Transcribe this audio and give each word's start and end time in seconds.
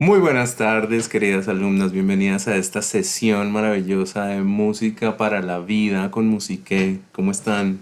Muy 0.00 0.18
buenas 0.18 0.56
tardes, 0.56 1.08
queridas 1.08 1.46
alumnas. 1.46 1.92
Bienvenidas 1.92 2.48
a 2.48 2.56
esta 2.56 2.82
sesión 2.82 3.52
maravillosa 3.52 4.26
de 4.26 4.42
música 4.42 5.16
para 5.16 5.40
la 5.40 5.60
vida 5.60 6.10
con 6.10 6.26
Musique. 6.26 6.98
¿Cómo 7.12 7.30
están? 7.30 7.78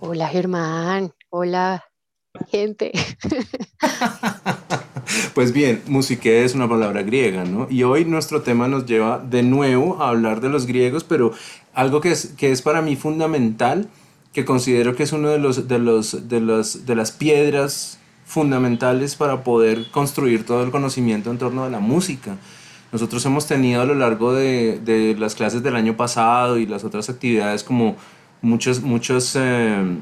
Hola 0.00 0.26
Germán, 0.28 1.12
hola 1.30 1.84
gente. 2.50 2.90
Pues 5.34 5.52
bien, 5.52 5.82
Musique 5.86 6.44
es 6.44 6.54
una 6.54 6.68
palabra 6.68 7.02
griega, 7.02 7.44
¿no? 7.44 7.68
Y 7.70 7.84
hoy 7.84 8.04
nuestro 8.04 8.42
tema 8.42 8.66
nos 8.66 8.86
lleva 8.86 9.18
de 9.18 9.42
nuevo 9.44 10.02
a 10.02 10.08
hablar 10.08 10.40
de 10.40 10.48
los 10.48 10.66
griegos, 10.66 11.04
pero 11.04 11.32
algo 11.74 12.00
que 12.00 12.10
es, 12.10 12.34
que 12.36 12.50
es 12.50 12.62
para 12.62 12.82
mí 12.82 12.96
fundamental, 12.96 13.88
que 14.32 14.44
considero 14.44 14.96
que 14.96 15.04
es 15.04 15.12
uno 15.12 15.28
de 15.28 15.38
los, 15.38 15.68
de 15.68 15.78
los, 15.78 16.28
de 16.28 16.40
los, 16.40 16.86
de 16.86 16.94
las 16.96 17.12
piedras 17.12 18.00
fundamentales 18.26 19.14
para 19.14 19.42
poder 19.44 19.90
construir 19.90 20.44
todo 20.44 20.62
el 20.62 20.70
conocimiento 20.70 21.30
en 21.30 21.38
torno 21.38 21.64
a 21.64 21.70
la 21.70 21.78
música. 21.78 22.36
Nosotros 22.92 23.24
hemos 23.24 23.46
tenido 23.46 23.80
a 23.80 23.84
lo 23.86 23.94
largo 23.94 24.34
de, 24.34 24.80
de 24.80 25.14
las 25.16 25.34
clases 25.34 25.62
del 25.62 25.76
año 25.76 25.96
pasado 25.96 26.58
y 26.58 26.66
las 26.66 26.84
otras 26.84 27.08
actividades 27.08 27.64
como 27.64 27.96
muchos, 28.42 28.82
muchos, 28.82 29.36
eh, 29.36 29.98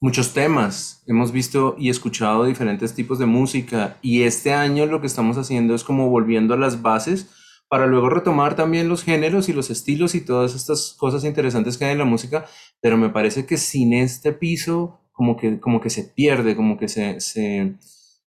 muchos 0.00 0.32
temas. 0.32 1.02
Hemos 1.06 1.32
visto 1.32 1.74
y 1.78 1.88
escuchado 1.88 2.44
diferentes 2.44 2.94
tipos 2.94 3.18
de 3.18 3.26
música 3.26 3.96
y 4.02 4.22
este 4.22 4.52
año 4.52 4.86
lo 4.86 5.00
que 5.00 5.06
estamos 5.06 5.38
haciendo 5.38 5.74
es 5.74 5.84
como 5.84 6.10
volviendo 6.10 6.54
a 6.54 6.58
las 6.58 6.82
bases 6.82 7.30
para 7.68 7.86
luego 7.86 8.10
retomar 8.10 8.54
también 8.54 8.88
los 8.88 9.02
géneros 9.02 9.48
y 9.48 9.52
los 9.52 9.70
estilos 9.70 10.14
y 10.14 10.20
todas 10.20 10.54
estas 10.54 10.94
cosas 10.96 11.24
interesantes 11.24 11.76
que 11.76 11.84
hay 11.86 11.92
en 11.92 11.98
la 11.98 12.04
música, 12.04 12.46
pero 12.80 12.96
me 12.96 13.08
parece 13.08 13.44
que 13.44 13.56
sin 13.56 13.92
este 13.92 14.32
piso 14.32 15.00
como 15.16 15.36
que, 15.36 15.60
como 15.60 15.80
que 15.80 15.90
se 15.90 16.04
pierde, 16.04 16.56
como 16.56 16.78
que 16.78 16.88
se, 16.88 17.20
se, 17.20 17.76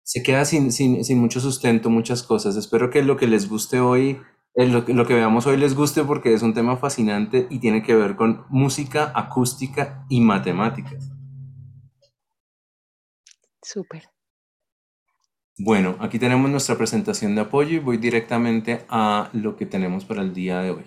se 0.03 0.23
queda 0.23 0.45
sin, 0.45 0.71
sin, 0.71 1.03
sin 1.05 1.19
mucho 1.19 1.39
sustento, 1.41 1.89
muchas 1.91 2.23
cosas. 2.23 2.55
Espero 2.57 2.89
que 2.89 3.03
lo 3.03 3.17
que 3.17 3.27
les 3.27 3.49
guste 3.49 3.79
hoy, 3.81 4.19
eh, 4.55 4.67
lo, 4.67 4.85
que- 4.85 4.93
lo 4.95 5.05
que 5.05 5.13
veamos 5.15 5.47
hoy 5.47 5.57
les 5.57 5.75
guste 5.75 6.03
porque 6.03 6.33
es 6.33 6.41
un 6.43 6.53
tema 6.55 6.77
fascinante 6.77 7.47
y 7.49 7.59
tiene 7.59 7.83
que 7.83 7.95
ver 7.95 8.15
con 8.15 8.45
música, 8.49 9.11
acústica 9.15 10.05
y 10.09 10.21
matemáticas. 10.21 11.11
Súper. 13.71 14.03
Bueno, 15.59 15.97
aquí 15.99 16.17
tenemos 16.17 16.49
nuestra 16.49 16.77
presentación 16.79 17.35
de 17.35 17.41
apoyo 17.41 17.75
y 17.75 17.79
voy 17.79 17.97
directamente 17.97 18.85
a 18.89 19.29
lo 19.33 19.55
que 19.55 19.67
tenemos 19.67 20.03
para 20.03 20.23
el 20.23 20.33
día 20.33 20.61
de 20.61 20.71
hoy. 20.71 20.83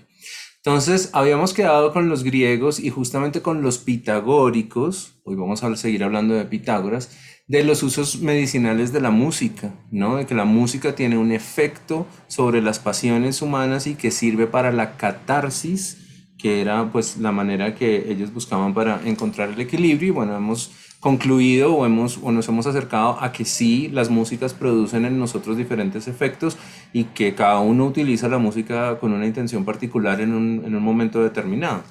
Entonces, 0.62 1.08
habíamos 1.14 1.55
quedado 1.55 1.92
con 1.92 2.11
los 2.11 2.22
griegos 2.22 2.80
y 2.80 2.91
justamente 2.91 3.41
con 3.41 3.62
los 3.62 3.78
pitagóricos, 3.78 5.14
hoy 5.25 5.34
vamos 5.36 5.64
a 5.64 5.75
seguir 5.77 6.05
hablando 6.05 6.34
de 6.34 6.44
Pitágoras, 6.44 7.17
de 7.48 7.64
los 7.64 7.83
usos 7.83 8.20
medicinales 8.20 8.92
de 8.92 9.00
la 9.00 9.11
música, 9.11 9.75
¿no? 9.91 10.17
De 10.17 10.27
que 10.27 10.34
la 10.34 10.44
música 10.44 10.94
tiene 10.94 11.17
un 11.17 11.33
efecto 11.33 12.06
sobre 12.28 12.61
las 12.61 12.78
pasiones 12.78 13.41
humanas 13.41 13.86
y 13.86 13.94
que 13.94 14.11
sirve 14.11 14.47
para 14.47 14.70
la 14.70 14.98
catarsis 14.98 15.97
que 16.41 16.61
era 16.61 16.91
pues 16.91 17.19
la 17.19 17.33
manera 17.33 17.74
que 17.74 18.11
ellos 18.11 18.33
buscaban 18.33 18.72
para 18.74 19.00
encontrar 19.05 19.50
el 19.50 19.61
equilibrio 19.61 20.08
y 20.08 20.11
bueno, 20.11 20.36
hemos 20.36 20.70
concluido 21.01 21.75
o, 21.75 21.87
hemos, 21.87 22.19
o 22.23 22.31
nos 22.31 22.48
hemos 22.48 22.67
acercado 22.67 23.19
a 23.20 23.33
que 23.33 23.45
sí, 23.45 23.89
las 23.89 24.11
músicas 24.11 24.55
producen 24.55 25.05
en 25.05 25.19
nosotros 25.19 25.57
diferentes 25.57 26.07
efectos 26.07 26.57
y 26.92 27.05
que 27.05 27.34
cada 27.34 27.61
uno 27.61 27.87
utiliza 27.87 28.29
la 28.29 28.39
música 28.39 28.98
con 28.98 29.12
una 29.12 29.27
intención 29.27 29.65
particular 29.65 30.20
en 30.20 30.34
un, 30.34 30.62
en 30.65 30.77
un 30.77 30.83
momento 30.83 31.23
determinado. 31.23 31.83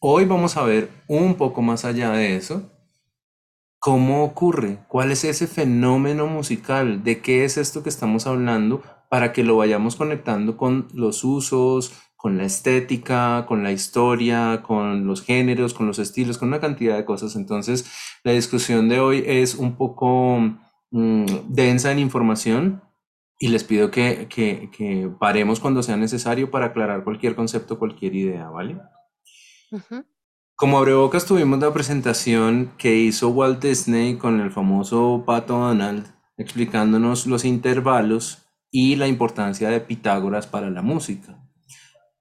Hoy 0.00 0.24
vamos 0.24 0.56
a 0.56 0.64
ver 0.64 0.90
un 1.06 1.34
poco 1.36 1.62
más 1.62 1.84
allá 1.84 2.10
de 2.10 2.36
eso, 2.36 2.70
¿Cómo 3.84 4.24
ocurre? 4.24 4.78
¿Cuál 4.88 5.12
es 5.12 5.24
ese 5.24 5.46
fenómeno 5.46 6.26
musical? 6.26 7.04
¿De 7.04 7.20
qué 7.20 7.44
es 7.44 7.58
esto 7.58 7.82
que 7.82 7.90
estamos 7.90 8.26
hablando? 8.26 8.80
Para 9.10 9.34
que 9.34 9.44
lo 9.44 9.58
vayamos 9.58 9.96
conectando 9.96 10.56
con 10.56 10.88
los 10.94 11.22
usos, 11.22 11.92
con 12.16 12.38
la 12.38 12.44
estética, 12.44 13.44
con 13.46 13.62
la 13.62 13.72
historia, 13.72 14.62
con 14.62 15.06
los 15.06 15.20
géneros, 15.20 15.74
con 15.74 15.86
los 15.86 15.98
estilos, 15.98 16.38
con 16.38 16.48
una 16.48 16.60
cantidad 16.60 16.96
de 16.96 17.04
cosas. 17.04 17.36
Entonces, 17.36 17.84
la 18.24 18.32
discusión 18.32 18.88
de 18.88 18.98
hoy 18.98 19.22
es 19.26 19.54
un 19.54 19.76
poco 19.76 20.38
mm, 20.90 21.26
densa 21.48 21.92
en 21.92 22.00
información 22.00 22.82
y 23.38 23.48
les 23.48 23.62
pido 23.62 23.90
que, 23.90 24.26
que, 24.28 24.70
que 24.76 25.10
paremos 25.20 25.60
cuando 25.60 25.82
sea 25.82 25.96
necesario 25.96 26.50
para 26.50 26.66
aclarar 26.66 27.04
cualquier 27.04 27.36
concepto, 27.36 27.78
cualquier 27.78 28.14
idea, 28.14 28.48
¿vale? 28.48 28.78
Ujú. 29.70 30.04
Como 30.56 30.78
abrebocas 30.78 31.26
tuvimos 31.26 31.58
la 31.58 31.72
presentación 31.72 32.72
que 32.78 32.96
hizo 32.96 33.28
Walt 33.28 33.62
Disney 33.62 34.16
con 34.16 34.40
el 34.40 34.50
famoso 34.50 35.24
Pato 35.26 35.58
Donald 35.58 36.14
explicándonos 36.36 37.26
los 37.26 37.44
intervalos 37.44 38.46
y 38.70 38.96
la 38.96 39.06
importancia 39.06 39.68
de 39.68 39.80
Pitágoras 39.80 40.46
para 40.46 40.70
la 40.70 40.82
música. 40.82 41.38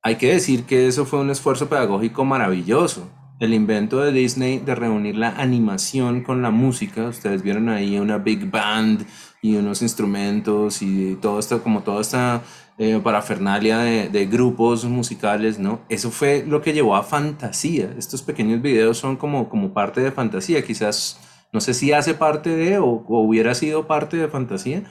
Hay 0.01 0.17
que 0.17 0.33
decir 0.33 0.65
que 0.65 0.87
eso 0.87 1.05
fue 1.05 1.19
un 1.19 1.29
esfuerzo 1.29 1.69
pedagógico 1.69 2.25
maravilloso. 2.25 3.09
El 3.43 3.53
invento 3.53 3.99
de 3.99 4.13
Disney 4.13 4.59
de 4.59 4.73
reunir 4.73 5.17
la 5.17 5.31
animación 5.31 6.23
con 6.23 6.41
la 6.41 6.49
música, 6.49 7.09
ustedes 7.09 7.41
vieron 7.41 7.67
ahí 7.67 7.99
una 7.99 8.17
big 8.17 8.49
band 8.49 9.05
y 9.41 9.57
unos 9.57 9.81
instrumentos 9.81 10.81
y 10.81 11.15
todo 11.21 11.39
esto, 11.39 11.61
como 11.61 11.83
toda 11.83 11.99
esta 11.99 12.41
eh, 12.77 13.01
parafernalia 13.03 13.79
de, 13.79 14.25
grupos 14.27 14.85
musicales, 14.85 15.59
¿no? 15.59 15.81
Eso 15.89 16.09
fue 16.09 16.45
lo 16.47 16.61
que 16.61 16.71
llevó 16.71 16.95
a 16.95 17.03
fantasía. 17.03 17.93
Estos 17.97 18.21
pequeños 18.21 18.61
videos 18.61 18.97
son 18.97 19.17
como, 19.17 19.49
como 19.49 19.73
parte 19.73 19.99
de 19.99 20.13
fantasía, 20.13 20.63
quizás, 20.63 21.19
no 21.51 21.59
sé 21.59 21.73
si 21.73 21.91
hace 21.91 22.13
parte 22.13 22.49
de 22.49 22.77
o, 22.77 22.85
o 22.85 23.19
hubiera 23.27 23.55
sido 23.55 23.87
parte 23.87 24.15
de 24.15 24.29
fantasía, 24.29 24.83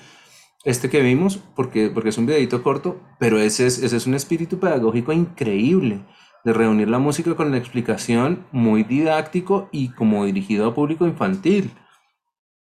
este 0.64 0.90
que 0.90 1.00
vimos, 1.00 1.38
porque, 1.56 1.88
porque 1.88 2.10
es 2.10 2.19
un 2.19 2.26
videito 2.26 2.62
corto, 2.62 3.00
pero 3.19 3.38
ese 3.38 3.66
es, 3.66 3.78
ese 3.78 3.96
es 3.96 4.06
un 4.06 4.12
espíritu 4.12 4.60
pedagógico 4.60 5.10
increíble, 5.10 6.02
de 6.44 6.53
reunir 6.53 6.88
la 6.88 6.98
música 6.98 7.34
con 7.34 7.50
la 7.50 7.58
explicación, 7.58 8.47
muy 8.53 8.84
didáctico 8.84 9.69
y 9.72 9.91
como 9.91 10.25
dirigido 10.25 10.66
a 10.66 10.75
público 10.75 11.06
infantil. 11.06 11.70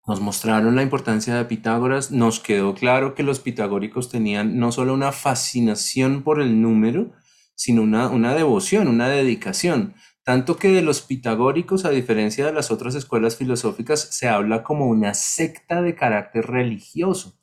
Nos 0.06 0.20
mostraron 0.20 0.76
la 0.76 0.82
importancia 0.82 1.34
de 1.34 1.44
Pitágoras, 1.46 2.10
nos 2.10 2.38
quedó 2.38 2.74
claro 2.74 3.14
que 3.14 3.22
los 3.22 3.40
pitagóricos 3.40 4.10
tenían 4.10 4.58
no 4.58 4.70
solo 4.70 4.92
una 4.92 5.12
fascinación 5.12 6.22
por 6.22 6.42
el 6.42 6.60
número, 6.60 7.12
sino 7.54 7.82
una, 7.82 8.08
una 8.08 8.34
devoción, 8.34 8.88
una 8.88 9.08
dedicación. 9.08 9.94
Tanto 10.22 10.56
que 10.56 10.68
de 10.68 10.82
los 10.82 11.00
pitagóricos, 11.02 11.84
a 11.84 11.90
diferencia 11.90 12.44
de 12.46 12.52
las 12.52 12.70
otras 12.70 12.94
escuelas 12.94 13.36
filosóficas, 13.36 14.00
se 14.00 14.28
habla 14.28 14.62
como 14.62 14.86
una 14.86 15.14
secta 15.14 15.82
de 15.82 15.94
carácter 15.94 16.46
religioso. 16.46 17.38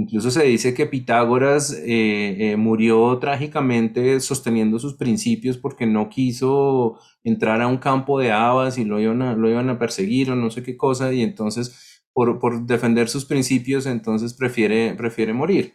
Incluso 0.00 0.30
se 0.30 0.44
dice 0.44 0.72
que 0.72 0.86
Pitágoras 0.86 1.74
eh, 1.74 2.52
eh, 2.52 2.56
murió 2.56 3.18
trágicamente 3.18 4.18
sosteniendo 4.20 4.78
sus 4.78 4.94
principios 4.94 5.58
porque 5.58 5.84
no 5.86 6.08
quiso 6.08 6.98
entrar 7.22 7.60
a 7.60 7.66
un 7.66 7.76
campo 7.76 8.18
de 8.18 8.32
habas 8.32 8.78
y 8.78 8.86
lo 8.86 8.98
iban 8.98 9.20
a, 9.20 9.34
lo 9.34 9.50
iban 9.50 9.68
a 9.68 9.78
perseguir 9.78 10.30
o 10.30 10.36
no 10.36 10.50
sé 10.50 10.62
qué 10.62 10.74
cosa, 10.74 11.12
y 11.12 11.20
entonces 11.20 12.02
por, 12.14 12.38
por 12.38 12.64
defender 12.64 13.10
sus 13.10 13.26
principios, 13.26 13.84
entonces 13.84 14.32
prefiere, 14.32 14.94
prefiere 14.94 15.34
morir. 15.34 15.74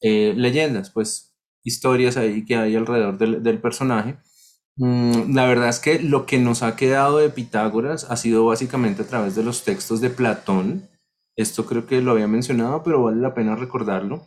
Eh, 0.00 0.34
leyendas, 0.36 0.90
pues 0.90 1.36
historias 1.62 2.16
ahí 2.16 2.44
que 2.44 2.56
hay 2.56 2.74
alrededor 2.74 3.16
del, 3.16 3.44
del 3.44 3.60
personaje. 3.60 4.16
Mm, 4.74 5.36
la 5.36 5.46
verdad 5.46 5.68
es 5.68 5.78
que 5.78 6.00
lo 6.00 6.26
que 6.26 6.38
nos 6.38 6.64
ha 6.64 6.74
quedado 6.74 7.18
de 7.18 7.30
Pitágoras 7.30 8.10
ha 8.10 8.16
sido 8.16 8.44
básicamente 8.44 9.02
a 9.02 9.06
través 9.06 9.36
de 9.36 9.44
los 9.44 9.62
textos 9.62 10.00
de 10.00 10.10
Platón. 10.10 10.88
Esto 11.36 11.64
creo 11.66 11.86
que 11.86 12.02
lo 12.02 12.12
había 12.12 12.28
mencionado, 12.28 12.82
pero 12.82 13.02
vale 13.02 13.20
la 13.20 13.34
pena 13.34 13.56
recordarlo. 13.56 14.26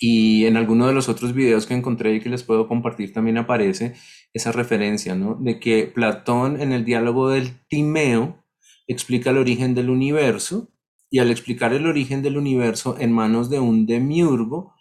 Y 0.00 0.46
en 0.46 0.56
alguno 0.56 0.86
de 0.86 0.92
los 0.94 1.08
otros 1.08 1.32
videos 1.34 1.66
que 1.66 1.74
encontré 1.74 2.14
y 2.14 2.20
que 2.20 2.28
les 2.28 2.44
puedo 2.44 2.68
compartir 2.68 3.12
también 3.12 3.38
aparece 3.38 3.94
esa 4.32 4.52
referencia, 4.52 5.14
¿no? 5.14 5.34
De 5.34 5.58
que 5.58 5.86
Platón 5.86 6.60
en 6.60 6.72
el 6.72 6.84
diálogo 6.84 7.30
del 7.30 7.66
Timeo 7.68 8.44
explica 8.86 9.30
el 9.30 9.38
origen 9.38 9.74
del 9.74 9.90
universo 9.90 10.72
y 11.10 11.18
al 11.18 11.30
explicar 11.30 11.72
el 11.72 11.86
origen 11.86 12.22
del 12.22 12.36
universo 12.36 12.96
en 12.98 13.12
manos 13.12 13.50
de 13.50 13.60
un 13.60 13.86
demiurgo, 13.86 14.74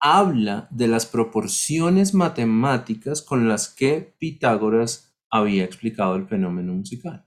habla 0.00 0.68
de 0.70 0.88
las 0.88 1.06
proporciones 1.06 2.12
matemáticas 2.14 3.22
con 3.22 3.48
las 3.48 3.68
que 3.68 4.14
Pitágoras 4.18 5.16
había 5.30 5.64
explicado 5.64 6.16
el 6.16 6.26
fenómeno 6.26 6.74
musical. 6.74 7.24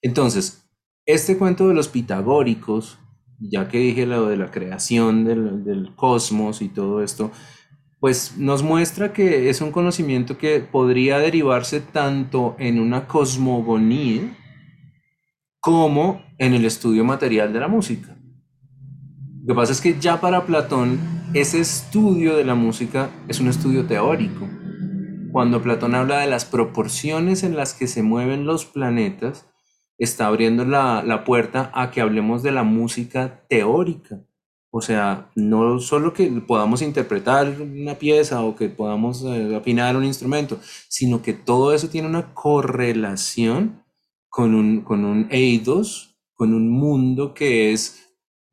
Entonces, 0.00 0.65
este 1.06 1.38
cuento 1.38 1.68
de 1.68 1.74
los 1.74 1.88
pitagóricos, 1.88 2.98
ya 3.38 3.68
que 3.68 3.78
dije 3.78 4.06
lo 4.06 4.26
de 4.26 4.36
la 4.36 4.50
creación 4.50 5.24
del, 5.24 5.64
del 5.64 5.94
cosmos 5.94 6.60
y 6.60 6.68
todo 6.68 7.02
esto, 7.02 7.30
pues 8.00 8.36
nos 8.36 8.62
muestra 8.62 9.12
que 9.12 9.48
es 9.48 9.60
un 9.60 9.72
conocimiento 9.72 10.36
que 10.36 10.60
podría 10.60 11.18
derivarse 11.18 11.80
tanto 11.80 12.54
en 12.58 12.78
una 12.78 13.06
cosmogonía 13.06 14.36
como 15.60 16.22
en 16.38 16.54
el 16.54 16.64
estudio 16.64 17.04
material 17.04 17.52
de 17.52 17.60
la 17.60 17.68
música. 17.68 18.16
Lo 19.44 19.54
que 19.54 19.60
pasa 19.60 19.72
es 19.72 19.80
que 19.80 19.98
ya 19.98 20.20
para 20.20 20.44
Platón 20.44 20.98
ese 21.34 21.60
estudio 21.60 22.36
de 22.36 22.44
la 22.44 22.54
música 22.54 23.10
es 23.28 23.40
un 23.40 23.48
estudio 23.48 23.86
teórico. 23.86 24.48
Cuando 25.32 25.62
Platón 25.62 25.94
habla 25.94 26.18
de 26.18 26.26
las 26.26 26.44
proporciones 26.44 27.42
en 27.42 27.56
las 27.56 27.74
que 27.74 27.86
se 27.86 28.02
mueven 28.02 28.46
los 28.46 28.64
planetas, 28.64 29.46
está 29.98 30.26
abriendo 30.26 30.64
la, 30.64 31.02
la 31.02 31.24
puerta 31.24 31.70
a 31.74 31.90
que 31.90 32.00
hablemos 32.00 32.42
de 32.42 32.52
la 32.52 32.62
música 32.64 33.44
teórica, 33.48 34.22
O 34.70 34.80
sea, 34.82 35.30
no 35.34 35.78
solo 35.80 36.12
que 36.12 36.26
podamos 36.46 36.82
interpretar 36.82 37.48
una 37.60 37.94
pieza 37.94 38.42
o 38.42 38.54
que 38.56 38.68
podamos 38.68 39.24
eh, 39.24 39.56
afinar 39.56 39.96
un 39.96 40.04
instrumento, 40.04 40.58
sino 40.88 41.22
que 41.22 41.32
todo 41.32 41.72
eso 41.74 41.88
tiene 41.88 42.08
una 42.08 42.34
correlación 42.34 43.82
con 44.28 44.54
un, 44.54 44.82
con 44.82 45.04
un 45.04 45.28
eidos, 45.30 46.16
con 46.34 46.52
un 46.54 46.68
mundo 46.70 47.32
que 47.34 47.72
es 47.72 48.02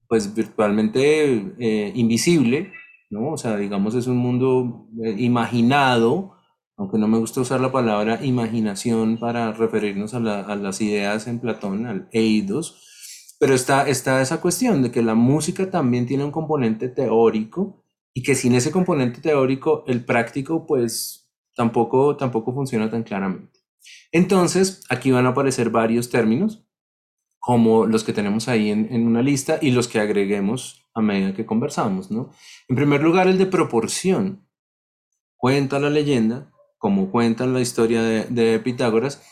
pues 0.07 0.33
virtualmente 0.33 1.55
eh, 1.59 1.91
invisible, 1.95 2.71
¿no? 3.09 3.31
O 3.33 3.37
sea, 3.37 3.57
digamos 3.57 3.95
es 3.95 4.07
un 4.07 4.17
mundo 4.17 4.87
eh, 5.03 5.15
imaginado, 5.17 6.32
aunque 6.77 6.97
no 6.97 7.07
me 7.07 7.17
gusta 7.17 7.41
usar 7.41 7.61
la 7.61 7.71
palabra 7.71 8.23
imaginación 8.23 9.17
para 9.17 9.51
referirnos 9.51 10.13
a, 10.13 10.17
a 10.17 10.55
las 10.55 10.81
ideas 10.81 11.27
en 11.27 11.39
Platón, 11.39 11.85
al 11.85 12.07
eidos, 12.11 13.35
pero 13.39 13.55
está, 13.55 13.87
está 13.87 14.21
esa 14.21 14.41
cuestión 14.41 14.81
de 14.81 14.91
que 14.91 15.01
la 15.01 15.15
música 15.15 15.69
también 15.69 16.05
tiene 16.05 16.23
un 16.23 16.31
componente 16.31 16.89
teórico 16.89 17.83
y 18.13 18.23
que 18.23 18.35
sin 18.35 18.55
ese 18.55 18.71
componente 18.71 19.21
teórico 19.21 19.83
el 19.87 20.05
práctico 20.05 20.65
pues 20.65 21.29
tampoco, 21.55 22.15
tampoco 22.15 22.53
funciona 22.53 22.89
tan 22.89 23.03
claramente. 23.03 23.59
Entonces, 24.11 24.83
aquí 24.89 25.11
van 25.11 25.25
a 25.25 25.29
aparecer 25.29 25.69
varios 25.69 26.09
términos, 26.09 26.65
como 27.39 27.85
los 27.85 28.03
que 28.03 28.13
tenemos 28.13 28.47
ahí 28.47 28.69
en, 28.69 28.87
en, 28.93 29.05
una 29.05 29.21
lista 29.21 29.59
y 29.61 29.71
los 29.71 29.87
que 29.87 29.99
agreguemos 29.99 30.85
a 30.93 31.01
medida 31.01 31.33
que 31.33 31.45
conversamos, 31.45 32.11
¿no? 32.11 32.31
En 32.69 32.75
primer 32.75 33.03
lugar, 33.03 33.27
el 33.27 33.37
de 33.37 33.47
proporción. 33.47 34.47
Cuenta 35.35 35.79
la 35.79 35.89
leyenda, 35.89 36.52
como 36.83 37.11
cuenta 37.11 37.45
la 37.45 37.61
historia 37.61 38.03
de, 38.03 38.25
de 38.25 38.59
Pitágoras, 38.59 39.23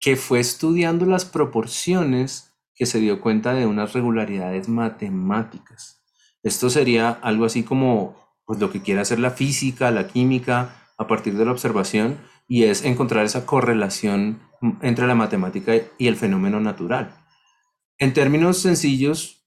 que 0.00 0.16
fue 0.16 0.40
estudiando 0.40 1.06
las 1.06 1.24
proporciones 1.24 2.56
que 2.74 2.86
se 2.86 2.98
dio 2.98 3.20
cuenta 3.20 3.54
de 3.54 3.66
unas 3.66 3.92
regularidades 3.92 4.68
matemáticas. 4.68 6.02
Esto 6.42 6.68
sería 6.70 7.10
algo 7.10 7.44
así 7.44 7.62
como 7.62 8.16
pues, 8.44 8.58
lo 8.58 8.72
que 8.72 8.82
quiere 8.82 9.00
hacer 9.00 9.20
la 9.20 9.30
física, 9.30 9.92
la 9.92 10.08
química, 10.08 10.88
a 10.98 11.06
partir 11.06 11.36
de 11.36 11.44
la 11.44 11.52
observación, 11.52 12.18
y 12.48 12.64
es 12.64 12.84
encontrar 12.84 13.24
esa 13.24 13.46
correlación 13.46 14.40
entre 14.82 15.06
la 15.06 15.14
matemática 15.14 15.74
y 15.98 16.08
el 16.08 16.16
fenómeno 16.16 16.58
natural. 16.58 17.14
En 17.98 18.12
términos 18.12 18.58
sencillos, 18.58 19.37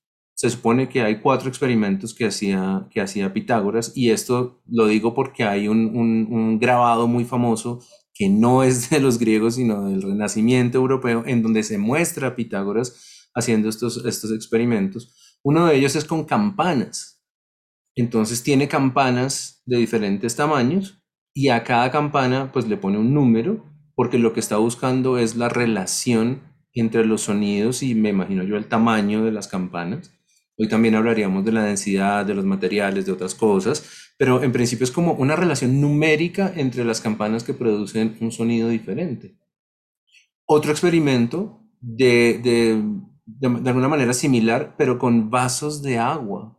se 0.42 0.50
supone 0.50 0.90
que 0.90 1.04
hay 1.04 1.20
cuatro 1.20 1.50
experimentos 1.50 2.16
que 2.16 2.26
hacía, 2.26 2.88
que 2.90 3.00
hacía 3.00 3.32
Pitágoras, 3.32 3.92
y 3.96 4.10
esto 4.10 4.64
lo 4.66 4.88
digo 4.88 5.14
porque 5.14 5.44
hay 5.44 5.68
un, 5.68 5.96
un, 5.96 6.58
grabado 6.58 7.08
muy 7.08 7.26
famoso 7.26 7.80
que 8.12 8.28
no 8.28 8.64
es 8.64 8.90
de 8.90 9.00
los 9.00 9.20
griegos, 9.20 9.54
sino 9.54 9.88
del 9.88 10.02
Renacimiento 10.02 10.80
europeo, 10.80 11.22
en 11.28 11.44
donde 11.44 11.62
se 11.62 11.78
muestra 11.78 12.30
a 12.30 12.36
Pitágoras 12.36 13.30
haciendo 13.36 13.70
estos, 13.70 14.04
estos 14.04 14.32
experimentos. 14.32 15.38
Uno 15.44 15.68
de 15.68 15.76
ellos 15.76 15.96
es 15.96 16.06
con 16.06 16.24
campanas. 16.24 17.22
Entonces 17.96 18.42
tiene 18.42 18.68
campanas 18.68 19.62
de 19.68 19.78
diferentes 19.78 20.36
tamaños 20.36 21.04
y 21.36 21.50
a 21.50 21.64
cada 21.64 21.92
campana 21.92 22.52
pues 22.52 22.68
le 22.68 22.78
pone 22.78 22.98
un 22.98 23.14
número 23.14 23.64
porque 23.94 24.18
lo 24.18 24.34
que 24.34 24.40
está 24.40 24.58
buscando 24.58 25.20
es 25.20 25.36
la 25.36 25.50
relación 25.50 26.42
entre 26.74 27.06
los 27.06 27.22
sonidos 27.22 27.84
y 27.84 27.94
me 27.94 28.10
imagino 28.10 28.42
yo 28.42 28.58
el 28.58 28.66
tamaño 28.66 29.24
de 29.24 29.32
las 29.32 29.48
campanas. 29.48 30.12
Hoy 30.62 30.68
también 30.68 30.94
hablaríamos 30.94 31.44
de 31.44 31.52
la 31.52 31.64
densidad, 31.64 32.26
de 32.26 32.36
los 32.36 32.46
materiales, 32.46 33.06
de 33.06 33.12
otras 33.12 33.34
cosas, 33.34 34.14
pero 34.18 34.44
en 34.44 34.52
principio 34.52 34.84
es 34.84 34.92
como 34.92 35.14
una 35.14 35.36
relación 35.36 35.82
numérica 35.82 36.54
entre 36.56 36.86
las 36.86 37.02
campanas 37.02 37.44
que 37.44 37.56
producen 37.56 38.16
un 38.22 38.32
sonido 38.32 38.70
diferente. 38.70 39.36
Otro 40.46 40.72
experimento 40.72 41.64
de, 41.80 42.40
de 42.44 43.02
de, 43.40 43.70
alguna 43.70 43.88
manera 43.88 44.14
similar, 44.14 44.76
pero 44.78 44.98
con 44.98 45.30
vasos 45.30 45.82
de 45.82 45.98
agua. 45.98 46.58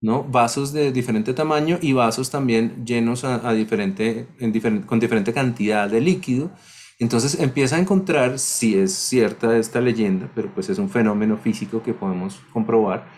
¿no? 0.00 0.24
Vasos 0.24 0.72
de 0.72 0.92
diferente 0.92 1.34
tamaño 1.34 1.78
y 1.80 1.92
vasos 1.92 2.30
también 2.30 2.84
llenos 2.84 3.24
a, 3.24 3.52
diferente, 3.52 4.28
en 4.38 4.82
con 4.82 5.00
diferente 5.00 5.32
cantidad 5.32 5.88
de 5.88 6.00
líquido. 6.00 6.50
Entonces 6.98 7.38
empieza 7.40 7.76
a 7.76 7.80
encontrar, 7.80 8.38
si 8.38 8.76
es 8.78 8.92
cierta 8.94 9.56
esta 9.58 9.80
leyenda, 9.80 10.30
pero 10.34 10.52
pues 10.54 10.70
es 10.70 10.78
un 10.78 10.88
fenómeno 10.88 11.36
físico 11.36 11.82
que 11.82 11.92
podemos 11.92 12.40
comprobar, 12.52 13.08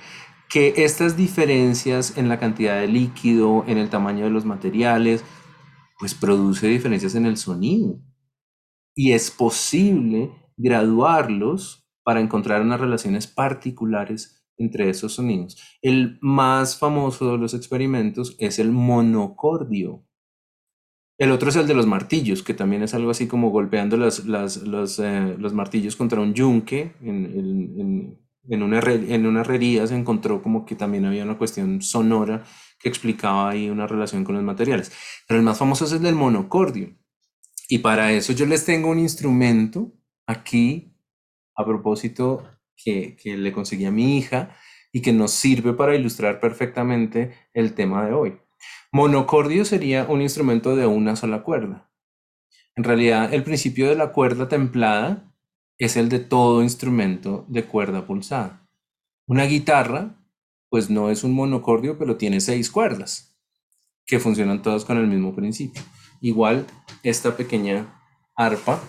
que 0.49 0.75
estas 0.79 1.17
diferencias 1.17 2.17
en 2.17 2.29
la 2.29 2.39
cantidad 2.39 2.81
de 2.81 2.89
líquido, 2.89 3.65
en 3.69 3.79
el 3.79 3.91
tamaño 3.91 4.25
de 4.25 4.31
los 4.31 4.45
materiales, 4.45 5.25
pues 5.99 6.15
produce 6.15 6.67
diferencias 6.67 7.15
en 7.15 7.27
el 7.27 7.37
sonido. 7.37 8.01
Y 8.97 9.13
es 9.13 9.31
posible 9.31 10.33
graduarlos 10.57 11.89
para 12.03 12.21
encontrar 12.21 12.63
unas 12.63 12.81
relaciones 12.81 13.27
particulares 13.27 14.45
entre 14.57 14.91
esos 14.91 15.15
sonidos. 15.15 15.57
El 15.83 16.19
más 16.21 16.79
famoso 16.79 17.33
de 17.33 17.39
los 17.39 17.55
experimentos 17.55 18.35
es 18.41 18.59
el 18.59 18.73
monocordio. 18.73 20.05
El 21.19 21.33
otro 21.33 21.49
es 21.49 21.57
el 21.57 21.67
de 21.67 21.75
los 21.75 21.87
martillos, 21.87 22.45
que 22.45 22.55
también 22.55 22.83
es 22.85 22.95
algo 22.95 23.11
así 23.11 23.27
como 23.27 23.51
golpeando 23.51 23.97
las, 23.97 24.25
las, 24.25 24.59
los, 24.59 25.01
eh, 25.01 25.35
los, 25.37 25.53
martillos 25.53 25.97
contra 25.97 26.21
un 26.21 26.33
yunque. 26.33 26.93
En, 27.03 27.27
en, 27.27 28.19
en, 28.49 28.63
una 28.63 28.79
en 28.81 29.27
una 29.27 29.41
herrería 29.41 29.87
se 29.89 29.97
encontró 29.97 30.41
como 30.43 30.65
que 30.65 30.77
también 30.77 31.05
había 31.07 31.25
una 31.25 31.37
cuestión 31.37 31.83
sonora 31.83 32.45
que 32.79 32.89
explicaba 32.89 33.51
ahí 33.51 33.69
una 33.69 33.89
relación 33.89 34.23
con 34.23 34.37
los 34.37 34.45
materiales. 34.45 34.93
Pero 35.27 35.41
el 35.41 35.45
más 35.45 35.59
famoso 35.59 35.87
es 35.87 35.93
el 35.93 36.03
del 36.03 36.15
monocordio. 36.15 36.97
Y 37.69 37.79
para 37.79 38.13
eso 38.13 38.33
yo 38.33 38.47
les 38.47 38.65
tengo 38.65 38.89
un 38.89 39.01
instrumento 39.01 39.93
aquí 40.27 40.95
a 41.57 41.65
propósito 41.67 42.45
que, 42.77 43.17
que 43.17 43.37
le 43.37 43.53
conseguí 43.53 43.87
a 43.87 43.91
mi 43.91 44.19
hija 44.19 44.57
y 44.93 45.03
que 45.03 45.13
nos 45.13 45.33
sirve 45.33 45.73
para 45.75 45.97
ilustrar 45.97 46.39
perfectamente 46.39 47.35
el 47.53 47.75
tema 47.75 48.07
de 48.07 48.13
hoy. 48.13 48.39
Monocordio 48.91 49.67
sería 49.67 50.07
un 50.09 50.23
instrumento 50.23 50.75
de 50.75 50.87
una 50.87 51.15
sola 51.15 51.43
cuerda. 51.43 51.91
En 52.75 52.85
realidad, 52.85 53.35
el 53.35 53.43
principio 53.43 53.89
de 53.89 53.97
la 53.97 54.13
cuerda 54.13 54.49
templada 54.49 55.35
es 55.77 55.97
el 55.97 56.09
de 56.09 56.21
todo 56.21 56.63
instrumento 56.63 57.45
de 57.49 57.65
cuerda 57.65 58.07
pulsada. 58.07 58.67
Una 59.27 59.45
guitarra, 59.45 60.17
pues 60.71 60.89
no 60.89 61.11
es 61.11 61.23
un 61.23 61.35
monocordio, 61.35 61.99
pero 61.99 62.17
tiene 62.17 62.41
seis 62.41 62.71
cuerdas, 62.71 63.39
que 64.07 64.19
funcionan 64.19 64.63
todas 64.63 64.85
con 64.85 64.97
el 64.97 65.07
mismo 65.07 65.35
principio. 65.35 65.83
Igual 66.21 66.67
esta 67.03 67.37
pequeña 67.37 67.95
arpa 68.35 68.81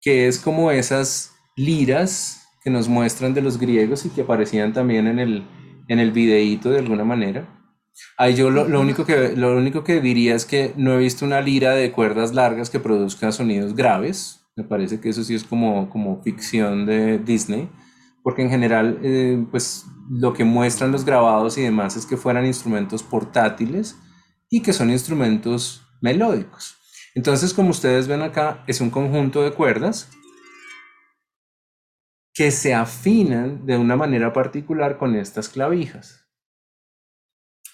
que 0.00 0.26
es 0.26 0.38
como 0.38 0.70
esas 0.70 1.34
liras 1.56 2.46
que 2.64 2.70
nos 2.70 2.88
muestran 2.88 3.34
de 3.34 3.42
los 3.42 3.58
griegos 3.58 4.06
y 4.06 4.08
que 4.08 4.22
aparecían 4.22 4.72
también 4.72 5.06
en 5.06 5.18
el, 5.18 5.44
en 5.88 5.98
el 5.98 6.10
videíto 6.10 6.70
de 6.70 6.78
alguna 6.78 7.04
manera. 7.04 7.59
Ahí 8.16 8.34
yo 8.34 8.50
lo, 8.50 8.68
lo, 8.68 8.80
único 8.80 9.04
que, 9.04 9.34
lo 9.36 9.56
único 9.56 9.84
que 9.84 10.00
diría 10.00 10.34
es 10.34 10.44
que 10.44 10.72
no 10.76 10.92
he 10.92 10.98
visto 10.98 11.24
una 11.24 11.40
lira 11.40 11.74
de 11.74 11.92
cuerdas 11.92 12.34
largas 12.34 12.70
que 12.70 12.80
produzca 12.80 13.32
sonidos 13.32 13.74
graves. 13.74 14.40
Me 14.56 14.64
parece 14.64 15.00
que 15.00 15.08
eso 15.08 15.24
sí 15.24 15.34
es 15.34 15.44
como, 15.44 15.88
como 15.90 16.22
ficción 16.22 16.86
de 16.86 17.18
Disney, 17.18 17.68
porque 18.22 18.42
en 18.42 18.50
general, 18.50 18.98
eh, 19.02 19.44
pues 19.50 19.86
lo 20.10 20.32
que 20.32 20.44
muestran 20.44 20.92
los 20.92 21.04
grabados 21.04 21.56
y 21.56 21.62
demás 21.62 21.96
es 21.96 22.04
que 22.04 22.16
fueran 22.16 22.44
instrumentos 22.44 23.02
portátiles 23.02 23.96
y 24.50 24.60
que 24.60 24.72
son 24.72 24.90
instrumentos 24.90 25.82
melódicos. 26.00 26.76
Entonces, 27.14 27.54
como 27.54 27.70
ustedes 27.70 28.06
ven 28.08 28.22
acá, 28.22 28.64
es 28.66 28.80
un 28.80 28.90
conjunto 28.90 29.42
de 29.42 29.52
cuerdas 29.52 30.10
que 32.34 32.50
se 32.50 32.74
afinan 32.74 33.66
de 33.66 33.76
una 33.76 33.96
manera 33.96 34.32
particular 34.32 34.96
con 34.96 35.14
estas 35.14 35.48
clavijas. 35.48 36.19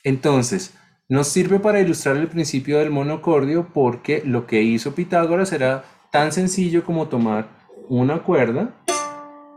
Entonces, 0.06 0.72
nos 1.08 1.26
sirve 1.26 1.58
para 1.58 1.80
ilustrar 1.80 2.16
el 2.16 2.28
principio 2.28 2.78
del 2.78 2.90
monocordio 2.90 3.70
porque 3.74 4.22
lo 4.24 4.46
que 4.46 4.62
hizo 4.62 4.94
Pitágoras 4.94 5.52
era 5.52 5.82
tan 6.12 6.30
sencillo 6.30 6.84
como 6.84 7.08
tomar 7.08 7.48
una 7.88 8.22
cuerda 8.22 8.72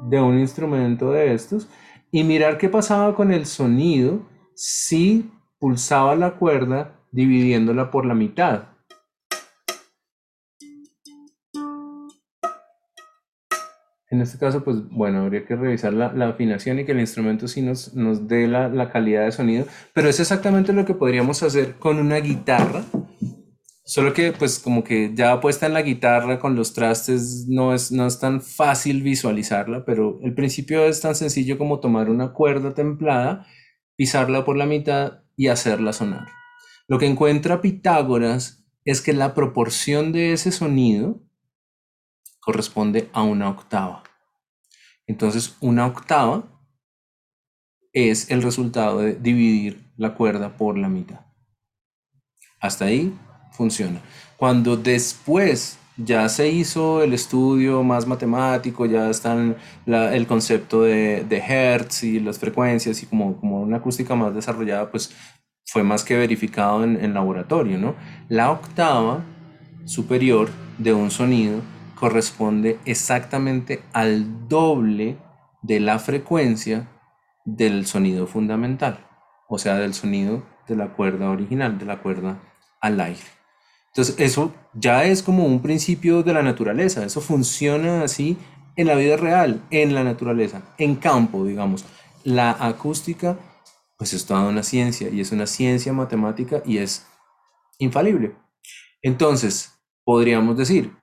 de 0.02 0.20
un 0.20 0.40
instrumento 0.40 1.12
de 1.12 1.36
estos 1.36 1.70
y 2.12 2.24
mirar 2.24 2.58
qué 2.58 2.68
pasaba 2.68 3.14
con 3.14 3.32
el 3.32 3.46
sonido 3.46 4.28
si 4.56 5.30
pulsaba 5.60 6.16
la 6.16 6.32
cuerda 6.32 6.96
dividiéndola 7.12 7.92
por 7.92 8.08
la 8.08 8.16
mitad. 8.16 8.70
En 14.12 14.22
este 14.22 14.40
caso, 14.40 14.64
pues 14.64 14.78
bueno, 14.90 15.22
habría 15.22 15.46
que 15.46 15.56
revisar 15.56 15.94
la, 15.94 16.28
afinación 16.28 16.80
y 16.80 16.86
que 16.86 16.94
el 16.94 17.00
instrumento 17.00 17.48
sí 17.48 17.62
nos, 17.62 17.94
dé 18.28 18.48
la, 18.48 18.68
la, 18.68 18.92
calidad 18.92 19.26
de 19.26 19.32
sonido, 19.32 19.66
pero 19.94 20.10
es 20.10 20.20
exactamente 20.20 20.74
lo 20.74 20.84
que 20.84 20.96
podríamos 20.96 21.44
hacer 21.44 21.76
con 21.76 22.00
una 22.00 22.18
guitarra, 22.18 22.84
solo 23.86 24.12
que 24.14 24.32
pues 24.32 24.58
como 24.58 24.84
que 24.84 25.12
ya 25.14 25.40
puesta 25.40 25.68
en 25.68 25.74
la 25.74 25.84
guitarra 25.84 26.40
con 26.40 26.56
los 26.56 26.74
trastes 26.74 27.46
no 27.48 27.72
es, 27.76 27.92
no 27.92 28.08
es 28.08 28.20
tan 28.20 28.42
fácil 28.42 29.04
visualizarla, 29.04 29.86
pero 29.86 30.20
el 30.24 30.34
principio 30.34 30.86
es 30.86 31.02
tan 31.02 31.14
sencillo 31.14 31.60
como 31.60 31.80
tomar 31.80 32.10
una 32.10 32.34
cuerda 32.34 32.74
templada, 32.74 33.46
pisarla 33.96 34.44
por 34.44 34.58
la 34.58 34.66
mitad 34.66 35.20
y 35.36 35.50
hacerla 35.50 35.94
sonar. 35.94 36.30
Lo 36.88 36.98
que 36.98 37.06
encuentra 37.06 37.62
Pitágoras 37.62 38.66
es 38.86 39.02
que 39.02 39.14
la 39.14 39.36
proporción 39.36 40.12
de 40.14 40.34
ese 40.34 40.52
sonido 40.52 41.22
corresponde 42.50 43.10
a 43.14 43.22
una 43.22 43.48
octava. 43.48 44.02
Entonces, 45.06 45.56
una 45.62 45.86
octava 45.86 46.46
es 47.94 48.32
el 48.32 48.42
resultado 48.42 49.02
de 49.02 49.14
dividir 49.14 49.84
la 49.98 50.16
cuerda 50.16 50.58
por 50.58 50.76
la 50.76 50.90
mitad. 50.90 51.20
Hasta 52.60 52.86
ahí 52.86 53.16
funciona. 53.52 54.02
Cuando 54.36 54.76
después 54.78 55.78
ya 55.96 56.28
se 56.28 56.50
hizo 56.50 57.04
el 57.04 57.14
estudio 57.14 57.84
más 57.84 58.08
matemático, 58.08 58.88
ya 58.88 59.12
están 59.12 59.56
el 59.86 60.26
concepto 60.26 60.82
de, 60.82 61.44
Hertz 61.48 62.04
y 62.04 62.20
las 62.20 62.40
frecuencias 62.40 63.04
y 63.04 63.06
como, 63.06 63.38
una 63.62 63.78
acústica 63.78 64.16
más 64.16 64.34
desarrollada, 64.34 64.90
pues 64.90 65.16
fue 65.68 65.84
más 65.84 66.04
que 66.04 66.18
verificado 66.18 66.84
en, 66.84 67.00
en 67.04 67.14
laboratorio, 67.14 67.78
¿no? 67.78 67.94
La 68.28 68.50
octava 68.50 69.24
superior 69.86 70.50
de 70.80 70.94
un 70.94 71.12
sonido 71.12 71.62
corresponde 72.00 72.80
exactamente 72.86 73.84
al 73.94 74.48
doble 74.48 75.18
de 75.62 75.80
la 75.80 76.00
frecuencia 76.00 76.90
del 77.46 77.86
sonido 77.86 78.26
fundamental, 78.26 79.06
o 79.48 79.58
sea, 79.58 79.76
del 79.76 79.94
sonido 79.94 80.44
de 80.68 80.76
la 80.76 80.94
cuerda 80.94 81.30
original, 81.30 81.78
de 81.78 81.86
la 81.86 82.02
cuerda 82.02 82.42
al 82.80 83.00
aire. 83.02 83.20
Entonces, 83.88 84.16
eso 84.20 84.54
ya 84.74 85.04
es 85.04 85.24
como 85.24 85.46
un 85.46 85.62
principio 85.62 86.24
de 86.24 86.34
la 86.34 86.44
naturaleza, 86.44 87.04
eso 87.04 87.22
funciona 87.22 88.04
así 88.04 88.38
en 88.76 88.88
la 88.88 88.96
vida 88.96 89.18
real, 89.18 89.62
en 89.72 89.94
la 89.94 90.04
naturaleza, 90.04 90.62
en 90.78 90.96
campo, 90.96 91.44
digamos. 91.44 91.86
La 92.24 92.52
acústica, 92.52 93.38
pues 93.98 94.14
es 94.14 94.26
toda 94.26 94.48
una 94.48 94.64
ciencia 94.64 95.10
y 95.10 95.20
es 95.20 95.32
una 95.32 95.48
ciencia 95.48 95.92
matemática 95.92 96.62
y 96.66 96.78
es 96.78 97.06
infalible. 97.80 98.36
Entonces, 99.02 99.82
podríamos 100.06 100.58
decir 100.58 100.99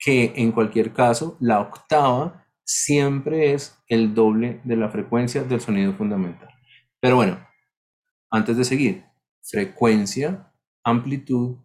que 0.00 0.32
en 0.34 0.50
cualquier 0.50 0.92
caso, 0.92 1.36
la 1.40 1.60
octava 1.60 2.46
siempre 2.64 3.52
es 3.52 3.78
el 3.86 4.14
doble 4.14 4.60
de 4.64 4.76
la 4.76 4.88
frecuencia 4.88 5.44
del 5.44 5.60
sonido 5.60 5.92
fundamental. 5.92 6.48
Pero 7.00 7.16
bueno, 7.16 7.38
antes 8.30 8.56
de 8.56 8.64
seguir, 8.64 9.04
frecuencia, 9.42 10.52
amplitud 10.82 11.56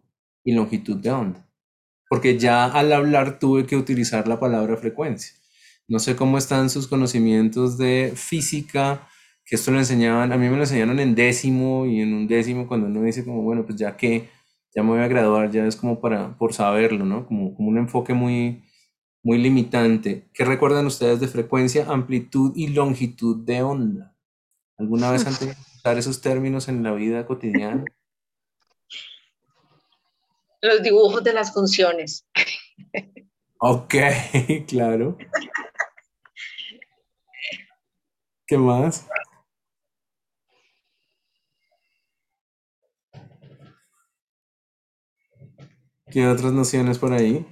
y 0.44 0.52
longitud 0.52 0.96
de 0.96 1.10
onda. 1.10 1.48
Porque 2.08 2.38
ya 2.38 2.66
al 2.66 2.92
hablar 2.92 3.38
tuve 3.38 3.66
que 3.66 3.76
utilizar 3.76 4.28
la 4.28 4.38
palabra 4.38 4.76
frecuencia. 4.76 5.34
No 5.88 5.98
sé 5.98 6.14
cómo 6.14 6.38
están 6.38 6.68
sus 6.68 6.88
conocimientos 6.88 7.78
de 7.78 8.12
física, 8.14 9.08
que 9.44 9.54
esto 9.56 9.70
lo 9.70 9.78
enseñaban, 9.78 10.32
a 10.32 10.36
mí 10.36 10.48
me 10.48 10.56
lo 10.56 10.62
enseñaron 10.62 10.98
en 10.98 11.14
décimo 11.14 11.86
y 11.86 12.00
en 12.00 12.12
un 12.12 12.26
décimo 12.26 12.66
cuando 12.66 12.88
uno 12.88 13.02
dice 13.02 13.24
como, 13.24 13.42
bueno, 13.42 13.64
pues 13.64 13.78
ya 13.78 13.96
que 13.96 14.28
ya 14.76 14.82
me 14.82 14.90
voy 14.90 15.00
a 15.00 15.08
graduar, 15.08 15.50
ya 15.50 15.64
es 15.66 15.74
como 15.74 16.00
para, 16.00 16.36
por 16.36 16.52
saberlo, 16.52 17.06
¿no? 17.06 17.26
Como, 17.26 17.54
como 17.56 17.70
un 17.70 17.78
enfoque 17.78 18.12
muy, 18.12 18.62
muy 19.22 19.38
limitante. 19.38 20.28
¿Qué 20.34 20.44
recuerdan 20.44 20.84
ustedes 20.84 21.18
de 21.18 21.28
frecuencia, 21.28 21.86
amplitud 21.88 22.52
y 22.54 22.68
longitud 22.68 23.44
de 23.46 23.62
onda? 23.62 24.14
¿Alguna 24.76 25.10
vez 25.10 25.26
han 25.26 25.34
tenido 25.34 25.56
que 25.56 25.62
usar 25.78 25.96
esos 25.96 26.20
términos 26.20 26.68
en 26.68 26.82
la 26.82 26.92
vida 26.92 27.26
cotidiana? 27.26 27.84
los 30.60 30.82
dibujos 30.82 31.22
de 31.22 31.32
las 31.32 31.52
funciones. 31.52 32.26
Ok, 33.58 33.94
claro. 34.68 35.16
¿Qué 38.46 38.58
más? 38.58 39.06
¿Qué 46.16 46.26
otras 46.26 46.50
nociones 46.50 46.96
por 46.96 47.12
ahí? 47.12 47.44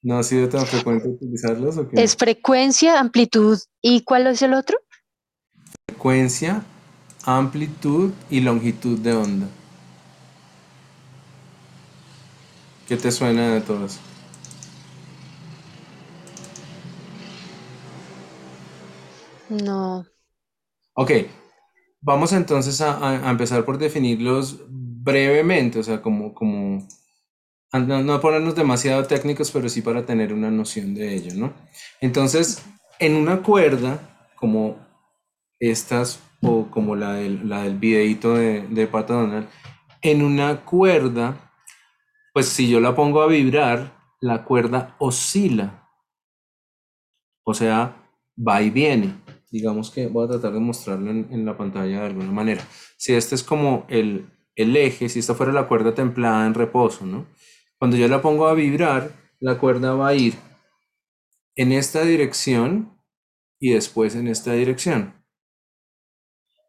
¿No 0.00 0.16
ha 0.16 0.22
sido 0.22 0.48
tan 0.48 0.64
frecuente 0.64 1.06
utilizarlos? 1.06 1.76
¿o 1.76 1.86
Es 1.92 2.16
frecuencia, 2.16 2.98
amplitud 2.98 3.58
y 3.82 4.04
¿cuál 4.04 4.26
es 4.28 4.40
el 4.40 4.54
otro? 4.54 4.78
Frecuencia, 5.86 6.62
amplitud 7.26 8.10
y 8.30 8.40
longitud 8.40 8.98
de 9.00 9.12
onda. 9.12 9.48
¿Qué 12.88 12.96
te 12.96 13.12
suena 13.12 13.52
de 13.52 13.60
todo 13.60 13.84
eso? 13.84 14.00
No. 19.50 20.06
Ok, 20.94 21.10
vamos 22.00 22.32
entonces 22.32 22.80
a, 22.80 23.30
empezar 23.30 23.66
por 23.66 23.76
definirlos 23.76 24.64
brevemente, 24.70 25.80
o 25.80 25.82
sea, 25.82 26.00
como, 26.00 26.32
como 26.32 26.88
no, 27.72 28.02
no, 28.02 28.20
ponernos 28.20 28.54
demasiado 28.54 29.04
técnicos, 29.04 29.50
pero 29.50 29.68
sí 29.68 29.82
para 29.82 30.04
tener 30.04 30.32
una 30.32 30.50
noción 30.50 30.94
de 30.94 31.14
ello, 31.14 31.32
¿no? 31.34 31.52
Entonces, 32.00 32.64
en 32.98 33.16
una 33.16 33.42
cuerda, 33.42 34.28
como 34.36 34.76
estas, 35.58 36.20
o 36.42 36.70
como 36.70 36.96
la 36.96 37.14
del, 37.14 37.48
la 37.48 37.62
del 37.62 37.78
videito 37.78 38.34
de, 38.34 38.62
de 38.68 38.86
Pato 38.86 39.14
Donald, 39.14 39.48
en 40.02 40.22
una 40.22 40.64
cuerda 40.64 41.52
pues 42.32 42.46
si 42.46 42.68
yo 42.68 42.80
la 42.80 42.94
pongo 42.94 43.22
a 43.22 43.26
vibrar, 43.26 43.92
la 44.20 44.44
cuerda 44.44 44.96
oscila. 44.98 45.88
O 47.44 47.52
sea, 47.52 47.96
va 48.36 48.62
y 48.62 48.70
viene. 48.70 49.14
Digamos 49.50 49.90
que 49.90 50.06
voy 50.06 50.24
a 50.24 50.30
tratar 50.30 50.52
de 50.52 50.60
mostrarlo 50.60 51.10
en, 51.10 51.44
la 51.44 51.56
pantalla 51.56 52.00
de 52.00 52.06
alguna 52.06 52.32
manera. 52.32 52.62
Si 52.96 53.12
este 53.12 53.34
es 53.34 53.42
como 53.42 53.84
el, 53.88 54.30
el 54.56 54.74
eje, 54.76 55.10
si 55.10 55.18
esta 55.18 55.34
fuera 55.34 55.52
la 55.52 55.68
cuerda 55.68 55.94
templada 55.94 56.46
en 56.46 56.54
reposo, 56.54 57.04
¿no? 57.04 57.26
Cuando 57.82 57.96
yo 57.96 58.06
la 58.06 58.22
pongo 58.22 58.46
a 58.46 58.54
vibrar, 58.54 59.10
la 59.40 59.58
cuerda 59.58 59.94
va 59.94 60.06
a 60.06 60.14
ir 60.14 60.36
en 61.56 61.72
esta 61.72 62.02
dirección 62.02 62.96
y 63.58 63.72
después 63.72 64.14
en 64.14 64.28
esta 64.28 64.52
dirección. 64.52 65.14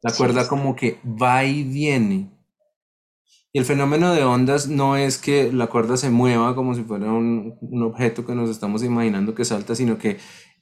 La 0.02 0.12
cuerda 0.12 0.48
como 0.48 0.76
que 0.76 1.00
va 1.06 1.46
y 1.46 1.66
viene. 1.66 2.32
Y 3.52 3.60
el 3.60 3.66
fenómeno 3.66 4.12
de 4.12 4.24
ondas 4.24 4.68
no 4.68 4.98
es 4.98 5.20
que 5.20 5.54
la 5.54 5.68
cuerda 5.68 5.98
se 5.98 6.10
mueva 6.10 6.56
como 6.56 6.74
si 6.74 6.82
fuera 6.82 7.06
un, 7.12 7.60
objeto 7.84 8.26
que 8.26 8.34
nos 8.34 8.50
estamos 8.50 8.84
imaginando 8.84 9.36
que 9.36 9.46
salta, 9.46 9.76
sino 9.76 10.00
que 10.00 10.18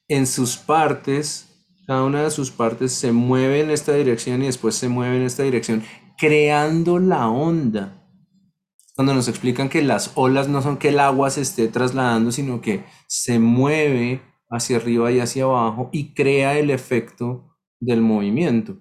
en 0.09 0.27
sus 0.27 0.57
partes, 0.57 1.47
cada 1.87 2.03
una 2.03 2.23
de 2.23 2.29
sus 2.29 2.51
partes 2.51 2.91
se 2.91 3.13
mueve 3.13 3.61
en 3.61 3.71
esta 3.71 3.93
dirección 3.93 4.43
y 4.43 4.47
después 4.47 4.75
se 4.75 4.89
mueve 4.89 5.15
en 5.15 5.23
esta 5.23 5.43
dirección, 5.43 5.81
creando 6.17 6.99
la 6.99 7.29
onda. 7.29 8.00
Cuando 9.01 9.15
nos 9.15 9.27
explican 9.27 9.67
que 9.67 9.81
las 9.81 10.11
olas 10.13 10.47
no 10.47 10.61
son 10.61 10.77
que 10.77 10.89
el 10.89 10.99
agua 10.99 11.31
se 11.31 11.41
esté 11.41 11.67
trasladando, 11.67 12.31
sino 12.31 12.61
que 12.61 12.83
se 13.07 13.39
mueve 13.39 14.21
hacia 14.47 14.77
arriba 14.77 15.11
y 15.11 15.19
hacia 15.19 15.45
abajo 15.45 15.89
y 15.91 16.13
crea 16.13 16.59
el 16.59 16.69
efecto 16.69 17.57
del 17.79 18.01
movimiento. 18.01 18.77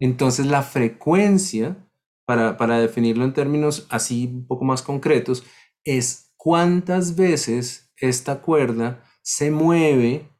Entonces 0.00 0.46
la 0.46 0.62
frecuencia 0.62 1.86
para, 2.24 2.78
definirlo 2.78 3.26
en 3.26 3.34
términos 3.34 3.86
así 3.90 4.26
un 4.26 4.46
poco 4.46 4.64
más 4.64 4.80
concretos, 4.80 5.44
es 5.84 6.32
cuántas 6.38 7.14
veces 7.14 7.92
esta 7.98 8.40
cuerda 8.40 9.04
se 9.20 9.50
mueve 9.50 10.30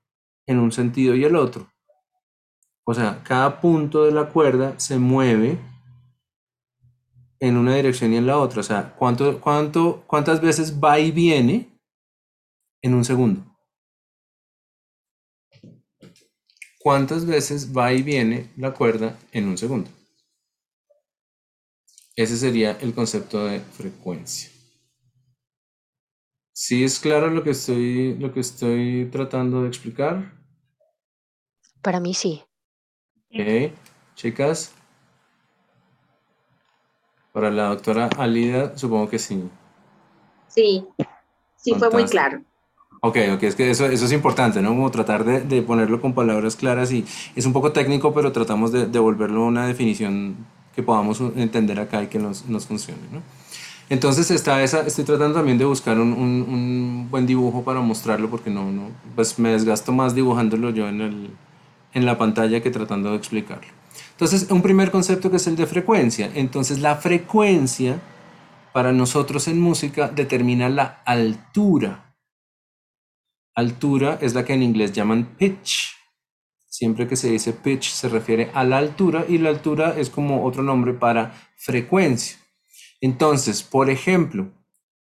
en 0.46 0.58
un 0.58 0.72
sentido 0.72 1.14
y 1.14 1.24
el 1.24 1.36
otro. 1.36 1.70
O 2.86 2.94
sea, 2.94 3.22
cada 3.24 3.60
punto 3.60 4.04
de 4.04 4.12
la 4.12 4.30
cuerda 4.30 4.72
se 4.80 4.98
mueve 4.98 5.58
en 7.44 7.58
una 7.58 7.76
dirección 7.76 8.14
y 8.14 8.16
en 8.16 8.26
la 8.26 8.38
otra. 8.38 8.60
O 8.60 8.62
sea, 8.62 8.94
¿cuánto, 8.96 9.38
cuánto, 9.38 10.02
¿cuántas 10.06 10.40
veces 10.40 10.80
va 10.82 10.98
y 10.98 11.10
viene 11.10 11.68
en 12.80 12.94
un 12.94 13.04
segundo? 13.04 13.44
¿Cuántas 16.78 17.26
veces 17.26 17.76
va 17.76 17.92
y 17.92 18.02
viene 18.02 18.50
la 18.56 18.72
cuerda 18.72 19.18
en 19.30 19.48
un 19.48 19.58
segundo? 19.58 19.90
Ese 22.16 22.36
sería 22.38 22.78
el 22.80 22.94
concepto 22.94 23.44
de 23.44 23.60
frecuencia. 23.60 24.50
¿Sí 26.54 26.82
es 26.82 26.98
claro 26.98 27.28
lo 27.28 27.42
que 27.42 27.50
estoy, 27.50 28.14
lo 28.14 28.32
que 28.32 28.40
estoy 28.40 29.08
tratando 29.12 29.62
de 29.62 29.68
explicar? 29.68 30.32
Para 31.82 32.00
mí 32.00 32.14
sí. 32.14 32.42
Ok, 33.30 33.72
chicas. 34.14 34.72
Para 37.34 37.50
la 37.50 37.64
doctora 37.64 38.08
Alida, 38.16 38.78
supongo 38.78 39.08
que 39.10 39.18
sí. 39.18 39.42
Sí, 40.46 40.86
sí 41.56 41.74
fue 41.74 41.90
muy 41.90 42.04
claro. 42.04 42.40
Ok, 43.00 43.18
ok, 43.34 43.42
es 43.42 43.56
que 43.56 43.70
eso, 43.72 43.86
eso 43.86 44.04
es 44.04 44.12
importante, 44.12 44.62
¿no? 44.62 44.68
Como 44.68 44.88
tratar 44.92 45.24
de, 45.24 45.40
de, 45.40 45.60
ponerlo 45.60 46.00
con 46.00 46.14
palabras 46.14 46.54
claras 46.54 46.92
y 46.92 47.04
es 47.34 47.44
un 47.44 47.52
poco 47.52 47.72
técnico, 47.72 48.14
pero 48.14 48.30
tratamos 48.30 48.70
de 48.70 48.86
devolverlo 48.86 49.42
a 49.42 49.46
una 49.46 49.66
definición 49.66 50.36
que 50.76 50.84
podamos 50.84 51.20
entender 51.34 51.80
acá 51.80 52.04
y 52.04 52.06
que 52.06 52.20
nos, 52.20 52.46
nos 52.46 52.66
funcione. 52.66 53.02
¿no? 53.10 53.20
Entonces 53.90 54.30
está 54.30 54.62
esa, 54.62 54.86
estoy 54.86 55.02
tratando 55.04 55.34
también 55.34 55.58
de 55.58 55.64
buscar 55.64 55.98
un, 55.98 56.12
un, 56.12 57.08
buen 57.10 57.26
dibujo 57.26 57.64
para 57.64 57.80
mostrarlo 57.80 58.30
porque 58.30 58.48
no, 58.48 58.70
no, 58.70 58.90
pues 59.16 59.40
me 59.40 59.50
desgasto 59.50 59.90
más 59.90 60.14
dibujándolo 60.14 60.70
yo 60.70 60.88
en, 60.88 61.00
el, 61.00 61.30
en 61.94 62.06
la 62.06 62.16
pantalla 62.16 62.62
que 62.62 62.70
tratando 62.70 63.10
de 63.10 63.16
explicarlo. 63.16 63.66
Entonces, 64.14 64.48
un 64.50 64.62
primer 64.62 64.92
concepto 64.92 65.28
que 65.28 65.38
es 65.38 65.46
el 65.48 65.56
de 65.56 65.66
frecuencia. 65.66 66.30
Entonces, 66.34 66.78
la 66.78 66.94
frecuencia 66.94 68.00
para 68.72 68.92
nosotros 68.92 69.48
en 69.48 69.60
música 69.60 70.08
determina 70.08 70.68
la 70.68 71.02
altura. 71.04 72.16
Altura 73.56 74.18
es 74.20 74.34
la 74.34 74.44
que 74.44 74.52
en 74.52 74.62
inglés 74.62 74.92
llaman 74.92 75.36
pitch. 75.36 75.96
Siempre 76.68 77.08
que 77.08 77.16
se 77.16 77.30
dice 77.30 77.52
pitch 77.52 77.90
se 77.90 78.08
refiere 78.08 78.50
a 78.54 78.62
la 78.64 78.78
altura 78.78 79.26
y 79.28 79.38
la 79.38 79.50
altura 79.50 79.96
es 79.96 80.10
como 80.10 80.44
otro 80.44 80.62
nombre 80.62 80.92
para 80.92 81.34
frecuencia. 81.56 82.38
Entonces, 83.00 83.64
por 83.64 83.90
ejemplo, 83.90 84.52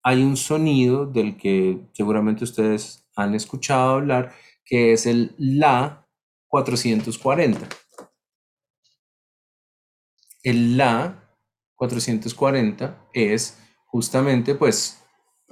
hay 0.02 0.22
un 0.22 0.36
sonido 0.36 1.06
del 1.06 1.36
que 1.36 1.88
seguramente 1.92 2.44
ustedes 2.44 3.08
han 3.14 3.34
escuchado 3.34 3.90
hablar, 3.90 4.34
que 4.64 4.92
es 4.92 5.06
el 5.06 5.34
La 5.38 6.06
440. 6.48 7.68
El 10.42 10.76
La 10.76 11.36
440 11.74 13.08
es 13.12 13.58
justamente 13.86 14.54
pues 14.54 15.02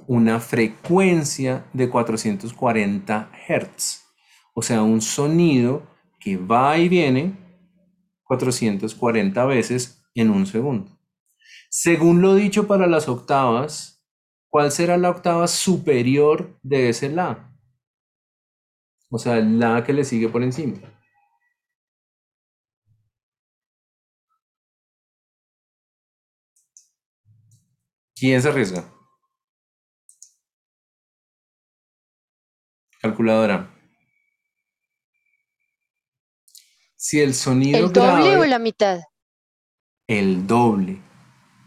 una 0.07 0.39
frecuencia 0.39 1.65
de 1.73 1.89
440 1.89 3.31
Hz, 3.47 4.03
o 4.53 4.61
sea, 4.61 4.83
un 4.83 5.01
sonido 5.01 5.83
que 6.19 6.37
va 6.37 6.77
y 6.77 6.87
viene 6.87 7.35
440 8.23 9.45
veces 9.45 10.03
en 10.15 10.29
un 10.29 10.45
segundo. 10.45 10.97
Según 11.69 12.21
lo 12.21 12.35
dicho 12.35 12.67
para 12.67 12.87
las 12.87 13.09
octavas, 13.09 14.05
¿cuál 14.49 14.71
será 14.71 14.97
la 14.97 15.09
octava 15.09 15.47
superior 15.47 16.57
de 16.63 16.89
ese 16.89 17.09
La? 17.09 17.53
O 19.09 19.17
sea, 19.17 19.37
el 19.37 19.59
La 19.59 19.83
que 19.83 19.93
le 19.93 20.05
sigue 20.05 20.29
por 20.29 20.43
encima. 20.43 20.96
¿Quién 28.19 28.41
se 28.41 28.49
arriesga? 28.49 28.83
Calculadora. 32.99 33.69
Si 36.95 37.21
el 37.21 37.35
sonido 37.35 37.77
¿El 37.77 37.93
doble 37.93 38.31
grave, 38.31 38.37
o 38.37 38.45
la 38.45 38.59
mitad? 38.59 38.99
el 40.07 40.47
doble. 40.47 40.99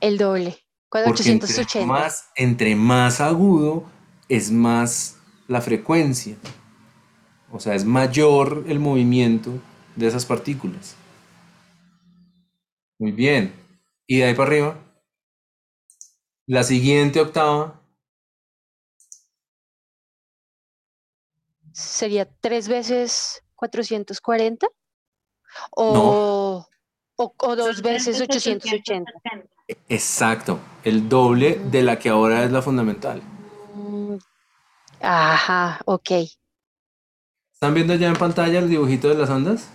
El 0.01 0.19
doble. 0.19 0.59
Porque 0.89 1.31
entre 1.31 1.47
480. 1.47 1.87
más, 1.87 2.31
entre 2.35 2.75
más 2.75 3.21
agudo 3.21 3.85
es 4.29 4.51
más 4.51 5.19
la 5.47 5.61
frecuencia. 5.61 6.37
O 7.53 7.61
sea, 7.61 7.75
es 7.75 7.85
mayor 7.85 8.65
el 8.67 8.81
movimiento 8.81 9.53
de 9.95 10.09
esas 10.09 10.27
partículas. 10.27 10.97
Muy 12.99 13.13
bien. 13.13 13.55
Y 14.07 14.19
de 14.19 14.25
ahí 14.25 14.35
para 14.35 14.49
arriba. 14.49 14.90
La 16.51 16.65
siguiente 16.65 17.21
octava. 17.21 17.81
¿Sería 21.73 22.29
tres 22.41 22.67
veces 22.67 23.45
440? 23.55 24.67
¿O, 25.71 26.67
o, 27.15 27.35
o 27.39 27.55
dos 27.55 27.83
veces 27.83 28.21
880? 28.21 29.13
Exacto. 29.89 30.59
El 30.83 31.09
doble 31.09 31.61
de 31.71 31.85
la 31.85 32.01
que 32.01 32.09
ahora 32.09 32.43
es 32.43 32.51
la 32.51 32.63
fundamental. 32.63 33.23
Mm, 33.73 34.17
Ajá, 35.01 35.81
ok. 35.85 36.11
¿Están 37.55 37.75
viendo 37.75 37.95
ya 37.95 38.09
en 38.09 38.17
pantalla 38.17 38.59
el 38.59 38.69
dibujito 38.69 39.09
de 39.09 39.15
las 39.15 39.31
ondas? 39.31 39.69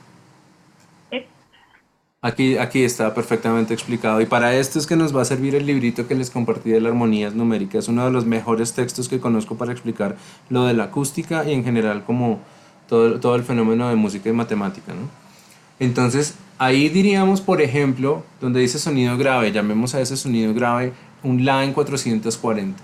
Aquí, 2.25 2.57
aquí 2.57 2.83
está 2.83 3.13
perfectamente 3.13 3.75
explicado. 3.75 4.19
Y 4.19 4.25
para 4.25 4.55
esto 4.55 4.79
es 4.79 4.87
que 4.87 4.95
nos 4.95 5.15
va 5.15 5.21
a 5.21 5.25
servir 5.25 5.53
el 5.53 5.67
librito 5.67 6.07
que 6.07 6.15
les 6.15 6.31
compartí 6.31 6.71
de 6.71 6.81
la 6.81 6.89
armonías 6.89 7.35
numéricas. 7.35 7.83
Es 7.83 7.87
uno 7.87 8.03
de 8.03 8.09
los 8.09 8.25
mejores 8.25 8.73
textos 8.73 9.07
que 9.07 9.19
conozco 9.19 9.57
para 9.57 9.71
explicar 9.71 10.15
lo 10.49 10.65
de 10.65 10.73
la 10.73 10.85
acústica 10.85 11.47
y 11.47 11.53
en 11.53 11.63
general 11.63 12.03
como 12.03 12.39
todo, 12.89 13.19
todo 13.19 13.35
el 13.35 13.43
fenómeno 13.43 13.89
de 13.89 13.95
música 13.95 14.27
y 14.27 14.33
matemática, 14.33 14.91
¿no? 14.95 15.07
Entonces, 15.79 16.33
ahí 16.57 16.89
diríamos, 16.89 17.41
por 17.41 17.61
ejemplo, 17.61 18.23
donde 18.41 18.59
dice 18.59 18.79
sonido 18.79 19.15
grave, 19.17 19.51
llamemos 19.51 19.93
a 19.93 20.01
ese 20.01 20.17
sonido 20.17 20.51
grave 20.55 20.93
un 21.21 21.45
La 21.45 21.63
en 21.63 21.73
440. 21.73 22.81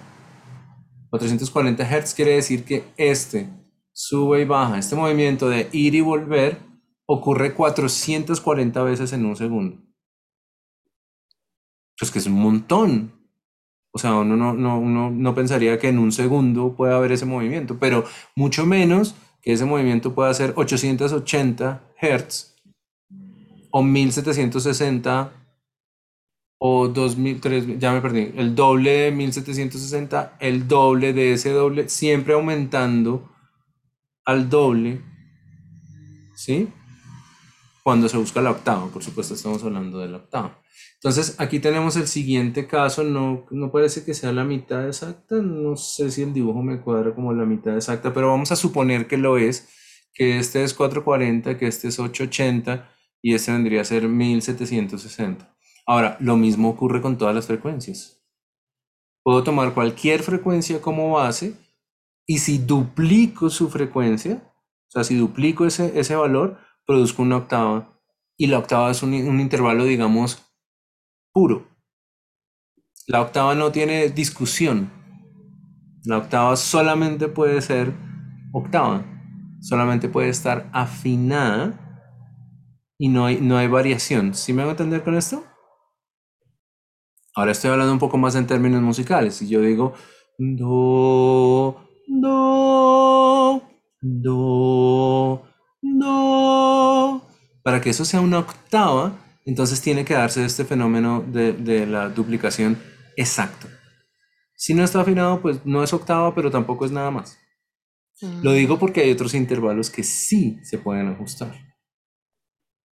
440 1.09 1.83
Hz 1.83 2.13
quiere 2.13 2.35
decir 2.35 2.63
que 2.63 2.83
este 2.95 3.49
sube 3.91 4.43
y 4.43 4.45
baja, 4.45 4.77
este 4.77 4.95
movimiento 4.95 5.49
de 5.49 5.67
ir 5.71 5.95
y 5.95 6.01
volver 6.01 6.59
ocurre 7.13 7.53
440 7.53 8.83
veces 8.83 9.13
en 9.13 9.25
un 9.25 9.35
segundo. 9.35 9.77
Pues 11.99 12.11
que 12.11 12.19
es 12.19 12.25
un 12.27 12.41
montón. 12.41 13.11
O 13.93 13.99
sea, 13.99 14.15
uno 14.15 14.37
no, 14.37 14.53
no, 14.53 15.11
no 15.11 15.35
pensaría 15.35 15.77
que 15.77 15.89
en 15.89 15.99
un 15.99 16.11
segundo 16.11 16.75
pueda 16.75 16.95
haber 16.95 17.11
ese 17.11 17.25
movimiento, 17.25 17.77
pero 17.77 18.05
mucho 18.35 18.65
menos 18.65 19.15
que 19.41 19.51
ese 19.51 19.65
movimiento 19.65 20.15
pueda 20.15 20.33
ser 20.33 20.53
880 20.55 21.83
Hz 22.01 22.55
o 23.71 23.83
1760 23.83 25.33
o 26.59 26.87
2000, 26.87 27.41
3000, 27.41 27.79
ya 27.79 27.91
me 27.91 28.01
perdí, 28.01 28.31
el 28.35 28.55
doble 28.55 28.91
de 28.91 29.11
1760, 29.11 30.37
el 30.39 30.67
doble 30.67 31.11
de 31.11 31.33
ese 31.33 31.49
doble, 31.49 31.89
siempre 31.89 32.35
aumentando 32.35 33.31
al 34.25 34.49
doble, 34.49 35.01
¿sí? 36.35 36.69
Cuando 37.91 38.07
se 38.07 38.15
busca 38.15 38.39
la 38.39 38.51
octava, 38.51 38.87
por 38.87 39.03
supuesto 39.03 39.33
estamos 39.33 39.61
hablando 39.65 39.99
de 39.99 40.07
la 40.07 40.15
octava. 40.15 40.57
Entonces 40.93 41.35
aquí 41.39 41.59
tenemos 41.59 41.97
el 41.97 42.07
siguiente 42.07 42.65
caso, 42.65 43.03
no, 43.03 43.45
no 43.51 43.69
parece 43.69 44.05
que 44.05 44.13
sea 44.13 44.31
la 44.31 44.45
mitad 44.45 44.87
exacta, 44.87 45.35
no 45.41 45.75
sé 45.75 46.09
si 46.09 46.21
el 46.21 46.31
dibujo 46.31 46.63
me 46.63 46.79
cuadra 46.79 47.13
como 47.13 47.33
la 47.33 47.43
mitad 47.43 47.75
exacta, 47.75 48.13
pero 48.13 48.29
vamos 48.29 48.49
a 48.53 48.55
suponer 48.55 49.07
que 49.07 49.17
lo 49.17 49.37
es, 49.37 49.67
que 50.13 50.39
este 50.39 50.63
es 50.63 50.73
440, 50.73 51.57
que 51.57 51.67
este 51.67 51.89
es 51.89 51.99
880 51.99 52.89
y 53.21 53.33
este 53.33 53.51
vendría 53.51 53.81
a 53.81 53.83
ser 53.83 54.07
1760. 54.07 55.53
Ahora, 55.85 56.15
lo 56.21 56.37
mismo 56.37 56.69
ocurre 56.69 57.01
con 57.01 57.17
todas 57.17 57.35
las 57.35 57.47
frecuencias. 57.47 58.23
Puedo 59.21 59.43
tomar 59.43 59.73
cualquier 59.73 60.23
frecuencia 60.23 60.79
como 60.79 61.11
base 61.11 61.57
y 62.25 62.37
si 62.37 62.57
duplico 62.57 63.49
su 63.49 63.69
frecuencia, 63.69 64.49
o 64.87 64.91
sea, 64.91 65.03
si 65.03 65.17
duplico 65.17 65.65
ese, 65.65 65.99
ese 65.99 66.15
valor, 66.15 66.70
produzco 66.85 67.21
una 67.21 67.37
octava 67.37 67.99
y 68.37 68.47
la 68.47 68.59
octava 68.59 68.91
es 68.91 69.03
un, 69.03 69.13
un 69.13 69.39
intervalo, 69.39 69.85
digamos, 69.85 70.43
puro. 71.33 71.67
La 73.07 73.21
octava 73.21 73.55
no 73.55 73.71
tiene 73.71 74.09
discusión. 74.09 74.91
La 76.05 76.17
octava 76.17 76.55
solamente 76.55 77.27
puede 77.27 77.61
ser 77.61 77.93
octava. 78.53 79.05
Solamente 79.61 80.09
puede 80.09 80.29
estar 80.29 80.69
afinada 80.73 81.77
y 82.97 83.09
no 83.09 83.25
hay, 83.25 83.39
no 83.41 83.57
hay 83.57 83.67
variación. 83.67 84.33
¿Sí 84.33 84.53
me 84.53 84.61
hago 84.63 84.71
entender 84.71 85.03
con 85.03 85.15
esto? 85.15 85.43
Ahora 87.35 87.51
estoy 87.51 87.71
hablando 87.71 87.93
un 87.93 87.99
poco 87.99 88.17
más 88.17 88.35
en 88.35 88.47
términos 88.47 88.81
musicales. 88.81 89.35
Si 89.35 89.47
yo 89.47 89.61
digo 89.61 89.93
do, 90.37 91.77
do, 92.07 93.61
do, 94.01 95.43
do, 95.81 97.21
para 97.63 97.81
que 97.81 97.89
eso 97.89 98.05
sea 98.05 98.21
una 98.21 98.39
octava, 98.39 99.13
entonces 99.45 99.81
tiene 99.81 100.05
que 100.05 100.13
darse 100.13 100.45
este 100.45 100.65
fenómeno 100.65 101.23
de, 101.27 101.53
de 101.53 101.85
la 101.87 102.09
duplicación 102.09 102.77
exacto. 103.17 103.67
Si 104.55 104.73
no 104.73 104.83
está 104.83 105.01
afinado, 105.01 105.41
pues 105.41 105.65
no 105.65 105.83
es 105.83 105.91
octava, 105.93 106.35
pero 106.35 106.51
tampoco 106.51 106.85
es 106.85 106.91
nada 106.91 107.09
más. 107.11 107.37
Lo 108.43 108.51
digo 108.51 108.77
porque 108.77 109.01
hay 109.01 109.11
otros 109.11 109.33
intervalos 109.33 109.89
que 109.89 110.03
sí 110.03 110.59
se 110.63 110.77
pueden 110.77 111.07
ajustar. 111.07 111.55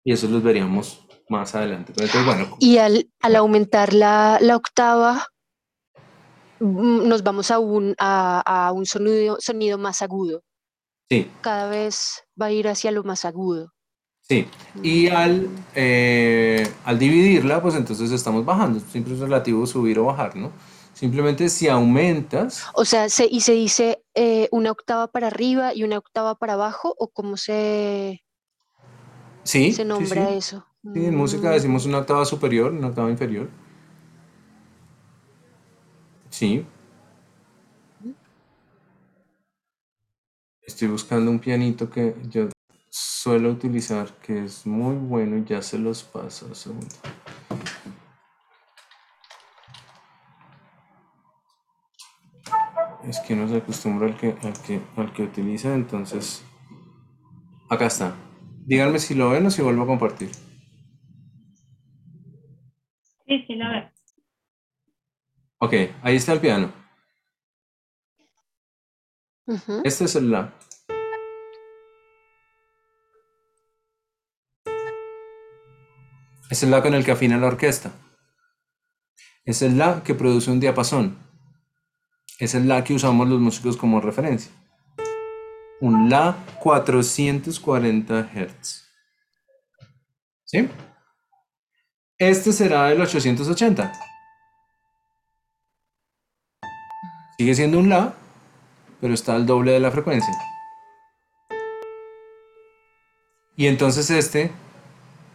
Y 0.03 0.13
eso 0.13 0.27
los 0.27 0.41
veríamos 0.41 1.07
más 1.29 1.53
adelante. 1.53 1.93
Pero 1.95 2.07
entonces, 2.07 2.25
bueno, 2.25 2.57
Y 2.59 2.77
al, 2.77 3.07
al 3.19 3.35
aumentar 3.35 3.93
la, 3.93 4.39
la 4.41 4.55
octava, 4.55 5.27
mm, 6.59 7.07
nos 7.07 7.21
vamos 7.21 7.51
a 7.51 7.59
un, 7.59 7.93
a, 7.99 8.41
a 8.41 8.71
un 8.71 8.87
sonido, 8.87 9.37
sonido 9.39 9.77
más 9.77 10.01
agudo. 10.01 10.41
Sí, 11.11 11.29
Cada 11.41 11.67
vez 11.67 12.23
va 12.41 12.45
a 12.45 12.51
ir 12.51 12.69
hacia 12.69 12.89
lo 12.91 13.03
más 13.03 13.25
agudo. 13.25 13.73
sí. 14.21 14.47
Y 14.81 15.09
al, 15.09 15.49
eh, 15.75 16.65
al 16.85 16.97
dividirla, 16.97 17.61
pues 17.61 17.75
entonces 17.75 18.11
estamos 18.11 18.45
bajando. 18.45 18.79
Siempre 18.79 19.13
es 19.13 19.19
relativo 19.19 19.67
subir 19.67 19.99
o 19.99 20.05
bajar, 20.05 20.37
¿no? 20.37 20.51
Simplemente 20.93 21.49
si 21.49 21.67
aumentas, 21.67 22.63
O 22.75 22.85
sea, 22.85 23.09
se, 23.09 23.25
y 23.25 23.41
se 23.41 23.53
dice 23.53 24.03
eh, 24.15 24.47
una 24.51 24.71
octava 24.71 25.07
para 25.11 25.27
arriba 25.27 25.73
y 25.73 25.83
una 25.83 25.97
octava 25.97 26.35
para 26.35 26.53
abajo, 26.53 26.95
o 26.97 27.09
cómo 27.09 27.35
se, 27.35 28.21
sí, 29.43 29.73
se 29.73 29.83
nombra 29.83 30.29
sí. 30.29 30.35
eso. 30.35 30.65
Sí, 30.93 31.05
en 31.05 31.15
música 31.15 31.49
Mm, 31.49 31.53
decimos 31.53 31.85
una 31.85 31.97
octava 31.97 32.23
superior, 32.23 32.71
una 32.71 32.87
octava 32.87 33.09
inferior. 33.09 33.49
Sí. 36.29 36.65
Estoy 40.71 40.87
buscando 40.87 41.29
un 41.29 41.39
pianito 41.39 41.89
que 41.89 42.15
yo 42.29 42.47
suelo 42.89 43.51
utilizar, 43.51 44.07
que 44.19 44.45
es 44.45 44.65
muy 44.65 44.95
bueno 44.95 45.37
y 45.37 45.43
ya 45.43 45.61
se 45.61 45.77
los 45.77 46.01
paso. 46.01 46.45
un 46.45 46.55
segundo. 46.55 46.87
Es 53.03 53.19
que 53.19 53.35
no 53.35 53.49
se 53.49 53.57
acostumbra 53.57 54.07
al 54.07 54.17
que, 54.17 54.29
al 54.29 54.53
que, 54.65 54.81
al 54.95 55.11
que 55.11 55.23
utiliza, 55.23 55.73
entonces... 55.75 56.41
Acá 57.69 57.87
está. 57.87 58.15
Díganme 58.65 58.99
si 58.99 59.13
lo 59.13 59.31
ven 59.31 59.45
o 59.45 59.51
si 59.51 59.61
vuelvo 59.61 59.83
a 59.83 59.87
compartir. 59.87 60.31
Sí, 63.27 63.43
sí, 63.45 63.55
lo 63.55 63.69
veo. 63.69 63.91
Ok, 65.57 65.73
ahí 66.01 66.15
está 66.15 66.31
el 66.31 66.39
piano. 66.39 66.80
Este 69.83 70.05
es 70.05 70.15
el 70.15 70.31
La. 70.31 70.53
Es 76.49 76.63
el 76.63 76.71
La 76.71 76.81
con 76.81 76.93
el 76.93 77.05
que 77.05 77.11
afina 77.11 77.37
la 77.37 77.47
orquesta. 77.47 77.91
Es 79.45 79.61
el 79.61 79.77
La 79.77 80.03
que 80.03 80.15
produce 80.15 80.51
un 80.51 80.59
diapasón. 80.59 81.17
Es 82.39 82.55
el 82.55 82.67
La 82.67 82.83
que 82.83 82.93
usamos 82.93 83.27
los 83.27 83.39
músicos 83.39 83.77
como 83.77 84.01
referencia. 84.01 84.51
Un 85.79 86.09
La 86.09 86.37
440 86.59 88.29
Hz. 88.33 88.87
¿Sí? 90.45 90.69
Este 92.17 92.51
será 92.51 92.91
el 92.91 93.01
880. 93.01 93.91
Sigue 97.37 97.55
siendo 97.55 97.79
un 97.79 97.89
La, 97.89 98.13
pero 99.01 99.13
está 99.13 99.35
al 99.35 99.45
doble 99.45 99.71
de 99.71 99.79
la 99.79 99.91
frecuencia. 99.91 100.33
Y 103.57 103.67
entonces 103.67 104.09
este, 104.09 104.51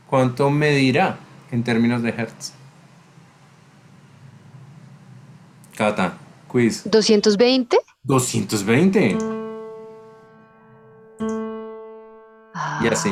¿cuánto 0.09 0.51
medirá 0.51 1.19
en 1.51 1.63
términos 1.63 2.03
de 2.03 2.11
hertz? 2.11 2.53
Cata, 5.77 6.17
quiz. 6.49 6.89
220. 6.91 7.77
220. 8.05 9.19
Y 12.83 12.87
así. 12.89 13.11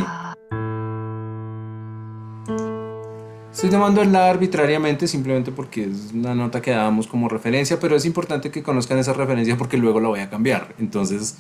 Estoy 3.65 3.79
tomando 3.79 4.03
el 4.03 4.13
La 4.13 4.29
arbitrariamente 4.29 5.09
simplemente 5.09 5.51
porque 5.51 5.85
es 5.85 6.13
una 6.13 6.35
nota 6.35 6.61
que 6.61 6.73
dábamos 6.73 7.07
como 7.07 7.31
referencia, 7.31 7.81
pero 7.81 7.97
es 7.97 8.05
importante 8.05 8.51
que 8.51 8.63
conozcan 8.63 8.99
esa 8.99 9.15
referencia 9.15 9.57
porque 9.57 9.79
luego 9.79 10.01
la 10.01 10.09
voy 10.09 10.21
a 10.21 10.29
cambiar. 10.29 10.75
Entonces, 10.79 11.39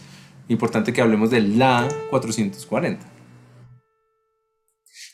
importante 0.48 0.94
que 0.94 1.02
hablemos 1.02 1.28
del 1.28 1.58
La 1.58 1.86
440. 2.08 3.04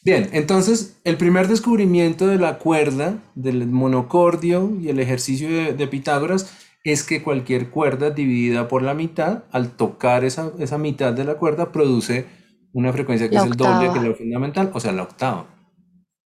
Bien, 0.04 0.28
entonces 0.30 1.00
el 1.02 1.16
primer 1.16 1.48
descubrimiento 1.48 2.28
de 2.28 2.38
la 2.38 2.58
cuerda, 2.58 3.18
del 3.34 3.66
monocordio 3.66 4.70
y 4.80 4.88
el 4.90 5.00
ejercicio 5.00 5.48
de, 5.48 5.72
de 5.72 5.88
Pitágoras 5.88 6.56
es 6.84 7.02
que 7.02 7.24
cualquier 7.24 7.70
cuerda 7.70 8.10
dividida 8.10 8.68
por 8.68 8.82
la 8.82 8.94
mitad, 8.94 9.42
al 9.50 9.72
tocar 9.72 10.24
esa, 10.24 10.52
esa 10.60 10.78
mitad 10.78 11.12
de 11.12 11.24
la 11.24 11.34
cuerda, 11.34 11.72
produce 11.72 12.26
una 12.72 12.92
frecuencia 12.92 13.28
que 13.28 13.34
La 13.34 13.40
es 13.40 13.46
el 13.50 13.56
doble 13.56 13.90
que 13.90 13.98
octava. 13.98 14.06
lo 14.06 14.14
fundamental, 14.14 14.70
o 14.72 14.78
sea, 14.78 14.92
la 14.92 15.02
octava. 15.02 15.46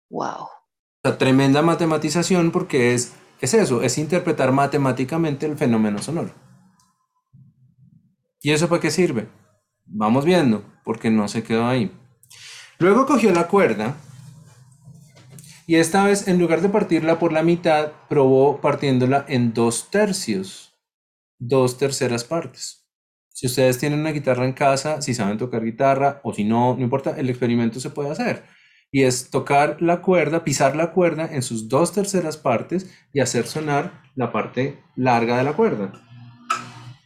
wow. 0.09 0.60
Sea, 1.03 1.17
tremenda 1.17 1.61
matematización 1.61 2.51
porque 2.51 2.93
es, 2.93 3.13
es 3.39 3.53
eso, 3.53 3.81
es 3.81 3.97
interpretar 3.97 4.51
matemáticamente 4.51 5.45
el 5.45 5.57
fenómeno 5.57 5.99
sonoro. 5.99 6.31
¿Y 8.41 8.51
eso 8.51 8.69
para 8.69 8.81
qué 8.81 8.91
sirve? 8.91 9.27
Vamos 9.85 10.25
viendo, 10.25 10.63
porque 10.83 11.09
no 11.09 11.27
se 11.27 11.43
quedó 11.43 11.67
ahí. 11.67 11.91
Luego 12.79 13.05
cogió 13.05 13.31
la 13.31 13.47
cuerda 13.47 13.95
y 15.67 15.75
esta 15.75 16.03
vez 16.03 16.27
en 16.27 16.39
lugar 16.39 16.61
de 16.61 16.69
partirla 16.69 17.17
por 17.17 17.31
la 17.31 17.43
mitad, 17.43 17.91
probó 18.09 18.59
partiéndola 18.59 19.25
en 19.27 19.53
dos 19.53 19.89
tercios, 19.89 20.73
dos 21.39 21.77
terceras 21.77 22.23
partes. 22.23 22.87
Si 23.29 23.47
ustedes 23.47 23.77
tienen 23.77 23.99
una 23.99 24.11
guitarra 24.11 24.45
en 24.45 24.53
casa, 24.53 25.01
si 25.01 25.13
saben 25.13 25.37
tocar 25.37 25.63
guitarra 25.63 26.19
o 26.23 26.33
si 26.33 26.43
no, 26.43 26.75
no 26.75 26.83
importa, 26.83 27.17
el 27.17 27.29
experimento 27.29 27.79
se 27.79 27.89
puede 27.89 28.11
hacer. 28.11 28.43
Y 28.91 29.03
es 29.03 29.29
tocar 29.29 29.81
la 29.81 30.01
cuerda, 30.01 30.43
pisar 30.43 30.75
la 30.75 30.91
cuerda 30.91 31.29
en 31.31 31.41
sus 31.41 31.69
dos 31.69 31.93
terceras 31.93 32.35
partes 32.35 32.91
y 33.13 33.21
hacer 33.21 33.47
sonar 33.47 34.01
la 34.15 34.31
parte 34.31 34.79
larga 34.95 35.37
de 35.37 35.43
la 35.43 35.53
cuerda. 35.53 35.93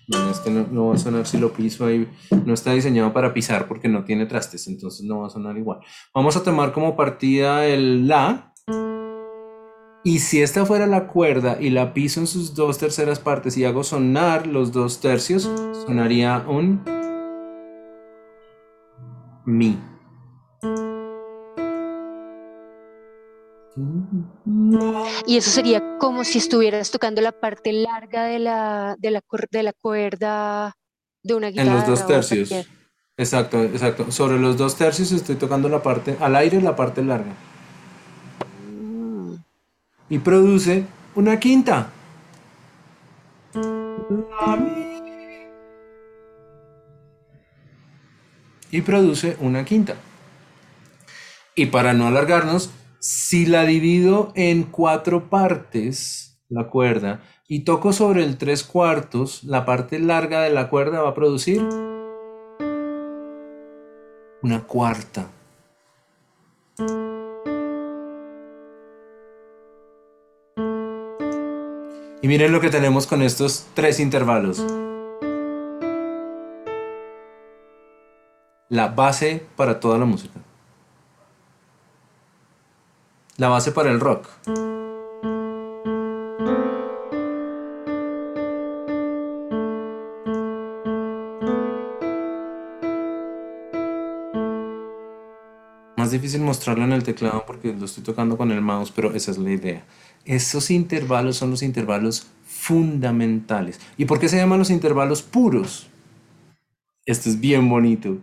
Bueno, 0.07 0.29
este 0.29 0.51
no, 0.51 0.67
no 0.71 0.87
va 0.87 0.95
a 0.95 0.97
sonar 0.97 1.25
si 1.25 1.37
lo 1.37 1.53
piso 1.53 1.85
ahí. 1.85 2.07
No 2.45 2.53
está 2.53 2.73
diseñado 2.73 3.13
para 3.13 3.33
pisar 3.33 3.67
porque 3.67 3.87
no 3.87 4.03
tiene 4.03 4.25
trastes, 4.25 4.67
entonces 4.67 5.05
no 5.05 5.19
va 5.19 5.27
a 5.27 5.29
sonar 5.29 5.57
igual. 5.57 5.79
Vamos 6.13 6.35
a 6.35 6.43
tomar 6.43 6.71
como 6.73 6.95
partida 6.95 7.65
el 7.65 8.07
La. 8.07 8.53
Y 10.03 10.19
si 10.19 10.41
esta 10.41 10.65
fuera 10.65 10.85
la 10.85 11.07
cuerda 11.07 11.57
y 11.59 11.71
la 11.71 11.93
piso 11.93 12.19
en 12.19 12.27
sus 12.27 12.53
dos 12.53 12.77
terceras 12.77 13.19
partes 13.19 13.57
y 13.57 13.65
hago 13.65 13.83
sonar 13.83 14.45
los 14.45 14.71
dos 14.71 15.01
tercios, 15.01 15.49
sonaría 15.85 16.45
un 16.47 16.83
Mi. 19.45 19.79
Y 25.25 25.37
eso 25.37 25.51
sería 25.51 25.97
como 25.97 26.23
si 26.23 26.37
estuvieras 26.37 26.91
tocando 26.91 27.21
la 27.21 27.33
parte 27.33 27.73
larga 27.73 28.25
de 28.25 28.39
la, 28.39 28.95
de 28.99 29.11
la, 29.11 29.21
de 29.51 29.63
la 29.63 29.73
cuerda 29.73 30.77
de 31.23 31.33
una 31.33 31.47
En 31.47 31.53
guitarra. 31.53 31.73
los 31.73 31.87
dos 31.87 32.07
tercios. 32.07 32.51
Exacto, 33.17 33.63
exacto. 33.63 34.11
Sobre 34.11 34.39
los 34.39 34.57
dos 34.57 34.75
tercios 34.75 35.11
estoy 35.11 35.35
tocando 35.35 35.67
la 35.69 35.81
parte, 35.83 36.17
al 36.19 36.35
aire 36.35 36.61
la 36.61 36.75
parte 36.75 37.03
larga. 37.03 37.33
Mm. 38.69 39.35
Y 40.09 40.19
produce 40.19 40.85
una 41.15 41.39
quinta. 41.39 41.89
Y 48.71 48.81
produce 48.81 49.37
una 49.39 49.63
quinta. 49.63 49.95
Y 51.55 51.67
para 51.67 51.93
no 51.93 52.07
alargarnos, 52.07 52.69
si 53.05 53.45
la 53.45 53.65
divido 53.65 54.31
en 54.33 54.63
cuatro 54.63 55.29
partes, 55.29 56.39
la 56.49 56.69
cuerda, 56.69 57.21
y 57.47 57.59
toco 57.59 57.93
sobre 57.93 58.23
el 58.23 58.39
tres 58.39 58.63
cuartos, 58.63 59.43
la 59.43 59.63
parte 59.63 59.99
larga 59.99 60.41
de 60.41 60.49
la 60.49 60.69
cuerda 60.71 61.03
va 61.03 61.09
a 61.09 61.13
producir 61.13 61.61
una 64.41 64.63
cuarta. 64.65 65.27
Y 72.23 72.27
miren 72.27 72.51
lo 72.51 72.59
que 72.59 72.71
tenemos 72.71 73.05
con 73.05 73.21
estos 73.21 73.67
tres 73.75 73.99
intervalos. 73.99 74.65
La 78.67 78.87
base 78.87 79.45
para 79.55 79.79
toda 79.79 79.99
la 79.99 80.05
música. 80.05 80.39
La 83.37 83.49
base 83.49 83.73
para 83.73 83.91
el 83.91 83.99
rock. 83.99 84.29
Más 95.97 96.11
difícil 96.11 96.39
mostrarlo 96.41 96.85
en 96.85 96.93
el 96.93 97.03
teclado 97.03 97.43
porque 97.45 97.73
lo 97.73 97.83
estoy 97.83 98.05
tocando 98.05 98.37
con 98.37 98.51
el 98.51 98.61
mouse, 98.61 98.93
pero 98.95 99.13
esa 99.13 99.31
es 99.31 99.37
la 99.37 99.51
idea. 99.51 99.83
Esos 100.23 100.71
intervalos 100.71 101.35
son 101.35 101.51
los 101.51 101.61
intervalos 101.61 102.27
fundamentales. 102.45 103.81
¿Y 103.97 104.05
por 104.05 104.19
qué 104.21 104.29
se 104.29 104.37
llaman 104.37 104.59
los 104.59 104.69
intervalos 104.69 105.21
puros? 105.21 105.89
Esto 107.05 107.27
es 107.27 107.41
bien 107.41 107.67
bonito. 107.67 108.17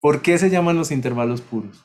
¿Por 0.00 0.22
qué 0.22 0.38
se 0.38 0.50
llaman 0.50 0.76
los 0.76 0.92
intervalos 0.92 1.40
puros? 1.40 1.84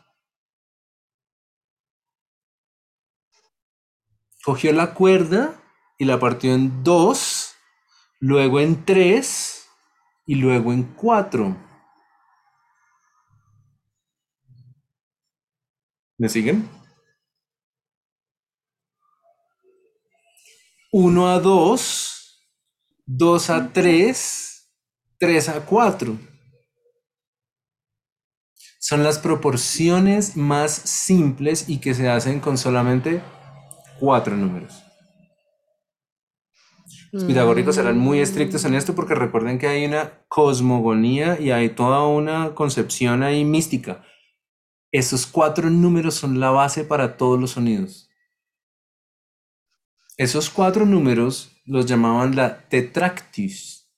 Cogió 4.44 4.72
la 4.74 4.94
cuerda 4.94 5.62
y 5.98 6.06
la 6.06 6.20
partió 6.20 6.54
en 6.54 6.84
dos, 6.84 7.56
luego 8.20 8.60
en 8.60 8.86
tres 8.86 9.68
y 10.26 10.36
luego 10.36 10.74
en 10.74 10.84
cuatro. 10.84 11.56
¿Me 16.18 16.30
siguen? 16.30 16.68
1 20.92 21.28
a 21.28 21.40
2, 21.40 22.48
2 23.06 23.50
a 23.50 23.72
3, 23.72 24.72
3 25.20 25.50
a 25.50 25.66
4. 25.66 26.18
Son 28.80 29.04
las 29.04 29.20
proporciones 29.20 30.38
más 30.38 30.72
simples 30.72 31.68
y 31.68 31.80
que 31.80 31.94
se 31.94 32.10
hacen 32.10 32.40
con 32.40 32.58
solamente 32.58 33.22
cuatro 34.00 34.36
números. 34.36 34.84
Los 37.12 37.24
pitagóricos 37.24 37.76
serán 37.76 37.98
muy 37.98 38.20
estrictos 38.20 38.66
en 38.66 38.76
esto 38.76 38.94
porque 38.94 39.16
recuerden 39.16 39.60
que 39.60 39.68
hay 39.68 39.86
una 39.86 40.26
cosmogonía 40.28 41.40
y 41.40 41.52
hay 41.52 41.70
toda 41.70 42.06
una 42.06 42.54
concepción 42.54 43.24
ahí 43.24 43.46
mística. 43.46 44.04
Esos 44.92 45.26
cuatro 45.26 45.70
números 45.70 46.16
son 46.16 46.40
la 46.40 46.52
base 46.52 46.84
para 46.84 47.18
todos 47.18 47.40
los 47.40 47.52
sonidos. 47.52 48.10
Esos 50.18 50.50
cuatro 50.50 50.86
números 50.86 51.52
los 51.66 51.86
llamaban 51.86 52.36
la 52.36 52.68
tetractis. 52.68 53.90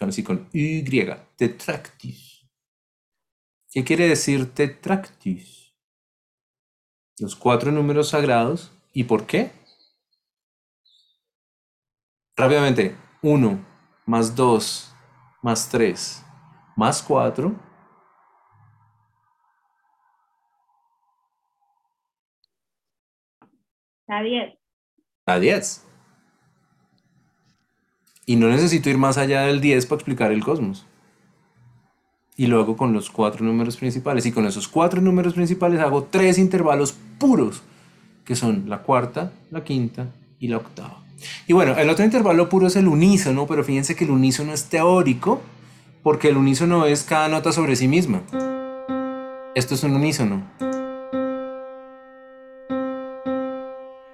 Así 0.00 0.22
con 0.22 0.48
Y, 0.52 0.82
tetractis. 1.36 2.46
¿Qué 3.70 3.84
quiere 3.84 4.08
decir 4.08 4.52
tetractis? 4.52 5.74
Los 7.18 7.36
cuatro 7.36 7.72
números 7.72 8.10
sagrados. 8.10 8.75
¿Y 8.96 9.04
por 9.04 9.26
qué? 9.26 9.50
Rápidamente. 12.34 12.96
1 13.20 13.58
más 14.06 14.34
2 14.34 14.94
más 15.42 15.68
3 15.68 16.24
más 16.76 17.02
4. 17.02 17.54
A 24.08 24.22
10. 24.22 24.54
A 25.26 25.38
10. 25.40 25.86
Y 28.24 28.36
no 28.36 28.48
necesito 28.48 28.88
ir 28.88 28.96
más 28.96 29.18
allá 29.18 29.42
del 29.42 29.60
10 29.60 29.84
para 29.84 29.96
explicar 29.96 30.32
el 30.32 30.42
cosmos. 30.42 30.86
Y 32.38 32.46
luego 32.46 32.78
con 32.78 32.94
los 32.94 33.10
cuatro 33.10 33.44
números 33.44 33.76
principales. 33.76 34.24
Y 34.24 34.32
con 34.32 34.46
esos 34.46 34.66
cuatro 34.66 35.02
números 35.02 35.34
principales 35.34 35.80
hago 35.80 36.04
tres 36.04 36.38
intervalos 36.38 36.92
puros, 37.18 37.62
que 38.26 38.36
son 38.36 38.64
la 38.68 38.78
cuarta, 38.82 39.32
la 39.50 39.64
quinta 39.64 40.08
y 40.38 40.48
la 40.48 40.58
octava. 40.58 40.98
Y 41.46 41.52
bueno, 41.52 41.76
el 41.78 41.88
otro 41.88 42.04
intervalo 42.04 42.48
puro 42.48 42.66
es 42.66 42.76
el 42.76 42.88
unísono, 42.88 43.46
pero 43.46 43.64
fíjense 43.64 43.94
que 43.94 44.04
el 44.04 44.10
unísono 44.10 44.52
es 44.52 44.64
teórico, 44.64 45.40
porque 46.02 46.28
el 46.28 46.36
unísono 46.36 46.84
es 46.86 47.04
cada 47.04 47.28
nota 47.28 47.52
sobre 47.52 47.76
sí 47.76 47.88
misma. 47.88 48.22
Esto 49.54 49.74
es 49.74 49.82
un 49.84 49.94
unísono. 49.94 50.42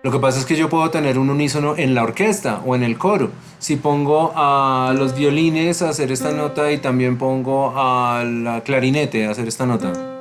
Lo 0.05 0.11
que 0.11 0.19
pasa 0.19 0.39
es 0.41 0.45
que 0.45 0.57
yo 0.57 0.69
puedo 0.69 0.91
tener 0.91 1.19
un 1.19 1.31
unísono 1.31 1.77
en 1.77 1.95
la 1.95 2.03
orquesta 2.03 2.61
o 2.67 2.75
en 2.75 2.83
el 2.83 2.99
coro. 2.99 3.31
Si 3.59 3.77
pongo 3.77 4.33
a 4.35 4.93
los 4.97 5.17
violines 5.17 5.81
a 5.81 5.89
hacer 5.89 6.11
esta 6.13 6.33
nota 6.33 6.71
y 6.73 6.79
también 6.79 7.19
pongo 7.19 7.79
al 7.79 8.63
clarinete 8.65 9.27
a 9.27 9.31
hacer 9.31 9.47
esta 9.47 9.65
nota, 9.65 10.12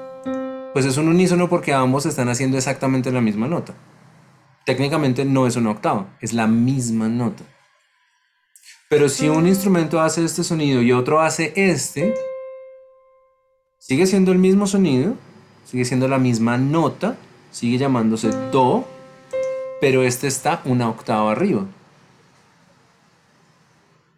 pues 0.73 0.85
es 0.85 0.97
un 0.97 1.07
unísono 1.07 1.49
porque 1.49 1.73
ambos 1.73 2.05
están 2.05 2.29
haciendo 2.29 2.57
exactamente 2.57 3.11
la 3.11 3.21
misma 3.21 3.47
nota. 3.47 3.73
Técnicamente 4.65 5.25
no 5.25 5.47
es 5.47 5.55
una 5.55 5.71
octava, 5.71 6.15
es 6.21 6.33
la 6.33 6.47
misma 6.47 7.07
nota. 7.09 7.43
Pero 8.89 9.09
si 9.09 9.29
un 9.29 9.47
instrumento 9.47 10.01
hace 10.01 10.23
este 10.23 10.43
sonido 10.43 10.81
y 10.81 10.91
otro 10.91 11.21
hace 11.21 11.53
este, 11.55 12.13
sigue 13.79 14.05
siendo 14.05 14.31
el 14.31 14.37
mismo 14.37 14.67
sonido, 14.67 15.15
sigue 15.65 15.85
siendo 15.85 16.07
la 16.07 16.19
misma 16.19 16.57
nota, 16.57 17.17
sigue 17.51 17.77
llamándose 17.77 18.29
do, 18.51 18.85
pero 19.79 20.03
este 20.03 20.27
está 20.27 20.61
una 20.65 20.89
octava 20.89 21.31
arriba. 21.31 21.65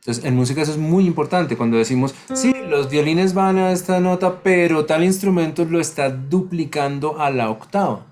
Entonces, 0.03 0.25
en 0.25 0.35
música 0.35 0.61
eso 0.61 0.73
es 0.73 0.77
muy 0.77 1.05
importante 1.05 1.55
cuando 1.55 1.77
decimos, 1.77 2.13
sí, 2.33 2.53
los 2.67 2.89
violines 2.89 3.33
van 3.33 3.57
a 3.57 3.71
esta 3.71 4.01
nota, 4.01 4.41
pero 4.43 4.85
tal 4.85 5.01
instrumento 5.01 5.63
lo 5.63 5.79
está 5.79 6.09
duplicando 6.09 7.21
a 7.21 7.29
la 7.29 7.49
octava. 7.49 8.05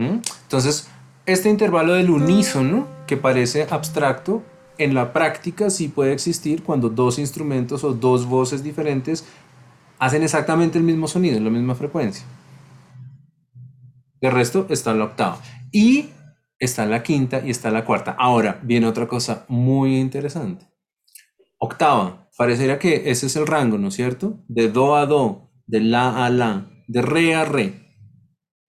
¿Mm? 0.00 0.18
Entonces, 0.42 0.88
este 1.24 1.48
intervalo 1.48 1.92
del 1.92 2.10
unísono, 2.10 2.88
que 3.06 3.16
parece 3.16 3.68
abstracto, 3.70 4.42
en 4.76 4.92
la 4.92 5.12
práctica 5.12 5.70
sí 5.70 5.86
puede 5.86 6.12
existir 6.12 6.64
cuando 6.64 6.88
dos 6.88 7.20
instrumentos 7.20 7.84
o 7.84 7.92
dos 7.92 8.26
voces 8.26 8.64
diferentes 8.64 9.24
hacen 10.00 10.24
exactamente 10.24 10.78
el 10.78 10.84
mismo 10.84 11.06
sonido, 11.06 11.38
la 11.38 11.50
misma 11.50 11.76
frecuencia. 11.76 12.26
El 14.20 14.32
resto 14.32 14.66
está 14.68 14.90
en 14.90 14.98
la 14.98 15.04
octava. 15.04 15.38
Y 15.70 16.08
está 16.64 16.86
la 16.86 17.02
quinta 17.02 17.42
y 17.44 17.50
está 17.50 17.70
la 17.70 17.84
cuarta. 17.84 18.16
Ahora 18.18 18.60
viene 18.62 18.86
otra 18.86 19.06
cosa 19.06 19.44
muy 19.48 19.98
interesante. 19.98 20.66
Octava. 21.58 22.30
Parecería 22.36 22.80
que 22.80 23.10
ese 23.10 23.26
es 23.26 23.36
el 23.36 23.46
rango, 23.46 23.78
¿no 23.78 23.88
es 23.88 23.94
cierto? 23.94 24.44
De 24.48 24.68
do 24.68 24.96
a 24.96 25.06
do, 25.06 25.52
de 25.66 25.80
la 25.80 26.26
a 26.26 26.30
la, 26.30 26.68
de 26.88 27.00
re 27.00 27.34
a 27.34 27.44
re. 27.44 27.84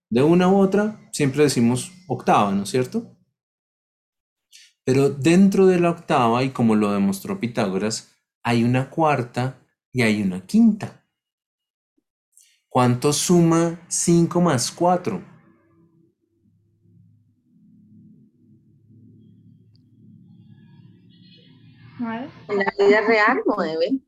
De 0.10 0.22
una 0.22 0.48
u 0.48 0.58
otra, 0.58 1.10
siempre 1.12 1.44
decimos 1.44 1.92
octava, 2.08 2.52
¿no 2.52 2.64
es 2.64 2.70
cierto? 2.70 3.18
Pero 4.84 5.10
dentro 5.10 5.66
de 5.66 5.80
la 5.80 5.90
octava, 5.90 6.44
y 6.44 6.52
como 6.52 6.76
lo 6.76 6.92
demostró 6.92 7.40
Pitágoras, 7.40 8.16
hay 8.44 8.64
una 8.64 8.92
cuarta 8.92 9.60
y 9.92 10.04
hay 10.04 10.22
una 10.22 10.46
quinta. 10.46 11.04
¿Cuánto 12.70 13.14
suma 13.14 13.80
5 13.88 14.42
más 14.42 14.72
4? 14.72 15.35
En 22.48 22.58
la 22.58 22.74
vida 22.78 23.02
real, 23.02 23.42
nueve. 23.46 24.00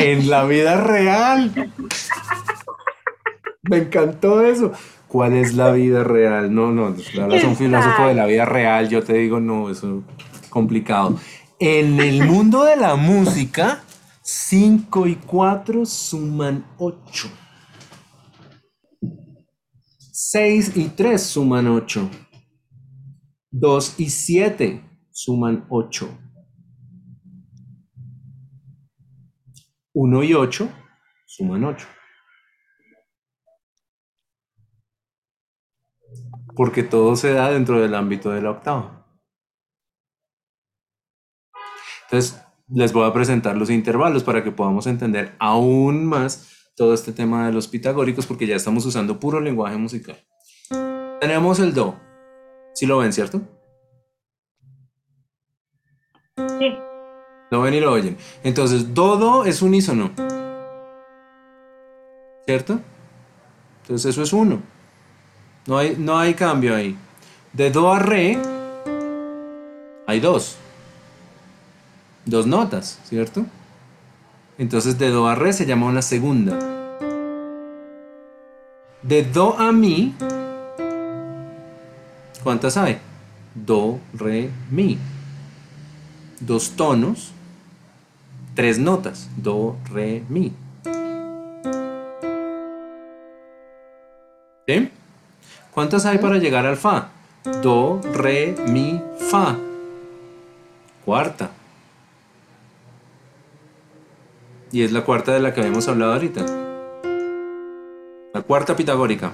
En 0.00 0.30
la 0.30 0.44
vida 0.44 0.80
real. 0.80 1.72
Me 3.62 3.78
encantó 3.78 4.44
eso. 4.44 4.72
¿Cuál 5.08 5.34
es 5.34 5.54
la 5.54 5.72
vida 5.72 6.04
real? 6.04 6.54
No, 6.54 6.72
no, 6.72 6.94
hablas 7.20 7.44
un 7.44 7.56
filósofo 7.56 8.06
de 8.06 8.14
la 8.14 8.26
vida 8.26 8.46
real, 8.46 8.88
yo 8.88 9.04
te 9.04 9.12
digo, 9.14 9.40
no, 9.40 9.70
eso 9.70 10.02
es 10.42 10.48
complicado. 10.48 11.18
En 11.58 12.00
el 12.00 12.24
mundo 12.24 12.64
de 12.64 12.76
la 12.76 12.96
música, 12.96 13.82
5 14.22 15.06
y 15.06 15.16
4 15.16 15.84
suman 15.84 16.64
8. 16.78 17.28
6 20.12 20.72
y 20.76 20.88
3 20.88 21.22
suman 21.22 21.66
8. 21.68 22.08
2 23.50 23.94
y 23.98 24.08
7 24.08 24.82
suman 25.10 25.66
8. 25.68 26.08
1 29.94 30.22
y 30.22 30.34
8 30.34 30.68
suman 31.26 31.64
8. 31.64 31.86
Porque 36.54 36.82
todo 36.82 37.16
se 37.16 37.32
da 37.32 37.50
dentro 37.50 37.80
del 37.80 37.94
ámbito 37.94 38.30
de 38.30 38.42
la 38.42 38.50
octava. 38.50 39.06
Entonces, 42.04 42.42
les 42.68 42.92
voy 42.92 43.08
a 43.08 43.12
presentar 43.12 43.56
los 43.56 43.70
intervalos 43.70 44.22
para 44.22 44.44
que 44.44 44.50
podamos 44.50 44.86
entender 44.86 45.34
aún 45.38 46.04
más 46.04 46.70
todo 46.76 46.94
este 46.94 47.12
tema 47.12 47.46
de 47.46 47.52
los 47.52 47.68
pitagóricos, 47.68 48.26
porque 48.26 48.46
ya 48.46 48.56
estamos 48.56 48.84
usando 48.84 49.18
puro 49.18 49.40
lenguaje 49.40 49.76
musical. 49.76 50.16
Tenemos 51.20 51.58
el 51.58 51.72
do. 51.72 51.98
Si 52.74 52.86
lo 52.86 52.98
ven, 52.98 53.12
¿cierto? 53.12 53.40
Lo 57.52 57.60
ven 57.60 57.74
y 57.74 57.80
lo 57.80 57.92
oyen. 57.92 58.16
Entonces, 58.44 58.94
do, 58.94 59.18
do 59.18 59.44
es 59.44 59.60
unísono. 59.60 60.10
¿Cierto? 62.46 62.80
Entonces, 63.82 64.10
eso 64.10 64.22
es 64.22 64.32
uno. 64.32 64.62
No 65.66 65.76
hay, 65.76 65.94
no 65.98 66.18
hay 66.18 66.32
cambio 66.32 66.74
ahí. 66.74 66.96
De 67.52 67.70
do 67.70 67.92
a 67.92 67.98
re 67.98 68.38
hay 70.06 70.18
dos. 70.18 70.56
Dos 72.24 72.46
notas, 72.46 72.98
¿cierto? 73.04 73.44
Entonces, 74.56 74.98
de 74.98 75.10
do 75.10 75.28
a 75.28 75.34
re 75.34 75.52
se 75.52 75.66
llama 75.66 75.88
una 75.88 76.00
segunda. 76.00 76.58
De 79.02 79.24
do 79.24 79.58
a 79.58 79.72
mi, 79.72 80.14
¿cuántas 82.42 82.78
hay? 82.78 82.98
Do, 83.54 84.00
re, 84.14 84.48
mi. 84.70 84.96
Dos 86.40 86.70
tonos 86.70 87.32
tres 88.54 88.78
notas, 88.78 89.28
do, 89.36 89.76
re, 89.90 90.24
mi. 90.28 90.52
¿Sí? 94.66 94.90
¿Cuántas 95.72 96.06
hay 96.06 96.18
para 96.18 96.38
llegar 96.38 96.66
al 96.66 96.76
fa? 96.76 97.08
Do, 97.62 98.00
re, 98.12 98.54
mi, 98.68 99.00
fa. 99.18 99.56
Cuarta. 101.04 101.50
Y 104.70 104.82
es 104.82 104.92
la 104.92 105.04
cuarta 105.04 105.32
de 105.32 105.40
la 105.40 105.52
que 105.52 105.60
habíamos 105.60 105.88
hablado 105.88 106.12
ahorita. 106.12 106.44
La 108.32 108.42
cuarta 108.42 108.76
pitagórica. 108.76 109.32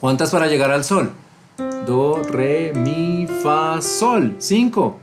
¿Cuántas 0.00 0.30
para 0.30 0.46
llegar 0.46 0.70
al 0.70 0.84
sol? 0.84 1.10
Do, 1.86 2.22
re, 2.22 2.72
mi, 2.74 3.26
fa, 3.26 3.80
sol. 3.82 4.36
Cinco. 4.38 4.98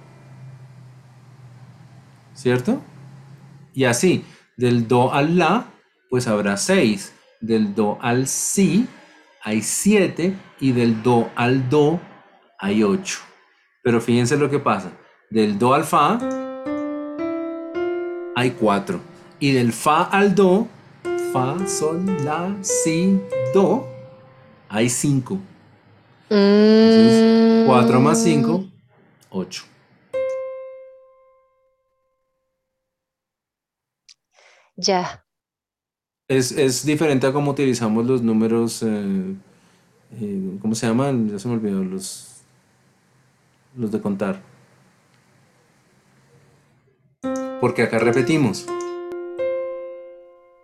¿Cierto? 2.34 2.82
Y 3.74 3.86
así, 3.86 4.24
del 4.58 4.88
do 4.88 5.14
al 5.14 5.38
la, 5.38 5.66
pues 6.10 6.28
habrá 6.28 6.58
6. 6.58 7.14
Del 7.40 7.74
do 7.74 7.98
al 8.02 8.28
si 8.28 8.88
hay 9.44 9.62
7 9.62 10.36
y 10.60 10.72
del 10.72 11.02
do 11.02 11.30
al 11.36 11.70
do 11.70 12.00
hay 12.60 12.84
8. 12.84 13.20
Pero 13.84 14.00
fíjense 14.00 14.38
lo 14.38 14.50
que 14.50 14.60
pasa. 14.60 14.92
Del 15.30 15.58
do 15.58 15.74
al 15.74 15.84
fa 15.84 16.20
hay 18.36 18.52
4. 18.52 19.00
Y 19.40 19.52
del 19.52 19.74
fa 19.74 20.04
al 20.04 20.36
do, 20.36 20.68
fa, 21.34 21.58
sol, 21.68 22.06
la, 22.24 22.56
si, 22.62 23.20
do, 23.54 23.88
hay 24.70 24.90
5. 24.90 25.40
4 26.30 28.00
más 28.00 28.24
5, 28.24 28.66
8. 29.32 29.64
Ya. 34.76 35.26
Es, 36.28 36.52
es 36.52 36.86
diferente 36.86 37.28
a 37.28 37.34
cómo 37.34 37.52
utilizamos 37.52 38.06
los 38.06 38.22
números, 38.22 38.84
eh, 38.84 39.36
eh, 40.14 40.58
¿cómo 40.62 40.76
se 40.76 40.88
llaman? 40.88 41.30
Ya 41.30 41.40
se 41.40 41.48
me 41.48 41.56
olvidó, 41.56 41.84
los, 41.84 42.42
los 43.76 43.92
de 43.92 44.02
contar. 44.02 44.42
Porque 47.60 47.84
acá 47.84 48.00
repetimos. 48.00 48.66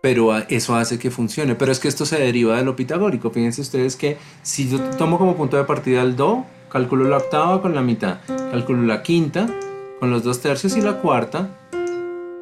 Pero 0.00 0.36
eso 0.48 0.74
hace 0.74 0.98
que 0.98 1.10
funcione. 1.10 1.54
Pero 1.54 1.70
es 1.70 1.80
que 1.80 1.88
esto 1.88 2.06
se 2.06 2.18
deriva 2.18 2.56
de 2.56 2.64
lo 2.64 2.76
pitagórico. 2.76 3.30
Fíjense 3.30 3.60
ustedes 3.60 3.96
que 3.96 4.16
si 4.42 4.68
yo 4.68 4.80
tomo 4.96 5.18
como 5.18 5.36
punto 5.36 5.56
de 5.56 5.64
partida 5.64 6.02
el 6.02 6.16
do, 6.16 6.44
calculo 6.70 7.08
la 7.08 7.18
octava 7.18 7.60
con 7.60 7.74
la 7.74 7.82
mitad, 7.82 8.18
calculo 8.26 8.82
la 8.82 9.02
quinta 9.02 9.48
con 10.00 10.10
los 10.10 10.22
dos 10.22 10.40
tercios 10.40 10.76
y 10.76 10.80
la 10.80 11.00
cuarta 11.00 11.48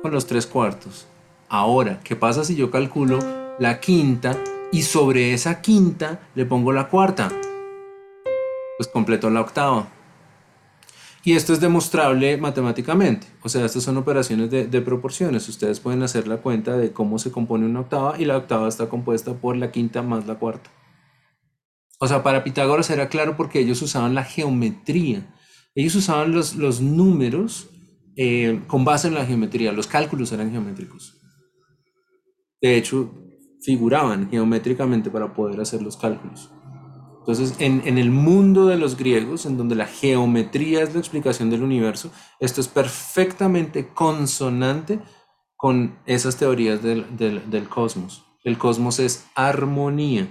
con 0.02 0.12
los 0.12 0.26
tres 0.26 0.46
cuartos. 0.46 1.06
Ahora, 1.48 2.00
¿qué 2.02 2.16
pasa 2.16 2.44
si 2.44 2.56
yo 2.56 2.72
calculo 2.72 3.20
la 3.60 3.78
quinta 3.78 4.36
y 4.72 4.82
sobre 4.82 5.32
esa 5.32 5.60
quinta 5.62 6.20
le 6.34 6.44
pongo 6.44 6.72
la 6.72 6.88
cuarta? 6.88 7.30
Pues 8.76 8.88
completo 8.88 9.30
la 9.30 9.42
octava. 9.42 9.88
Y 11.22 11.34
esto 11.34 11.52
es 11.52 11.60
demostrable 11.60 12.36
matemáticamente. 12.36 13.28
O 13.42 13.48
sea, 13.48 13.64
estas 13.64 13.84
son 13.84 13.96
operaciones 13.96 14.50
de, 14.50 14.80
proporciones. 14.80 15.48
Ustedes 15.48 15.78
pueden 15.78 16.02
hacer 16.02 16.26
la 16.26 16.38
cuenta 16.38 16.76
de 16.76 16.92
cómo 16.92 17.18
se 17.18 17.30
compone 17.30 17.66
una 17.66 17.80
octava 17.80 18.18
y 18.18 18.24
la 18.24 18.36
octava 18.36 18.68
está 18.68 18.88
compuesta 18.88 19.34
por 19.34 19.56
la 19.56 19.70
quinta 19.70 20.02
más 20.02 20.26
la 20.26 20.36
cuarta. 20.36 20.70
O 21.98 22.08
sea, 22.08 22.22
para 22.22 22.44
Pitágoras 22.44 22.90
era 22.90 23.08
claro 23.08 23.36
porque 23.36 23.60
ellos 23.60 23.82
usaban 23.82 24.14
la 24.14 24.24
geometría. 24.24 25.32
Ellos 25.76 25.94
usaban 25.94 26.32
los, 26.32 26.56
los 26.56 26.80
números 26.80 27.70
eh, 28.16 28.62
con 28.66 28.84
base 28.84 29.08
en 29.08 29.14
la 29.14 29.26
geometría. 29.26 29.72
Los 29.72 29.86
cálculos 29.86 30.32
eran 30.32 30.50
geométricos. 30.50 31.16
De 32.60 32.76
hecho, 32.76 33.12
figuraban 33.62 34.30
geométricamente 34.30 35.10
para 35.10 35.34
poder 35.34 35.60
hacer 35.60 35.82
los 35.82 35.96
cálculos. 35.96 36.50
Entonces, 37.20 37.56
en, 37.58 37.98
el 37.98 38.10
mundo 38.10 38.66
de 38.66 38.76
los 38.78 38.96
griegos, 38.96 39.46
en 39.46 39.56
donde 39.56 39.74
la 39.74 39.86
geometría 39.86 40.82
es 40.82 40.94
la 40.94 41.00
explicación 41.00 41.50
del 41.50 41.62
universo, 41.64 42.12
esto 42.38 42.60
es 42.60 42.68
perfectamente 42.68 43.88
consonante 43.88 45.00
con 45.56 45.98
esas 46.06 46.36
teorías 46.36 46.82
del, 46.82 47.16
del- 47.16 47.50
del 47.50 47.68
cosmos. 47.68 48.24
El 48.44 48.58
cosmos 48.58 49.00
es 49.00 49.26
armonía. 49.34 50.28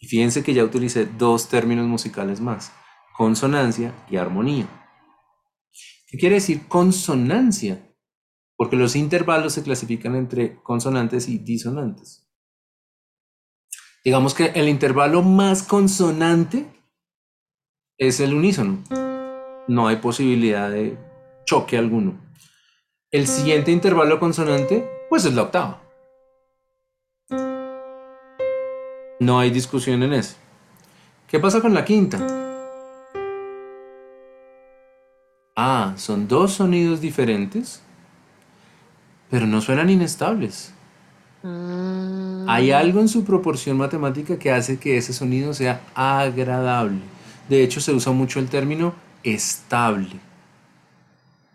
Y 0.00 0.06
fíjense 0.06 0.42
que 0.42 0.54
ya 0.54 0.64
utilicé 0.64 1.04
dos 1.06 1.48
términos 1.48 1.86
musicales 1.86 2.40
más, 2.40 2.72
consonancia 3.16 3.92
y 4.10 4.16
armonía. 4.16 4.66
¿Qué 6.08 6.18
quiere 6.18 6.36
decir 6.36 6.66
consonancia? 6.68 7.91
Porque 8.62 8.76
los 8.76 8.94
intervalos 8.94 9.54
se 9.54 9.64
clasifican 9.64 10.14
entre 10.14 10.62
consonantes 10.62 11.28
y 11.28 11.38
disonantes. 11.38 12.30
Digamos 14.04 14.34
que 14.34 14.52
el 14.54 14.68
intervalo 14.68 15.20
más 15.20 15.64
consonante 15.64 16.72
es 17.98 18.20
el 18.20 18.32
unísono. 18.32 18.78
No 19.66 19.88
hay 19.88 19.96
posibilidad 19.96 20.70
de 20.70 20.96
choque 21.44 21.76
alguno. 21.76 22.20
El 23.10 23.26
siguiente 23.26 23.72
intervalo 23.72 24.20
consonante, 24.20 24.88
pues 25.10 25.24
es 25.24 25.34
la 25.34 25.42
octava. 25.42 25.82
No 29.18 29.40
hay 29.40 29.50
discusión 29.50 30.04
en 30.04 30.12
eso. 30.12 30.36
¿Qué 31.26 31.40
pasa 31.40 31.60
con 31.60 31.74
la 31.74 31.84
quinta? 31.84 32.24
Ah, 35.56 35.94
son 35.96 36.28
dos 36.28 36.52
sonidos 36.52 37.00
diferentes, 37.00 37.82
pero 39.32 39.46
no 39.46 39.62
suenan 39.62 39.88
inestables. 39.88 40.74
Mm, 41.42 42.44
Hay 42.50 42.70
algo 42.70 43.00
en 43.00 43.08
su 43.08 43.24
proporción 43.24 43.78
matemática 43.78 44.38
que 44.38 44.52
hace 44.52 44.78
que 44.78 44.98
ese 44.98 45.14
sonido 45.14 45.54
sea 45.54 45.80
agradable. 45.94 46.98
De 47.48 47.64
hecho, 47.64 47.80
se 47.80 47.94
usa 47.94 48.12
mucho 48.12 48.40
el 48.40 48.50
término 48.50 48.94
estable. 49.22 50.20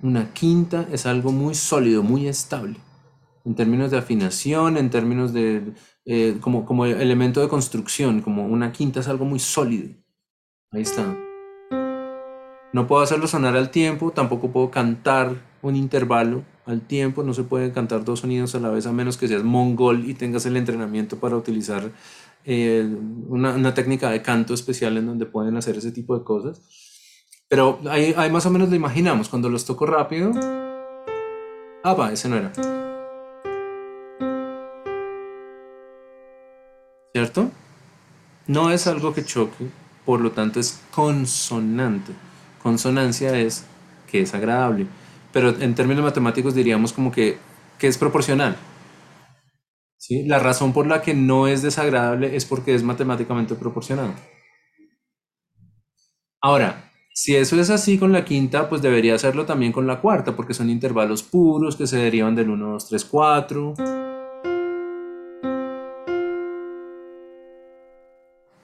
Una 0.02 0.34
quinta 0.34 0.88
es 0.92 1.06
algo 1.06 1.32
muy 1.32 1.54
sólido, 1.54 2.02
muy 2.02 2.28
estable. 2.28 2.78
En 3.46 3.54
términos 3.54 3.92
de 3.92 4.00
afinación, 4.00 4.78
en 4.78 4.90
términos 4.90 5.32
de 5.32 5.62
eh, 6.06 6.38
como, 6.42 6.66
como 6.66 6.88
elemento 6.88 7.42
de 7.42 7.48
construcción, 7.48 8.22
como 8.22 8.48
una 8.48 8.72
quinta 8.72 9.02
es 9.02 9.08
algo 9.08 9.26
muy 9.26 9.38
sólido. 9.38 9.90
Ahí 10.72 10.82
está. 10.82 11.16
No 12.74 12.88
puedo 12.88 13.04
hacerlo 13.04 13.28
sonar 13.28 13.56
al 13.56 13.70
tiempo, 13.70 14.10
tampoco 14.10 14.52
puedo 14.52 14.72
cantar 14.72 15.47
un 15.62 15.76
intervalo 15.76 16.43
al 16.65 16.82
tiempo, 16.82 17.24
no 17.24 17.34
se 17.34 17.43
pueden 17.43 17.72
cantar 17.72 18.04
dos 18.04 18.22
sonidos 18.22 18.56
a 18.56 18.60
la 18.60 18.70
vez 18.70 18.86
a 18.86 18.91
menos 18.91 19.17
que 19.17 19.28
seas 19.28 19.43
mongol 19.43 20.10
y 20.10 20.13
tengas 20.13 20.46
el 20.46 20.58
entrenamiento 20.58 21.17
para 21.17 21.36
utilizar 21.38 21.91
eh, 22.46 22.88
una, 23.28 23.54
una 23.56 23.74
técnica 23.74 24.10
de 24.10 24.22
canto 24.22 24.54
especial 24.54 24.98
en 24.98 25.06
donde 25.06 25.26
pueden 25.26 25.58
hacer 25.58 25.78
ese 25.78 25.91
tipo 25.91 26.17
de 26.17 26.24
cosas. 26.24 26.62
Pero 27.50 27.80
ahí, 27.89 28.13
ahí 28.17 28.30
más 28.30 28.46
o 28.46 28.50
menos 28.50 28.70
lo 28.70 28.76
imaginamos, 28.76 29.30
cuando 29.30 29.50
los 29.50 29.65
toco 29.65 29.86
rápido... 29.86 30.32
Ah, 31.84 31.93
va, 31.93 32.12
ese 32.12 32.28
no 32.28 32.36
era. 32.36 32.52
¿Cierto? 37.13 37.50
No 38.48 38.72
es 38.72 38.88
algo 38.88 39.13
que 39.13 39.24
choque, 39.24 39.67
por 40.06 40.20
lo 40.20 40.32
tanto 40.32 40.60
es 40.60 40.82
consonante. 40.91 42.12
Consonancia 42.62 43.39
es 43.39 43.65
que 44.12 44.22
es 44.22 44.34
agradable, 44.34 44.88
pero 45.32 45.50
en 45.50 45.76
términos 45.76 46.04
matemáticos 46.04 46.56
diríamos 46.56 46.94
como 46.94 47.12
que, 47.12 47.38
que 47.78 47.88
es 47.88 47.98
proporcional. 47.98 48.56
La 50.26 50.40
razón 50.40 50.74
por 50.74 50.88
la 50.88 51.02
que 51.02 51.13
no 51.13 51.48
es 51.48 51.62
desagradable 51.62 52.36
es 52.36 52.46
porque 52.46 52.74
es 52.74 52.84
matemáticamente 52.84 53.56
proporcional. 53.56 54.13
Ahora, 56.42 56.92
si 57.13 57.36
eso 57.36 57.60
es 57.60 57.70
así 57.70 57.98
con 57.98 58.13
la 58.13 58.24
quinta, 58.24 58.70
pues 58.70 58.82
debería 58.82 59.16
hacerlo 59.16 59.46
también 59.46 59.72
con 59.72 59.88
la 59.88 60.00
cuarta, 60.00 60.36
porque 60.36 60.54
son 60.54 60.70
intervalos 60.70 61.24
puros 61.24 61.76
que 61.76 61.88
se 61.88 61.98
derivan 61.98 62.36
del 62.36 62.52
1, 62.52 62.74
2, 62.74 62.88
3, 62.90 63.06
4. 63.06 63.74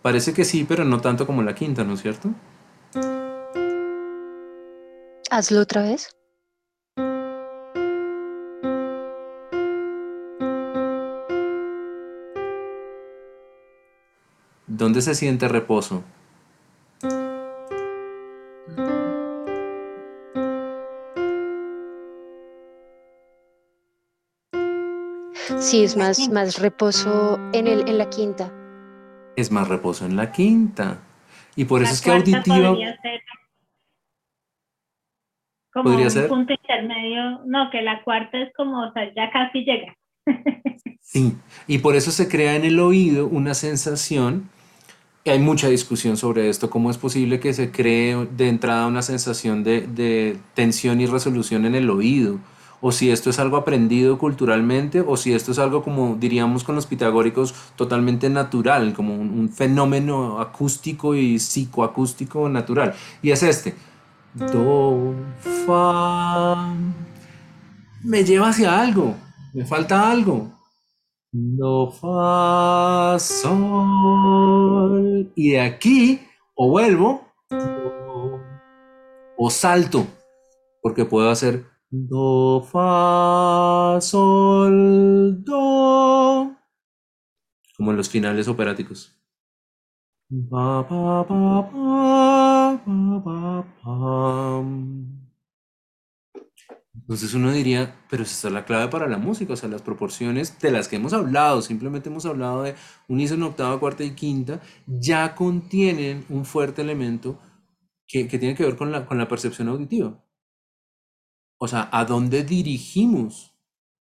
Parece 0.01 0.33
que 0.33 0.45
sí, 0.45 0.65
pero 0.67 0.85
no 0.85 1.01
tanto 1.01 1.25
como 1.25 1.41
la 1.41 1.55
quinta, 1.55 1.83
¿no 1.83 1.93
es 1.93 2.01
cierto? 2.01 2.29
Hazlo 5.31 5.61
otra 5.61 5.81
vez. 5.81 6.15
¿Dónde 14.83 15.01
se 15.01 15.15
siente 15.15 15.47
reposo? 15.47 16.03
Sí, 25.57 25.85
es 25.85 25.95
más, 25.95 26.27
más 26.27 26.59
reposo 26.59 27.39
en, 27.53 27.67
el, 27.67 27.87
en 27.87 27.97
la 27.97 28.09
quinta. 28.09 28.51
Es 29.37 29.49
más 29.53 29.69
reposo 29.69 30.05
en 30.05 30.17
la 30.17 30.33
quinta. 30.33 30.99
Y 31.55 31.63
por 31.63 31.81
eso 31.81 31.93
es 31.93 32.01
que 32.01 32.11
auditiva 32.11 32.43
podría 32.71 33.01
ser 33.01 33.21
como 35.71 35.83
¿Podría 35.91 36.07
un 36.07 36.11
ser? 36.11 36.27
punto 36.27 36.51
intermedio. 36.51 37.39
No, 37.45 37.69
que 37.71 37.81
la 37.83 38.03
cuarta 38.03 38.37
es 38.37 38.51
como, 38.53 38.85
o 38.85 38.91
sea, 38.91 39.05
ya 39.15 39.31
casi 39.31 39.63
llega. 39.63 39.95
Sí, 40.99 41.37
y 41.67 41.77
por 41.77 41.95
eso 41.95 42.11
se 42.11 42.27
crea 42.27 42.55
en 42.55 42.65
el 42.65 42.79
oído 42.79 43.27
una 43.27 43.53
sensación, 43.53 44.49
hay 45.31 45.39
mucha 45.39 45.69
discusión 45.69 46.17
sobre 46.17 46.49
esto, 46.49 46.69
cómo 46.69 46.91
es 46.91 46.97
posible 46.97 47.39
que 47.39 47.53
se 47.53 47.71
cree 47.71 48.27
de 48.35 48.49
entrada 48.49 48.87
una 48.87 49.01
sensación 49.01 49.63
de, 49.63 50.37
tensión 50.53 50.99
y 50.99 51.05
resolución 51.05 51.65
en 51.65 51.75
el 51.75 51.89
oído, 51.89 52.39
o 52.81 52.91
si 52.91 53.09
esto 53.09 53.29
es 53.29 53.39
algo 53.39 53.55
aprendido 53.55 54.17
culturalmente, 54.17 54.99
o 54.99 55.15
si 55.15 55.33
esto 55.33 55.53
es 55.53 55.59
algo 55.59 55.81
como 55.83 56.17
diríamos 56.19 56.65
con 56.65 56.75
los 56.75 56.85
pitagóricos, 56.85 57.55
totalmente 57.77 58.29
natural, 58.29 58.93
como 58.93 59.15
un, 59.15 59.29
un 59.29 59.49
fenómeno 59.49 60.41
acústico 60.41 61.15
y 61.15 61.39
psicoacústico 61.39 62.49
natural. 62.49 62.93
Y 63.21 63.31
es 63.31 63.43
este. 63.43 63.75
Do, 64.33 65.13
fa. 65.65 66.73
Me 68.03 68.25
lleva 68.25 68.49
hacia 68.49 68.81
algo, 68.81 69.15
me 69.53 69.65
falta 69.65 70.11
algo. 70.11 70.51
Do, 71.35 71.89
fa, 71.89 73.17
sol. 73.19 75.01
Y 75.35 75.49
de 75.53 75.61
aquí 75.61 76.21
o 76.53 76.69
vuelvo 76.69 77.27
o 79.35 79.49
salto, 79.49 80.05
porque 80.81 81.05
puedo 81.05 81.31
hacer 81.31 81.65
do, 81.89 82.61
fa, 82.61 83.99
sol, 83.99 85.43
do, 85.43 86.55
como 87.77 87.91
en 87.91 87.97
los 87.97 88.09
finales 88.09 88.47
operáticos. 88.47 89.19
Pa, 90.51 90.87
pa, 90.87 91.25
pa, 91.27 91.69
pa, 91.71 92.79
pa, 92.85 93.23
pa, 93.23 93.65
pam. 93.83 95.23
Entonces 97.03 97.33
uno 97.33 97.51
diría, 97.51 97.97
pero 98.09 98.23
esta 98.23 98.47
es 98.47 98.53
la 98.53 98.63
clave 98.63 98.87
para 98.87 99.09
la 99.09 99.17
música, 99.17 99.51
o 99.51 99.55
sea, 99.57 99.67
las 99.67 99.81
proporciones 99.81 100.57
de 100.59 100.71
las 100.71 100.87
que 100.87 100.95
hemos 100.95 101.11
hablado, 101.11 101.61
simplemente 101.61 102.07
hemos 102.07 102.25
hablado 102.25 102.63
de 102.63 102.75
unísono, 103.09 103.47
octava, 103.47 103.77
cuarta 103.77 104.05
y 104.05 104.11
quinta, 104.11 104.61
ya 104.87 105.35
contienen 105.35 106.23
un 106.29 106.45
fuerte 106.45 106.81
elemento 106.81 107.41
que, 108.07 108.23
tiene 108.25 108.55
que 108.55 108.63
ver 108.63 108.77
con 108.77 108.93
la, 108.93 109.05
con 109.05 109.17
la 109.17 109.27
percepción 109.27 109.67
auditiva. 109.67 110.23
O 111.57 111.67
sea, 111.67 111.89
¿a 111.91 112.05
dónde 112.05 112.43
dirigimos 112.43 113.53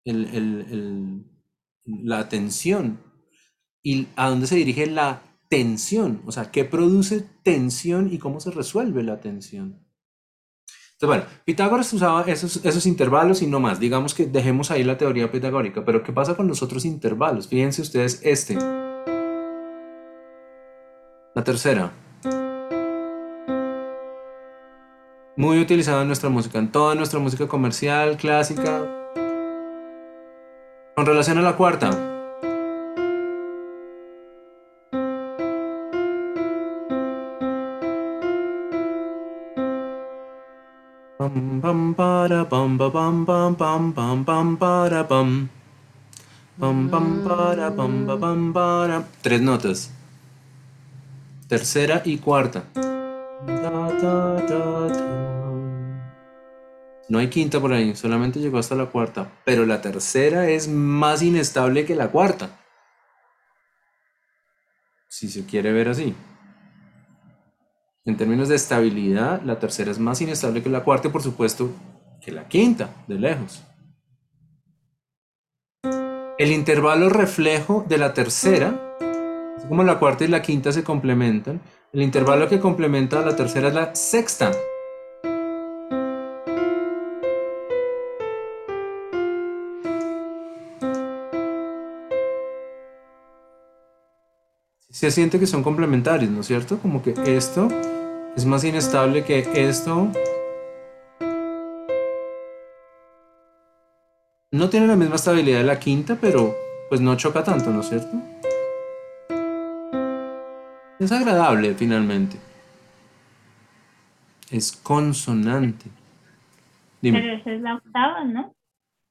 la 0.03 2.19
atención? 2.19 2.99
¿Y 3.81 4.09
a 4.15 4.29
dónde 4.29 4.45
se 4.45 4.57
dirige 4.57 4.85
la 4.85 5.23
tensión? 5.49 6.21
O 6.27 6.31
sea, 6.31 6.51
¿qué 6.51 6.65
produce 6.65 7.21
tensión 7.43 8.13
y 8.13 8.19
cómo 8.19 8.39
se 8.39 8.51
resuelve 8.51 9.01
la 9.01 9.21
tensión? 9.21 9.84
Bueno, 11.05 11.23
Pitágoras 11.43 11.91
usaba 11.93 12.21
esos, 12.23 12.65
esos 12.65 12.85
intervalos 12.85 13.41
y 13.41 13.47
no 13.47 13.59
más. 13.59 13.79
Digamos 13.79 14.13
que 14.13 14.25
dejemos 14.25 14.71
ahí 14.71 14.83
la 14.83 14.97
teoría 14.97 15.31
pitagórica, 15.31 15.83
pero 15.85 16.03
¿qué 16.03 16.11
pasa 16.11 16.35
con 16.35 16.47
los 16.47 16.61
otros 16.63 16.85
intervalos? 16.85 17.47
Fíjense 17.47 17.81
ustedes 17.81 18.21
este. 18.23 18.55
La 21.35 21.43
tercera. 21.43 21.91
Muy 25.37 25.59
utilizado 25.59 26.01
en 26.01 26.07
nuestra 26.07 26.29
música, 26.29 26.59
en 26.59 26.71
toda 26.71 26.95
nuestra 26.95 27.19
música 27.19 27.47
comercial, 27.47 28.15
clásica. 28.15 28.89
Con 30.95 31.05
relación 31.05 31.37
a 31.37 31.41
la 31.41 31.57
cuarta. 31.57 32.14
Para 41.61 42.49
para 42.49 42.49
para 47.75 48.53
para. 48.53 49.07
Tres 49.21 49.41
notas. 49.41 49.91
Tercera 51.47 52.01
y 52.05 52.17
cuarta. 52.17 52.63
No 57.07 57.19
hay 57.19 57.29
quinta 57.29 57.59
por 57.59 57.71
ahí 57.73 57.95
solamente 57.95 58.39
llegó 58.39 58.57
hasta 58.57 58.75
la 58.75 58.87
cuarta. 58.87 59.31
Pero 59.43 59.65
la 59.65 59.81
tercera 59.81 60.49
es 60.49 60.67
más 60.67 61.21
inestable 61.21 61.85
que 61.85 61.95
la 61.95 62.09
cuarta. 62.09 62.59
Si 65.07 65.29
se 65.29 65.45
quiere 65.45 65.71
ver 65.71 65.89
así 65.89 66.15
en 68.05 68.17
términos 68.17 68.49
de 68.49 68.55
estabilidad, 68.55 69.41
la 69.41 69.57
tercera 69.57 69.89
es 69.89 69.97
más 69.97 70.21
inestable 70.21 70.61
que 70.61 70.69
la 70.69 70.83
cuarta 70.83 71.07
y 71.07 71.11
por 71.11 71.23
supuesto 71.23 71.71
que 72.21 72.31
la 72.31 72.47
quinta, 72.47 72.89
de 73.07 73.15
lejos. 73.15 73.63
El 76.37 76.51
intervalo 76.51 77.09
reflejo 77.09 77.83
de 77.87 77.97
la 77.97 78.13
tercera, 78.13 78.95
como 79.67 79.83
la 79.83 79.97
cuarta 79.97 80.23
y 80.23 80.27
la 80.27 80.41
quinta 80.41 80.71
se 80.71 80.83
complementan, 80.83 81.61
el 81.93 82.01
intervalo 82.01 82.47
que 82.47 82.59
complementa 82.59 83.19
a 83.19 83.25
la 83.25 83.35
tercera 83.35 83.69
es 83.69 83.73
la 83.73 83.95
sexta. 83.95 84.51
Se 95.05 95.11
siente 95.11 95.39
que 95.39 95.45
son 95.45 95.61
complementarios, 95.61 96.31
¿no 96.31 96.41
es 96.41 96.47
cierto? 96.47 96.79
Como 96.79 97.03
que 97.03 97.13
esto 97.27 97.67
es 98.35 98.43
más 98.43 98.63
inestable 98.63 99.23
que 99.23 99.45
esto. 99.53 100.07
No 104.51 104.67
tiene 104.71 104.87
la 104.87 104.95
misma 104.95 105.17
estabilidad 105.17 105.59
de 105.59 105.63
la 105.63 105.77
quinta, 105.77 106.17
pero 106.19 106.55
pues 106.89 107.01
no 107.01 107.15
choca 107.17 107.43
tanto, 107.43 107.69
¿no 107.69 107.81
es 107.81 107.89
cierto? 107.89 108.17
Es 110.97 111.11
agradable 111.11 111.75
finalmente. 111.75 112.37
Es 114.49 114.71
consonante. 114.71 115.85
Dime. 116.99 117.21
Pero 117.21 117.33
esa 117.35 117.51
es 117.51 117.61
la 117.61 117.75
octava, 117.75 118.23
¿no? 118.23 118.55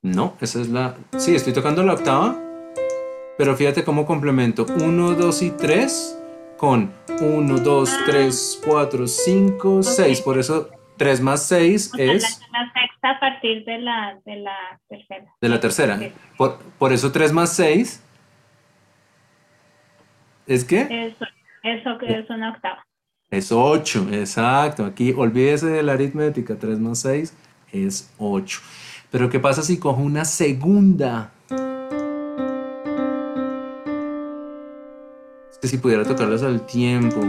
No, 0.03 0.35
esa 0.41 0.61
es 0.61 0.71
la... 0.71 0.97
Sí, 1.19 1.37
estoy 1.37 1.53
tocando 1.53 1.85
la 1.85 1.95
octava, 1.95 2.37
pero 3.37 3.57
fíjate 3.57 3.85
cómo 3.85 4.07
complemento. 4.07 4.67
Uno, 4.81 5.13
dos 5.15 5.43
y 5.43 5.51
tres 5.51 6.19
con 6.57 6.93
1, 7.21 7.59
2, 7.59 7.99
3, 8.07 8.63
4, 8.65 9.07
5, 9.07 9.83
6. 9.83 10.21
Por 10.23 10.39
eso 10.39 10.71
3 10.97 11.21
más 11.21 11.47
6 11.47 11.93
es... 11.99 12.23
La, 12.53 12.73
sexta 12.73 13.11
a 13.11 13.21
partir 13.21 13.65
de 13.65 13.79
la, 13.79 14.19
de 14.25 14.37
la 14.37 14.81
tercera. 14.89 15.35
De 15.41 15.49
la 15.49 15.61
tercera. 15.61 16.01
Por, 16.37 16.59
por, 16.79 16.93
eso 16.93 17.13
3 17.13 17.33
más 17.33 17.55
6 17.55 18.03
es 20.47 20.65
qué? 20.65 20.89
Eso, 20.91 21.27
eso 21.63 21.99
que 21.99 22.19
es 22.19 22.31
una 22.31 22.51
octava. 22.51 22.85
Es 23.31 23.51
8, 23.51 24.09
exacto. 24.13 24.85
Aquí 24.85 25.13
olvídese 25.13 25.67
de 25.67 25.83
la 25.83 25.93
aritmética. 25.93 26.57
3 26.57 26.79
más 26.79 27.01
6 27.01 27.37
es 27.73 28.15
8. 28.19 28.61
Pero 29.11 29.29
¿qué 29.29 29.39
pasa 29.39 29.63
si 29.63 29.79
cojo 29.79 30.01
una 30.01 30.25
segunda? 30.25 31.33
Si 35.69 35.79
pudiera 35.79 36.05
tocarlas 36.05 36.43
al 36.43 36.65
tiempo. 36.67 37.21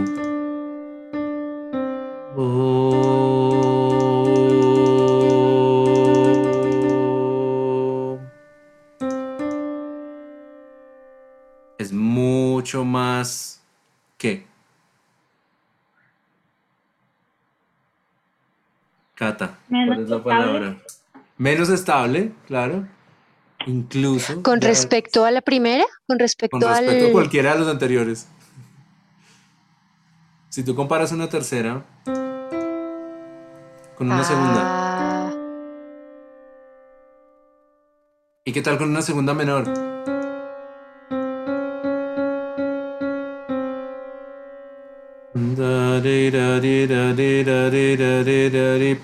Es 11.78 11.92
mucho 11.92 12.84
más 12.84 13.62
que 14.18 14.46
Cata, 19.14 19.58
¿cuál 19.68 20.00
es 20.02 20.08
la 20.10 20.22
palabra? 20.22 20.76
Menos 21.38 21.70
estable, 21.70 22.32
claro. 22.46 22.86
Incluso. 23.66 24.42
¿Con 24.42 24.60
respecto 24.60 25.24
a 25.24 25.30
la 25.30 25.42
primera? 25.42 25.84
Con 26.06 26.18
respecto, 26.18 26.58
con 26.58 26.68
respecto 26.68 27.08
a 27.08 27.12
cualquiera 27.12 27.52
de 27.52 27.58
los 27.58 27.68
anteriores. 27.68 28.28
Si 30.48 30.62
tú 30.62 30.74
comparas 30.74 31.12
una 31.12 31.28
tercera 31.28 31.84
con 33.96 34.10
una 34.10 34.24
segunda. 34.24 35.32
¿Y 38.44 38.52
qué 38.52 38.62
tal 38.62 38.78
con 38.78 38.90
una 38.90 39.02
segunda 39.02 39.34
menor? 39.34 39.64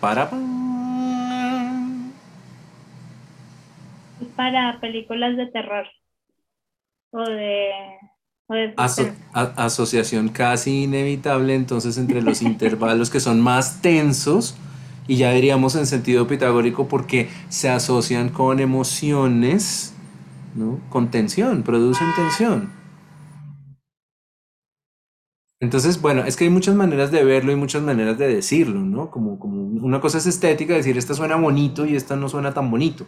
Para. 0.01 0.31
Para 4.53 4.81
películas 4.81 5.35
de 5.39 5.47
terror 5.47 5.87
o 7.11 7.23
de... 7.23 7.71
asociación 9.57 10.29
casi 10.29 10.83
inevitable 10.83 11.55
entonces 11.55 11.97
entre 11.97 12.21
los 12.21 12.43
intervalos 12.51 13.09
que 13.09 13.21
son 13.21 13.41
más 13.41 13.81
tensos 13.81 14.55
y 15.09 15.17
ya 15.17 15.33
diríamos 15.33 15.75
en 15.75 15.87
sentido 15.87 16.27
pitagórico 16.27 16.87
porque 16.87 17.31
se 17.49 17.71
asocian 17.71 18.29
con 18.29 18.61
emociones, 18.61 19.95
¿no? 20.55 20.81
Con 20.91 21.11
tensión, 21.11 21.63
producen 21.63 22.09
tensión. 22.15 22.71
Entonces, 25.61 26.03
bueno, 26.03 26.25
es 26.25 26.37
que 26.37 26.45
hay 26.45 26.51
muchas 26.51 26.75
maneras 26.75 27.11
de 27.11 27.25
verlo 27.25 27.53
y 27.53 27.57
muchas 27.57 27.83
maneras 27.83 28.19
de 28.19 28.29
decirlo, 28.29 28.81
¿no? 28.81 29.11
Como, 29.11 29.39
como 29.39 29.63
una 29.63 30.01
cosa 30.01 30.19
es 30.19 30.27
estética, 30.27 30.75
decir, 30.75 30.99
esta 30.99 31.15
suena 31.15 31.37
bonito 31.37 31.87
y 31.87 31.97
esta 31.97 32.17
no 32.17 32.29
suena 32.29 32.53
tan 32.53 32.71
bonito. 32.71 33.07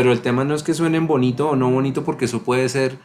Pero 0.00 0.12
el 0.12 0.22
tema 0.22 0.46
no 0.46 0.54
es 0.54 0.62
que 0.62 0.72
suenen 0.72 1.06
bonito 1.06 1.50
o 1.50 1.56
no 1.56 1.70
bonito 1.70 2.04
porque 2.04 2.24
eso 2.24 2.42
puede 2.42 2.70
ser 2.70 2.98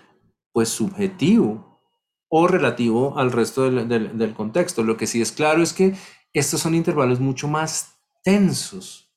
pues 0.53 0.69
subjetivo 0.69 1.81
o 2.29 2.47
relativo 2.47 3.19
al 3.19 3.33
resto 3.33 3.69
del, 3.69 4.33
contexto. 4.33 4.81
Lo 4.81 4.95
que 4.95 5.05
sí 5.05 5.21
es 5.21 5.33
claro 5.33 5.61
es 5.61 5.73
que 5.73 5.93
estos 6.31 6.61
son 6.61 6.73
intervalos 6.73 7.19
mucho 7.19 7.49
más 7.49 7.97
tensos 8.23 9.13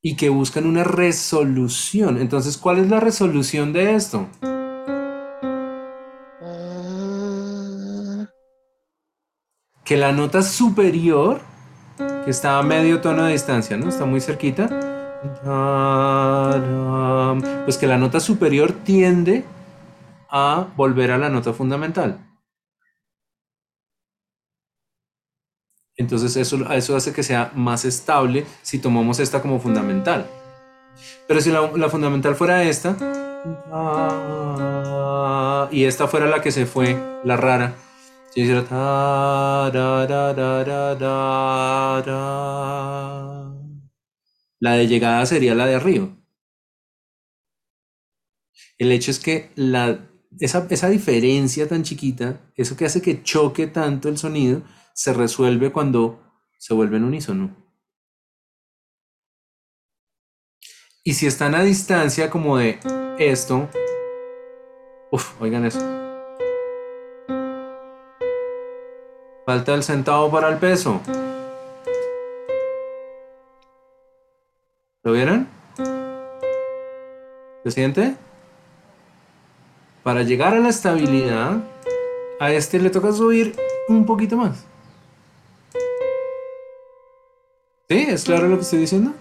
y 0.00 0.14
que 0.14 0.28
buscan 0.28 0.68
una 0.68 0.84
resolución. 0.84 2.18
Entonces, 2.18 2.58
¿cuál 2.58 2.78
es 2.78 2.88
la 2.88 3.00
resolución 3.00 3.72
de 3.72 3.96
esto? 3.96 4.28
Que 9.84 9.96
la 9.96 10.12
nota 10.12 10.42
superior, 10.42 11.40
que 12.24 12.30
está 12.30 12.60
a 12.60 12.62
medio 12.62 13.00
tono 13.00 13.24
de 13.24 13.32
distancia, 13.32 13.76
¿no? 13.76 13.88
Está 13.88 14.04
muy 14.04 14.20
cerquita, 14.20 14.93
pues 17.64 17.78
que 17.78 17.86
la 17.86 17.98
nota 17.98 18.20
superior 18.20 18.72
tiende 18.72 19.44
a 20.30 20.66
volver 20.76 21.10
a 21.10 21.18
la 21.18 21.28
nota 21.28 21.52
fundamental. 21.52 22.18
Entonces 25.96 26.36
eso, 26.36 26.70
eso 26.72 26.96
hace 26.96 27.12
que 27.12 27.22
sea 27.22 27.52
más 27.54 27.84
estable 27.84 28.44
si 28.62 28.78
tomamos 28.78 29.20
esta 29.20 29.40
como 29.40 29.60
fundamental. 29.60 30.26
Pero 31.28 31.40
si 31.40 31.50
la, 31.50 31.70
la 31.76 31.88
fundamental 31.88 32.34
fuera 32.34 32.64
esta, 32.64 32.96
y 35.70 35.84
esta 35.84 36.08
fuera 36.08 36.26
la 36.26 36.40
que 36.40 36.50
se 36.50 36.66
fue, 36.66 37.20
la 37.24 37.36
rara, 37.36 37.74
hiciera 38.34 38.64
la 44.64 44.72
de 44.72 44.86
llegada 44.86 45.26
sería 45.26 45.54
la 45.54 45.66
de 45.66 45.74
arriba. 45.74 46.08
El 48.78 48.92
hecho 48.92 49.10
es 49.10 49.18
que 49.18 49.50
esa, 50.40 50.66
esa 50.70 50.88
diferencia 50.88 51.68
tan 51.68 51.82
chiquita, 51.82 52.40
eso 52.56 52.74
que 52.74 52.86
hace 52.86 53.02
que 53.02 53.22
choque 53.22 53.66
tanto 53.66 54.08
el 54.08 54.16
sonido, 54.16 54.62
se 54.94 55.12
resuelve 55.12 55.70
cuando 55.70 56.18
se 56.58 56.72
vuelve 56.72 56.96
en 56.96 57.04
unísono. 57.04 57.54
Y 61.02 61.12
si 61.12 61.26
están 61.26 61.54
a 61.54 61.62
distancia 61.62 62.30
como 62.30 62.56
de 62.56 62.78
esto, 63.18 63.68
uf, 65.10 65.42
oigan 65.42 65.66
eso. 65.66 65.80
Falta 69.44 69.74
el 69.74 69.82
centavo 69.82 70.30
para 70.30 70.48
el 70.48 70.56
peso. 70.56 71.02
¿Lo 75.04 75.12
vieron? 75.12 75.46
¿Se 77.62 77.70
siente? 77.70 78.16
Para 80.02 80.22
llegar 80.22 80.54
a 80.54 80.60
la 80.60 80.70
estabilidad, 80.70 81.62
a 82.40 82.50
este 82.50 82.78
le 82.78 82.88
toca 82.88 83.12
subir 83.12 83.54
un 83.88 84.06
poquito 84.06 84.38
más. 84.38 84.64
¿Sí? 87.90 88.06
¿Es 88.08 88.24
claro 88.24 88.48
lo 88.48 88.56
que 88.56 88.62
estoy 88.62 88.78
diciendo? 88.78 89.12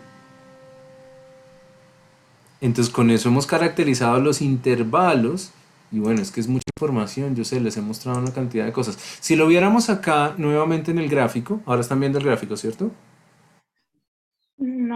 Entonces 2.61 2.93
con 2.93 3.11
eso 3.11 3.27
hemos 3.27 3.45
caracterizado 3.45 4.21
los 4.21 4.41
intervalos 4.41 5.51
y 5.91 5.99
bueno, 5.99 6.21
es 6.21 6.31
que 6.31 6.39
es 6.39 6.47
mucha 6.47 6.63
información, 6.77 7.36
yo 7.36 7.43
sé, 7.43 7.59
les 7.59 7.75
he 7.75 7.81
mostrado 7.81 8.19
una 8.19 8.31
cantidad 8.31 8.63
de 8.65 8.71
cosas. 8.71 8.97
Si 9.19 9.36
lo 9.36 9.47
viéramos 9.47 9.89
acá 9.89 10.34
nuevamente 10.38 10.91
en 10.91 10.99
el 10.99 11.09
gráfico, 11.09 11.59
ahora 11.65 11.81
están 11.81 11.99
viendo 11.99 12.19
el 12.19 12.25
gráfico, 12.25 12.55
¿cierto? 12.55 12.89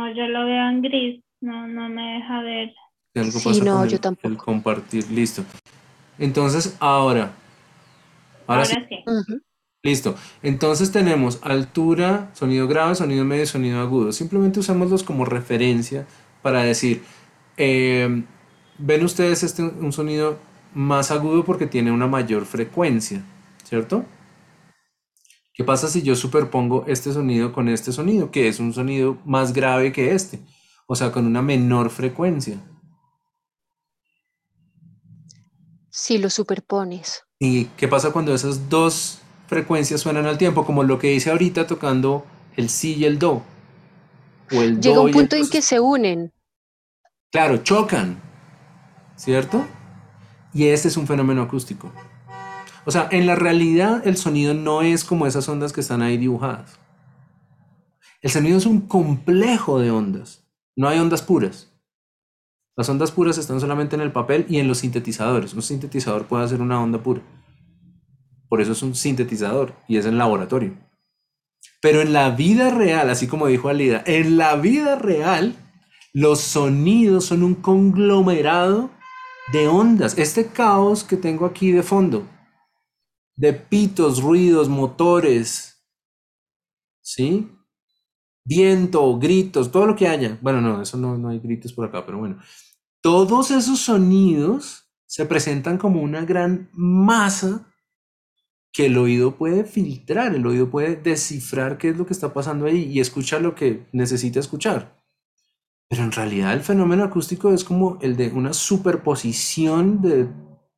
No, 0.08 0.14
yo 0.16 0.28
lo 0.28 0.46
veo 0.46 0.70
en 0.70 0.82
gris, 0.82 1.24
no, 1.42 1.68
no 1.68 1.90
me 1.90 2.14
deja 2.14 2.42
ver. 2.42 2.74
Algo 3.16 3.32
Sí, 3.32 3.62
no, 3.62 3.74
con 3.80 3.88
yo 3.90 3.96
el- 3.96 4.00
tampoco. 4.02 4.28
el 4.28 4.38
compartir, 4.38 5.10
listo. 5.12 5.44
Entonces 6.20 6.76
ahora, 6.80 7.32
ahora, 8.48 8.64
Ahora 8.64 8.66
sí, 8.66 9.04
listo. 9.84 10.16
Entonces 10.44 10.92
tenemos 10.92 11.40
altura, 11.44 12.30
sonido 12.34 12.68
grave, 12.68 12.96
sonido 12.96 13.26
medio, 13.26 13.46
sonido 13.46 13.80
agudo. 13.80 14.12
Simplemente 14.12 14.60
usémoslos 14.60 15.04
como 15.04 15.26
referencia 15.26 16.06
para 16.42 16.64
decir, 16.64 17.04
eh, 17.58 18.24
ven 18.78 19.04
ustedes 19.04 19.44
este 19.44 19.64
un 19.64 19.92
sonido 19.92 20.40
más 20.74 21.12
agudo 21.12 21.44
porque 21.44 21.68
tiene 21.68 21.92
una 21.92 22.08
mayor 22.08 22.46
frecuencia, 22.46 23.22
¿cierto? 23.64 24.06
¿Qué 25.58 25.64
pasa 25.64 25.88
si 25.88 26.04
yo 26.04 26.16
superpongo 26.16 26.84
este 26.86 27.12
sonido 27.12 27.52
con 27.52 27.68
este 27.68 27.92
sonido, 27.92 28.30
que 28.30 28.48
es 28.48 28.60
un 28.60 28.74
sonido 28.74 29.18
más 29.26 29.54
grave 29.54 29.92
que 29.92 30.14
este? 30.14 30.40
O 30.86 30.96
sea, 30.96 31.12
con 31.12 31.26
una 31.26 31.42
menor 31.42 31.90
frecuencia. 31.90 32.64
Si 35.90 36.20
lo 36.20 36.30
superpones. 36.30 37.24
¿Y 37.40 37.66
qué 37.76 37.88
pasa 37.88 38.12
cuando 38.12 38.36
esas 38.36 38.70
dos 38.70 39.18
frecuencias 39.48 40.00
suenan 40.00 40.28
al 40.28 40.38
tiempo? 40.38 40.64
Como 40.64 40.84
lo 40.84 41.00
que 41.00 41.16
hice 41.16 41.32
ahorita 41.32 41.66
tocando 41.66 42.24
el 42.56 42.70
si 42.70 42.94
y 42.94 43.06
el 43.06 43.18
do. 43.18 43.42
O 44.52 44.62
el 44.62 44.80
Llega 44.80 44.98
do 44.98 45.02
un 45.02 45.08
y 45.08 45.10
el 45.10 45.18
punto 45.18 45.36
en 45.38 45.50
que 45.50 45.64
se 45.64 45.80
unen. 45.80 46.32
Claro, 47.32 47.64
chocan, 47.64 48.22
¿cierto? 49.16 49.66
Y 50.54 50.68
este 50.68 50.90
es 50.90 50.98
un 50.98 51.08
fenómeno 51.08 51.42
acústico. 51.42 51.92
O 52.88 52.92
sea, 52.92 53.10
en 53.12 53.26
la 53.26 53.36
realidad 53.36 54.08
el 54.08 54.16
sonido 54.16 54.54
no 54.54 54.82
es 54.82 55.04
como 55.04 55.28
esas 55.28 55.50
ondas 55.50 55.74
que 55.74 55.82
están 55.82 56.02
ahí 56.02 56.16
dibujadas. 56.16 56.80
El 58.22 58.32
sonido 58.32 58.58
es 58.58 58.66
un 58.66 58.80
complejo 58.80 59.78
de 59.82 59.92
ondas. 59.92 60.48
No 60.74 60.88
hay 60.88 60.98
ondas 60.98 61.22
puras. 61.22 61.70
Las 62.78 62.88
ondas 62.88 63.12
puras 63.12 63.38
están 63.38 63.60
solamente 63.60 63.98
en 63.98 64.02
el 64.02 64.14
papel 64.14 64.46
y 64.48 64.60
en 64.60 64.70
los 64.70 64.78
sintetizadores. 64.78 65.54
Un 65.54 65.64
sintetizador 65.64 66.28
puede 66.28 66.46
hacer 66.46 66.62
una 66.62 66.82
onda 66.82 67.04
pura. 67.04 67.22
Por 68.48 68.62
eso 68.62 68.72
es 68.72 68.82
un 68.82 68.96
sintetizador 68.96 69.74
y 69.90 69.98
es 69.98 70.06
en 70.06 70.18
laboratorio. 70.18 70.78
Pero 71.82 72.00
en 72.00 72.14
la 72.14 72.30
vida 72.30 72.70
real, 72.70 73.10
así 73.10 73.28
como 73.28 73.48
dijo 73.48 73.68
Alida, 73.68 74.02
en 74.06 74.38
la 74.38 74.56
vida 74.56 74.96
real, 74.96 75.58
los 76.14 76.40
sonidos 76.40 77.26
son 77.26 77.44
un 77.44 77.56
conglomerado 77.56 78.92
de 79.52 79.68
ondas. 79.68 80.18
Este 80.18 80.46
caos 80.46 81.04
que 81.04 81.18
tengo 81.18 81.46
aquí 81.46 81.74
de 81.74 81.84
fondo, 81.84 82.26
de 83.38 83.54
pitos, 83.54 84.22
ruidos, 84.22 84.68
motores, 84.68 85.86
¿sí? 87.02 87.50
Viento, 88.44 89.18
gritos, 89.20 89.72
todo 89.72 89.86
lo 89.86 89.96
que 89.96 90.08
haya. 90.08 90.38
Bueno, 90.42 90.60
no, 90.60 90.82
eso 90.82 90.98
no, 90.98 91.18
no 91.18 91.30
hay 91.30 91.40
gritos 91.40 91.72
por 91.72 91.86
acá, 91.86 92.06
pero 92.06 92.18
bueno. 92.18 92.40
Todos 93.02 93.52
esos 93.52 93.80
sonidos 93.80 94.92
se 95.06 95.26
presentan 95.26 95.78
como 95.78 96.02
una 96.02 96.26
gran 96.26 96.70
masa 96.74 97.72
que 98.74 98.88
el 98.88 98.98
oído 98.98 99.38
puede 99.38 99.64
filtrar, 99.64 100.36
el 100.36 100.46
oído 100.46 100.70
puede 100.70 100.96
descifrar 100.96 101.78
qué 101.78 101.90
es 101.90 101.98
lo 101.98 102.06
que 102.06 102.14
está 102.14 102.34
pasando 102.34 102.66
ahí 102.66 102.84
y 102.84 103.00
escuchar 103.00 103.42
lo 103.42 103.56
que 103.56 103.88
necesita 103.92 104.40
escuchar. 104.40 105.02
Pero 105.90 106.04
en 106.04 106.12
realidad 106.12 106.54
el 106.54 106.62
fenómeno 106.62 107.04
acústico 107.04 107.54
es 107.54 107.64
como 107.64 107.98
el 108.02 108.18
de 108.18 108.30
una 108.30 108.54
superposición 108.54 110.02
de 110.02 110.28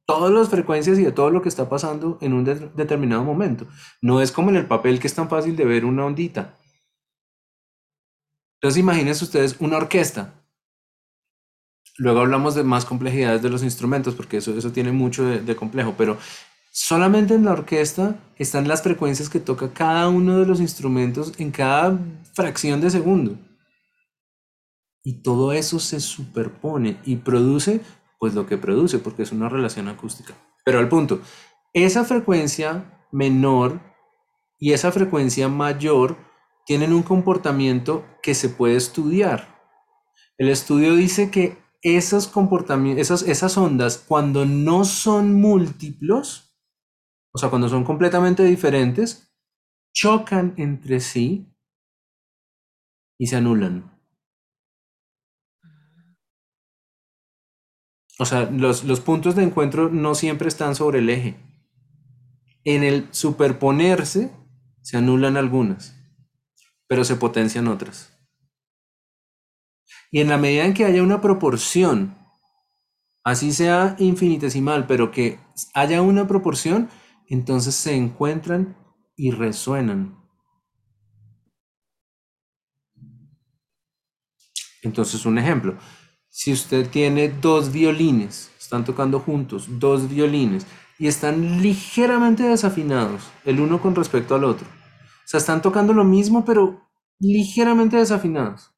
todas 0.09 0.31
las 0.31 0.49
frecuencias 0.49 0.97
y 0.99 1.03
de 1.03 1.11
todo 1.11 1.29
lo 1.29 1.41
que 1.41 1.49
está 1.49 1.69
pasando 1.69 2.17
en 2.21 2.33
un 2.33 2.43
de- 2.43 2.69
determinado 2.75 3.23
momento. 3.23 3.67
No 4.01 4.21
es 4.21 4.31
como 4.31 4.49
en 4.49 4.57
el 4.57 4.67
papel 4.67 4.99
que 4.99 5.07
es 5.07 5.15
tan 5.15 5.29
fácil 5.29 5.55
de 5.55 5.65
ver 5.65 5.85
una 5.85 6.05
ondita. 6.05 6.57
Entonces 8.57 8.79
imagínense 8.79 9.23
ustedes 9.25 9.55
una 9.59 9.77
orquesta. 9.77 10.33
Luego 11.97 12.21
hablamos 12.21 12.55
de 12.55 12.63
más 12.63 12.85
complejidades 12.85 13.41
de 13.43 13.49
los 13.49 13.61
instrumentos, 13.63 14.15
porque 14.15 14.37
eso, 14.37 14.57
eso 14.57 14.71
tiene 14.71 14.91
mucho 14.91 15.23
de, 15.25 15.41
de 15.41 15.55
complejo, 15.55 15.93
pero 15.97 16.17
solamente 16.71 17.35
en 17.35 17.45
la 17.45 17.51
orquesta 17.51 18.15
están 18.37 18.67
las 18.67 18.81
frecuencias 18.81 19.29
que 19.29 19.39
toca 19.39 19.73
cada 19.73 20.07
uno 20.07 20.39
de 20.39 20.45
los 20.45 20.61
instrumentos 20.61 21.33
en 21.37 21.51
cada 21.51 21.99
fracción 22.33 22.79
de 22.81 22.89
segundo. 22.89 23.37
Y 25.03 25.21
todo 25.23 25.53
eso 25.53 25.79
se 25.79 25.99
superpone 25.99 26.99
y 27.05 27.17
produce 27.17 27.81
pues 28.19 28.35
lo 28.35 28.45
que 28.45 28.57
produce, 28.57 28.99
porque 28.99 29.23
es 29.23 29.31
una 29.31 29.49
relación 29.49 29.87
acústica. 29.87 30.35
Pero 30.65 30.79
al 30.79 30.89
punto, 30.89 31.21
esa 31.73 32.03
frecuencia 32.03 33.07
menor 33.11 33.79
y 34.59 34.73
esa 34.73 34.91
frecuencia 34.91 35.47
mayor 35.47 36.17
tienen 36.65 36.93
un 36.93 37.01
comportamiento 37.01 38.05
que 38.21 38.35
se 38.35 38.49
puede 38.49 38.75
estudiar. 38.75 39.59
El 40.37 40.49
estudio 40.49 40.95
dice 40.95 41.31
que 41.31 41.57
esas, 41.81 42.31
esas 43.23 43.57
ondas, 43.57 43.97
cuando 43.97 44.45
no 44.45 44.83
son 44.85 45.33
múltiplos, 45.33 46.55
o 47.33 47.37
sea, 47.37 47.49
cuando 47.49 47.69
son 47.69 47.83
completamente 47.83 48.43
diferentes, 48.43 49.33
chocan 49.93 50.53
entre 50.57 50.99
sí 50.99 51.47
y 53.17 53.27
se 53.27 53.37
anulan. 53.37 53.98
O 58.19 58.25
sea, 58.25 58.49
los, 58.51 58.83
los 58.83 58.99
puntos 58.99 59.35
de 59.35 59.43
encuentro 59.43 59.89
no 59.89 60.13
siempre 60.13 60.49
están 60.49 60.75
sobre 60.75 60.99
el 60.99 61.09
eje. 61.09 61.37
En 62.65 62.83
el 62.83 63.07
superponerse 63.11 64.29
se 64.81 64.97
anulan 64.97 65.37
algunas, 65.37 65.95
pero 66.85 67.05
se 67.05 67.15
potencian 67.15 67.69
otras. 67.69 68.13
Y 70.11 70.19
en 70.19 70.27
la 70.27 70.37
medida 70.37 70.65
en 70.65 70.73
que 70.73 70.83
haya 70.83 71.01
una 71.01 71.21
proporción, 71.21 72.13
así 73.23 73.53
sea 73.53 73.95
infinitesimal, 73.99 74.85
pero 74.85 75.11
que 75.11 75.39
haya 75.73 76.01
una 76.01 76.27
proporción, 76.27 76.89
entonces 77.29 77.73
se 77.75 77.95
encuentran 77.95 78.75
y 79.15 79.31
resuenan. 79.31 80.19
Entonces, 84.81 85.25
un 85.25 85.37
ejemplo, 85.37 85.77
si 86.39 86.53
usted 86.53 86.89
tiene 86.89 87.27
dos 87.27 87.73
violines, 87.73 88.49
están 88.57 88.85
tocando 88.85 89.19
juntos, 89.19 89.67
dos 89.77 90.09
violines, 90.09 90.65
y 90.97 91.07
están 91.07 91.61
ligeramente 91.61 92.43
desafinados, 92.43 93.29
el 93.43 93.59
uno 93.59 93.81
con 93.81 93.93
respecto 93.93 94.35
al 94.35 94.45
otro. 94.45 94.65
O 94.65 95.25
sea, 95.27 95.39
están 95.39 95.61
tocando 95.61 95.91
lo 95.91 96.05
mismo, 96.05 96.45
pero 96.45 96.79
ligeramente 97.19 97.97
desafinados. 97.97 98.73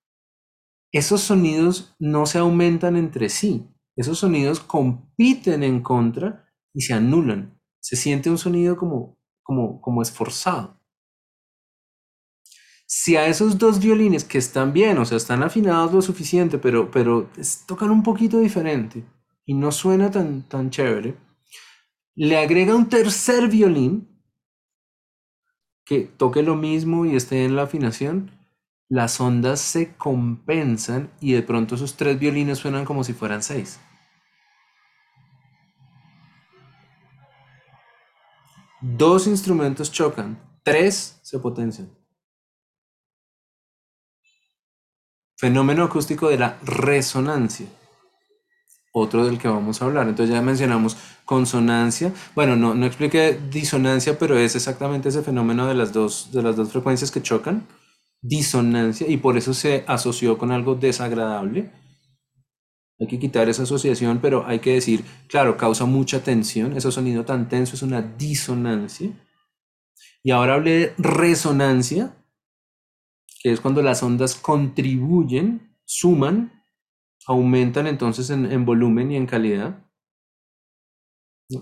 Esos 0.92 1.22
sonidos 1.22 1.96
no 2.00 2.26
se 2.26 2.40
aumentan 2.40 2.96
entre 2.96 3.30
sí. 3.30 3.70
Esos 3.96 4.18
sonidos 4.18 4.60
compiten 4.60 5.62
en 5.62 5.84
contra 5.84 6.48
y 6.74 6.82
se 6.82 6.96
anulan. 6.96 7.62
Se 7.80 7.96
siente 7.96 8.32
un 8.32 8.40
sonido 8.40 8.76
como, 8.76 9.20
como, 9.44 9.80
como 9.82 10.02
esforzado. 10.02 10.81
Si 12.94 13.16
a 13.16 13.26
esos 13.26 13.58
dos 13.58 13.80
violines 13.80 14.26
que 14.26 14.38
están 14.38 14.74
bien, 14.74 14.98
o 14.98 15.06
sea, 15.06 15.16
están 15.16 15.44
afinados 15.44 15.94
lo 15.94 16.02
suficiente, 16.02 16.58
pero, 16.58 16.92
pero 16.92 17.30
tocan 17.66 17.90
un 17.90 18.04
poquito 18.04 18.38
diferente 18.38 19.06
y 19.46 19.54
no 19.54 19.72
suena 19.72 20.12
tan, 20.12 20.42
tan 20.50 20.70
chévere, 20.70 21.16
le 22.16 22.38
agrega 22.38 22.76
un 22.76 22.90
tercer 22.90 23.48
violín 23.48 24.22
que 25.86 26.02
toque 26.02 26.44
lo 26.44 26.58
mismo 26.58 27.06
y 27.06 27.16
esté 27.16 27.46
en 27.46 27.56
la 27.56 27.64
afinación, 27.64 28.32
las 28.90 29.22
ondas 29.22 29.62
se 29.62 29.96
compensan 29.96 31.12
y 31.22 31.32
de 31.32 31.44
pronto 31.44 31.76
esos 31.76 31.96
tres 31.96 32.20
violines 32.20 32.58
suenan 32.58 32.84
como 32.84 33.06
si 33.06 33.14
fueran 33.14 33.42
seis. 33.42 33.80
Dos 38.82 39.28
instrumentos 39.28 39.90
chocan, 39.94 40.38
tres 40.66 41.22
se 41.24 41.40
potencian. 41.40 42.01
Fenómeno 45.42 45.84
acústico 45.84 46.30
de 46.30 46.38
la 46.38 46.60
resonancia. 46.64 47.66
Otro 48.94 49.26
del 49.26 49.40
que 49.40 49.48
vamos 49.48 49.82
a 49.82 49.86
hablar. 49.86 50.08
Entonces 50.08 50.34
ya 50.34 50.42
mencionamos 50.42 50.96
consonancia. 51.26 52.14
Bueno, 52.36 52.56
no, 52.56 52.76
no 52.76 52.86
expliqué 52.86 53.40
disonancia, 53.50 54.20
pero 54.20 54.38
es 54.38 54.56
exactamente 54.56 55.10
ese 55.10 55.24
fenómeno 55.24 55.66
de 55.66 55.74
las, 55.74 55.92
dos, 55.92 56.32
de 56.32 56.44
las 56.44 56.56
dos 56.56 56.72
frecuencias 56.72 57.10
que 57.10 57.24
chocan. 57.24 57.66
Disonancia. 58.22 59.08
Y 59.08 59.18
por 59.18 59.36
eso 59.36 59.56
se 59.56 59.84
asoció 59.88 60.38
con 60.38 60.52
algo 60.52 60.76
desagradable 60.76 61.72
hay 63.02 63.08
que 63.08 63.18
quitar 63.18 63.50
esa 63.50 63.64
asociación, 63.64 64.20
pero 64.22 64.46
hay 64.46 64.60
que 64.60 64.74
decir, 64.74 65.04
claro, 65.28 65.58
causa 65.58 65.86
mucha 65.86 66.24
tensión, 66.24 66.78
ese 66.78 66.92
sonido 66.92 67.26
tan 67.26 67.50
tenso 67.50 67.76
es 67.76 67.82
una 67.82 68.04
disonancia. 68.04 69.10
Y 70.22 70.30
ahora 70.30 70.54
hablé 70.54 70.72
de 70.72 70.94
resonancia, 71.00 72.14
que 73.42 73.52
es 73.52 73.62
cuando 73.62 73.82
las 73.82 74.04
ondas 74.04 74.36
contribuyen, 74.36 75.76
suman, 75.86 76.64
aumentan 77.28 77.88
entonces 77.88 78.30
en, 78.30 78.66
volumen 78.66 79.12
y 79.12 79.16
en 79.16 79.26
calidad. 79.26 79.88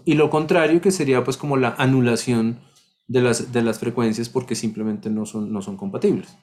Y 0.05 0.13
lo 0.15 0.29
contrario, 0.29 0.81
que 0.81 0.91
sería 0.91 1.23
pues 1.23 1.37
como 1.37 1.57
la 1.57 1.75
anulación 1.77 2.61
de 3.07 3.21
las, 3.21 3.51
de 3.51 3.63
las 3.63 3.79
frecuencias 3.79 4.29
porque 4.29 4.55
simplemente 4.55 5.09
no 5.09 5.25
son, 5.25 5.51
no 5.51 5.61
son 5.61 5.77
compatibles. 5.77 6.37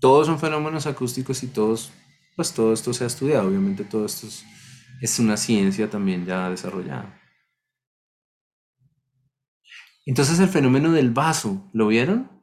Todos 0.00 0.26
son 0.26 0.38
fenómenos 0.38 0.86
acústicos 0.86 1.42
y 1.42 1.48
todos 1.48 1.92
pues 2.40 2.54
todo 2.54 2.72
esto 2.72 2.94
se 2.94 3.04
ha 3.04 3.06
estudiado, 3.06 3.48
obviamente 3.48 3.84
todo 3.84 4.06
esto 4.06 4.26
es, 5.02 5.18
una 5.18 5.36
ciencia 5.36 5.90
también 5.90 6.24
ya 6.24 6.48
desarrollada. 6.48 7.20
Entonces 10.06 10.40
el 10.40 10.48
fenómeno 10.48 10.92
del 10.92 11.10
vaso, 11.10 11.68
¿lo 11.74 11.88
vieron? 11.88 12.39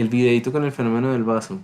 El 0.00 0.08
videito 0.08 0.50
con 0.52 0.64
el 0.64 0.72
fenómeno 0.72 1.12
del 1.12 1.24
vaso. 1.24 1.60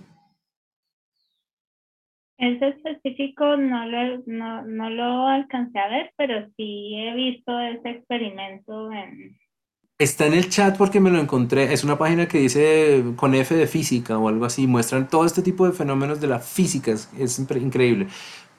Ese 2.37 2.67
específico 2.67 3.57
no 3.57 3.85
lo, 3.85 4.23
no, 4.27 4.61
no 4.63 4.89
lo 4.91 5.27
alcancé 5.27 5.79
a 5.79 5.89
ver, 5.89 6.13
pero 6.17 6.47
sí 6.55 6.95
he 6.95 7.15
visto 7.15 7.59
ese 7.59 7.89
experimento 7.89 8.91
en, 8.91 9.35
Está 9.99 10.27
en 10.27 10.35
el 10.35 10.47
chat 10.47 10.77
porque 10.77 10.99
me 10.99 11.09
lo 11.09 11.19
encontré. 11.19 11.73
Es 11.73 11.83
una 11.83 11.97
página 11.97 12.27
que 12.27 12.37
dice 12.37 13.03
con 13.15 13.33
F 13.33 13.55
de 13.55 13.65
física 13.65 14.19
o 14.19 14.27
algo 14.27 14.45
así. 14.45 14.67
Muestran 14.67 15.09
todo 15.09 15.25
este 15.25 15.41
tipo 15.41 15.65
de 15.65 15.73
fenómenos 15.73 16.21
de 16.21 16.27
la 16.27 16.37
física. 16.37 16.91
Es, 16.91 17.39
increíble. 17.39 18.05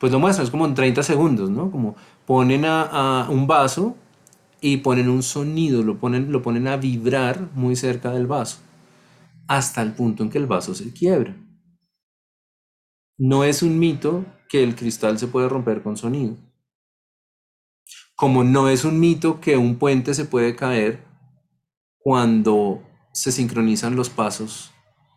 Pues 0.01 0.11
lo 0.11 0.19
muestran, 0.19 0.47
es 0.47 0.51
como 0.51 0.67
en 0.67 0.75
30 0.75 1.05
segundos, 1.05 1.49
¿no? 1.49 1.71
Como 1.71 1.95
ponen 2.27 2.65
a, 2.65 3.29
un 3.31 3.47
vaso 3.47 3.97
y 4.61 4.79
ponen 4.79 5.09
un 5.09 5.23
sonido, 5.23 5.85
lo 5.85 5.99
ponen, 5.99 6.33
lo 6.33 6.43
ponen 6.43 6.67
a 6.67 6.77
vibrar 6.77 7.39
muy 7.55 7.77
cerca 7.77 8.11
del 8.11 8.27
vaso, 8.27 8.59
hasta 9.49 9.83
el 9.83 9.93
punto 9.95 10.23
en 10.23 10.31
que 10.31 10.39
el 10.39 10.47
vaso 10.47 10.75
se 10.75 10.93
quiebra. 10.93 11.35
No 13.17 13.43
es 13.43 13.63
un 13.63 13.79
mito 13.79 14.25
que 14.49 14.63
el 14.63 14.77
cristal 14.77 15.19
se 15.19 15.27
puede 15.27 15.49
romper 15.49 15.83
con 15.83 15.97
sonido. 15.97 16.37
Como 18.15 18.45
no 18.45 18.69
es 18.69 18.85
un 18.85 19.01
mito 19.01 19.41
que 19.41 19.57
un 19.57 19.77
puente 19.77 20.15
se 20.15 20.25
puede 20.25 20.55
caer 20.55 21.05
cuando 21.99 22.83
se 23.13 23.33
sincronizan 23.33 23.97
los 23.97 24.11
pasos 24.11 24.73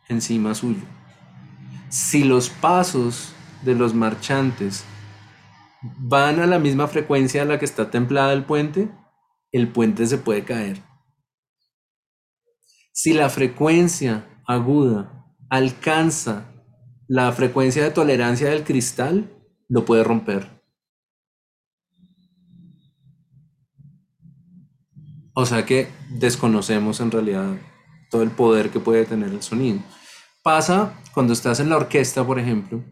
encima 0.10 0.56
suyo. 0.56 0.82
Si 1.90 2.24
los 2.24 2.50
pasos 2.50 3.34
de 3.64 3.76
los 3.76 3.94
marchantes 3.94 4.84
van 5.82 6.40
a 6.40 6.48
la 6.48 6.60
misma 6.60 6.88
frecuencia 6.88 7.42
a 7.42 7.46
la 7.46 7.60
que 7.60 7.66
está 7.66 7.92
templada 7.92 8.34
el 8.34 8.46
puente, 8.46 8.90
el 9.52 9.68
puente 9.68 10.06
se 10.08 10.18
puede 10.18 10.44
caer. 10.44 10.82
Si 13.04 13.14
la 13.14 13.32
frecuencia 13.32 14.28
aguda 14.46 15.26
alcanza 15.50 16.46
la 17.08 17.32
frecuencia 17.32 17.84
de 17.84 17.90
tolerancia 17.90 18.52
del 18.52 18.64
cristal, 18.64 19.28
lo 19.68 19.86
puede 19.86 20.04
romper. 20.04 20.48
O 25.34 25.48
sea 25.48 25.66
que 25.66 25.88
desconocemos 26.12 27.00
en 27.00 27.10
realidad 27.10 27.56
todo 28.12 28.22
el 28.22 28.30
poder 28.30 28.70
que 28.70 28.80
puede 28.80 29.06
tener 29.06 29.30
el 29.30 29.42
sonido. 29.42 29.80
Pasa 30.44 30.94
cuando 31.12 31.34
estás 31.34 31.60
en 31.60 31.70
la 31.70 31.78
orquesta, 31.78 32.24
por 32.24 32.38
ejemplo, 32.38 32.84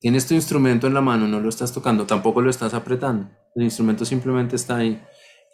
tienes 0.00 0.26
tu 0.26 0.32
instrumento 0.32 0.86
en 0.86 0.94
la 0.94 1.02
mano, 1.02 1.28
no 1.28 1.40
lo 1.40 1.50
estás 1.50 1.74
tocando, 1.74 2.06
tampoco 2.06 2.40
lo 2.40 2.48
estás 2.48 2.72
apretando, 2.72 3.28
el 3.54 3.64
instrumento 3.64 4.06
simplemente 4.06 4.56
está 4.56 4.76
ahí. 4.76 4.98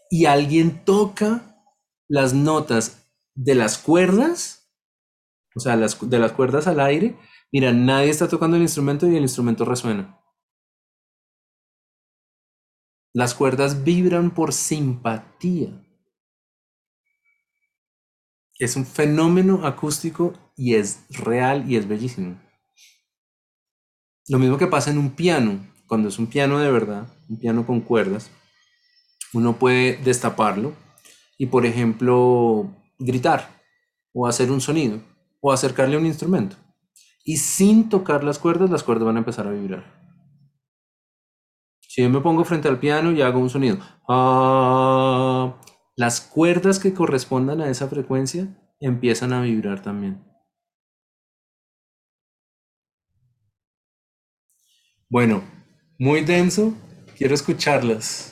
Y 0.08 0.26
alguien 0.26 0.84
toca 0.84 1.56
las 2.06 2.32
notas 2.32 2.99
de 3.34 3.54
las 3.54 3.78
cuerdas, 3.78 4.70
o 5.54 5.60
sea, 5.60 5.76
de 5.76 6.18
las 6.18 6.32
cuerdas 6.32 6.66
al 6.66 6.80
aire, 6.80 7.16
mira, 7.52 7.72
nadie 7.72 8.10
está 8.10 8.28
tocando 8.28 8.56
el 8.56 8.62
instrumento 8.62 9.08
y 9.08 9.16
el 9.16 9.22
instrumento 9.22 9.64
resuena. 9.64 10.20
Las 13.12 13.34
cuerdas 13.34 13.82
vibran 13.82 14.30
por 14.30 14.52
simpatía. 14.52 15.70
Es 18.58 18.76
un 18.76 18.86
fenómeno 18.86 19.66
acústico 19.66 20.34
y 20.56 20.74
es 20.74 21.06
real 21.08 21.68
y 21.68 21.76
es 21.76 21.88
bellísimo. 21.88 22.40
Lo 24.28 24.38
mismo 24.38 24.58
que 24.58 24.68
pasa 24.68 24.90
en 24.90 24.98
un 24.98 25.16
piano, 25.16 25.66
cuando 25.86 26.08
es 26.08 26.18
un 26.18 26.28
piano 26.28 26.60
de 26.60 26.70
verdad, 26.70 27.08
un 27.28 27.38
piano 27.40 27.66
con 27.66 27.80
cuerdas, 27.80 28.30
uno 29.32 29.58
puede 29.58 29.96
destaparlo 29.96 30.74
y, 31.36 31.46
por 31.46 31.66
ejemplo, 31.66 32.70
gritar 33.00 33.60
o 34.12 34.26
hacer 34.26 34.52
un 34.52 34.60
sonido 34.60 35.00
o 35.40 35.52
acercarle 35.52 35.96
un 35.96 36.06
instrumento. 36.06 36.56
Y 37.24 37.38
sin 37.38 37.88
tocar 37.88 38.22
las 38.22 38.38
cuerdas, 38.38 38.70
las 38.70 38.82
cuerdas 38.82 39.06
van 39.06 39.16
a 39.16 39.20
empezar 39.20 39.46
a 39.46 39.50
vibrar. 39.50 39.84
Si 41.80 42.02
yo 42.02 42.10
me 42.10 42.20
pongo 42.20 42.44
frente 42.44 42.68
al 42.68 42.78
piano 42.78 43.10
y 43.10 43.20
hago 43.20 43.40
un 43.40 43.50
sonido, 43.50 43.78
ah, 44.08 45.60
las 45.96 46.20
cuerdas 46.20 46.78
que 46.78 46.94
correspondan 46.94 47.60
a 47.60 47.68
esa 47.68 47.88
frecuencia 47.88 48.46
empiezan 48.78 49.32
a 49.32 49.42
vibrar 49.42 49.82
también. 49.82 50.24
Bueno, 55.08 55.42
muy 55.98 56.20
denso, 56.20 56.72
quiero 57.18 57.34
escucharlas. 57.34 58.29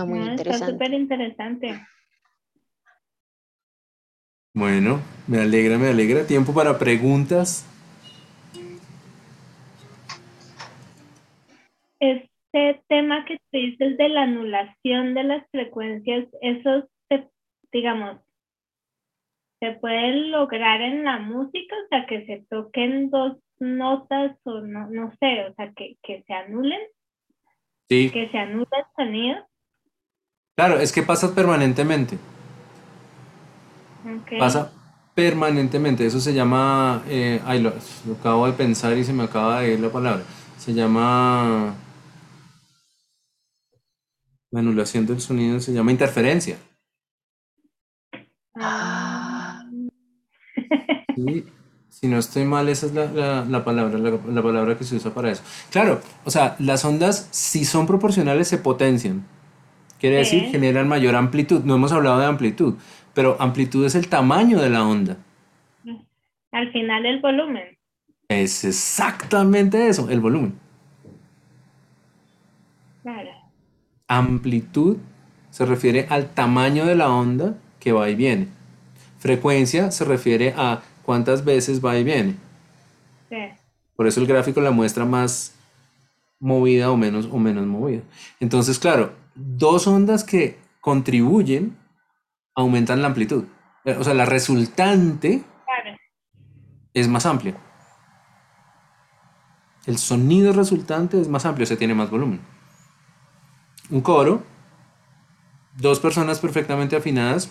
Está 0.00 0.10
muy 0.10 0.20
interesante. 0.20 0.50
Está 0.50 0.66
súper 0.66 0.92
interesante. 0.94 1.86
Bueno, 4.54 5.00
me 5.26 5.40
alegra, 5.40 5.76
me 5.76 5.88
alegra. 5.88 6.26
Tiempo 6.26 6.54
para 6.54 6.78
preguntas. 6.78 7.66
Este 12.00 12.82
tema 12.88 13.26
que 13.26 13.36
tú 13.36 13.42
dices 13.52 13.98
de 13.98 14.08
la 14.08 14.22
anulación 14.22 15.12
de 15.12 15.24
las 15.24 15.46
frecuencias, 15.50 16.26
eso, 16.40 16.88
digamos, 17.70 18.20
se 19.60 19.72
puede 19.72 20.14
lograr 20.30 20.80
en 20.80 21.04
la 21.04 21.18
música, 21.18 21.76
o 21.76 21.88
sea, 21.90 22.06
que 22.06 22.24
se 22.24 22.46
toquen 22.48 23.10
dos 23.10 23.36
notas 23.58 24.34
o 24.44 24.60
no, 24.62 24.88
no 24.88 25.12
sé, 25.20 25.44
o 25.44 25.54
sea, 25.54 25.70
que, 25.76 25.98
que 26.02 26.22
se 26.22 26.32
anulen. 26.32 26.80
Sí. 27.90 28.10
Que 28.10 28.30
se 28.30 28.38
anule 28.38 28.66
el 28.72 28.84
sonido. 28.96 29.49
Claro, 30.56 30.78
es 30.78 30.92
que 30.92 31.02
pasa 31.02 31.34
permanentemente. 31.34 32.18
Pasa 34.38 34.72
permanentemente. 35.14 36.06
Eso 36.06 36.20
se 36.20 36.32
llama, 36.32 37.02
eh, 37.08 37.40
ay, 37.44 37.60
lo, 37.60 37.72
acabo 38.18 38.46
de 38.46 38.52
pensar 38.52 38.96
y 38.96 39.04
se 39.04 39.12
me 39.12 39.24
acaba 39.24 39.60
de 39.60 39.74
ir 39.74 39.80
la 39.80 39.90
palabra. 39.90 40.22
Se 40.58 40.74
llama, 40.74 41.74
la 44.50 44.60
anulación 44.60 45.06
del 45.06 45.20
sonido 45.20 45.60
se 45.60 45.72
llama 45.72 45.92
interferencia. 45.92 46.58
Ah. 48.56 49.64
Si 51.88 52.08
no 52.08 52.18
estoy 52.18 52.44
mal, 52.44 52.68
esa 52.68 52.86
es 52.86 52.94
la, 52.94 53.44
la, 53.44 53.64
palabra, 53.64 53.98
la, 53.98 54.42
palabra 54.42 54.78
que 54.78 54.84
se 54.84 54.96
usa 54.96 55.12
para 55.12 55.30
eso. 55.30 55.42
Claro, 55.70 56.00
o 56.24 56.30
sea, 56.30 56.56
las 56.58 56.84
ondas, 56.84 57.28
si 57.30 57.64
son 57.66 57.86
proporcionales, 57.86 58.48
se 58.48 58.56
potencian. 58.56 59.26
Quiere 60.00 60.16
decir, 60.16 60.44
generan 60.44 60.88
mayor 60.88 61.14
amplitud. 61.14 61.62
No 61.62 61.74
hemos 61.74 61.92
hablado 61.92 62.18
de 62.18 62.24
amplitud, 62.24 62.74
pero 63.12 63.36
amplitud 63.38 63.84
es 63.84 63.94
el 63.94 64.08
tamaño 64.08 64.58
de 64.58 64.70
la 64.70 64.86
onda. 64.86 65.18
Al 66.52 66.72
final, 66.72 67.04
el 67.04 67.20
volumen. 67.20 67.78
Es 68.28 68.64
exactamente 68.64 69.88
eso, 69.88 70.08
el 70.08 70.20
volumen. 70.20 70.58
Claro. 73.02 73.30
Amplitud 74.08 74.96
se 75.50 75.66
refiere 75.66 76.06
al 76.08 76.30
tamaño 76.30 76.86
de 76.86 76.94
la 76.94 77.10
onda 77.10 77.56
que 77.78 77.92
va 77.92 78.08
y 78.08 78.14
viene. 78.14 78.48
Frecuencia 79.18 79.90
se 79.90 80.04
refiere 80.06 80.54
a 80.56 80.80
cuántas 81.04 81.44
veces 81.44 81.84
va 81.84 81.98
y 81.98 82.04
viene. 82.04 82.36
Sí. 83.28 83.36
Por 83.96 84.06
eso 84.06 84.20
el 84.20 84.26
gráfico 84.26 84.62
la 84.62 84.70
muestra 84.70 85.04
más 85.04 85.54
movida 86.38 86.90
o 86.90 86.96
menos, 86.96 87.28
o 87.30 87.38
menos 87.38 87.66
movida. 87.66 88.00
Entonces, 88.40 88.78
claro, 88.78 89.12
dos 89.40 89.86
ondas 89.86 90.24
que 90.24 90.58
contribuyen 90.80 91.76
aumentan 92.54 93.00
la 93.02 93.08
amplitud. 93.08 93.44
Eh, 93.84 93.96
o 93.98 94.04
sea, 94.04 94.14
la 94.14 94.26
resultante 94.26 95.42
es 96.92 97.08
más 97.08 97.26
amplia. 97.26 97.56
El 99.86 99.98
sonido 99.98 100.52
resultante 100.52 101.20
es 101.20 101.28
más 101.28 101.46
amplio, 101.46 101.66
se 101.66 101.76
tiene 101.76 101.94
más 101.94 102.10
volumen. 102.10 102.40
Un 103.88 104.02
coro, 104.02 104.42
dos 105.78 106.00
personas 106.00 106.38
perfectamente 106.38 106.96
afinadas, 106.96 107.50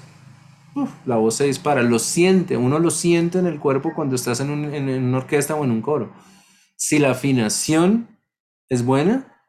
la 1.06 1.16
voz 1.16 1.36
se 1.36 1.46
dispara, 1.46 1.82
lo 1.82 1.98
siente, 1.98 2.56
uno 2.56 2.78
lo 2.78 2.92
siente 2.92 3.40
en 3.40 3.48
el 3.48 3.60
cuerpo 3.60 3.94
cuando 3.96 4.16
estás 4.16 4.40
en, 4.40 4.74
en 4.74 5.04
una 5.04 5.18
orquesta 5.18 5.56
o 5.56 5.64
en 5.64 5.72
un 5.72 5.82
coro. 5.82 6.14
Si 6.76 7.00
la 7.00 7.12
afinación 7.12 8.20
es 8.70 8.86
buena, 8.86 9.44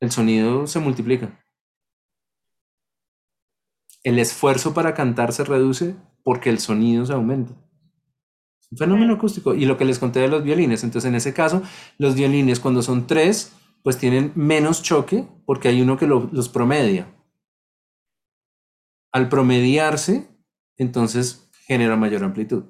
el 0.00 0.12
sonido 0.12 0.66
se 0.66 0.78
multiplica. 0.78 1.38
El 4.06 4.20
esfuerzo 4.20 4.72
para 4.72 4.94
cantar 4.94 5.32
se 5.32 5.42
reduce 5.42 5.96
porque 6.22 6.48
el 6.48 6.60
sonido 6.60 7.04
se 7.04 7.12
aumenta. 7.12 7.54
Es 8.60 8.68
un 8.70 8.78
fenómeno 8.78 9.14
acústico. 9.14 9.52
Y 9.52 9.64
lo 9.64 9.76
que 9.76 9.84
les 9.84 9.98
conté 9.98 10.20
de 10.20 10.28
los 10.28 10.44
violines. 10.44 10.84
Entonces, 10.84 11.08
en 11.08 11.16
ese 11.16 11.34
caso, 11.34 11.60
los 11.98 12.14
violines 12.14 12.60
cuando 12.60 12.82
son 12.82 13.08
tres, 13.08 13.52
pues 13.82 13.98
tienen 13.98 14.30
menos 14.36 14.84
choque 14.84 15.26
porque 15.44 15.66
hay 15.66 15.82
uno 15.82 15.98
que 15.98 16.06
los 16.06 16.48
promedia. 16.48 17.12
Al 19.10 19.28
promediarse, 19.28 20.28
entonces 20.76 21.50
genera 21.66 21.96
mayor 21.96 22.22
amplitud. 22.22 22.62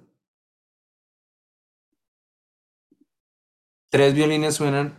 Tres 3.90 4.14
violines 4.14 4.54
suenan 4.54 4.94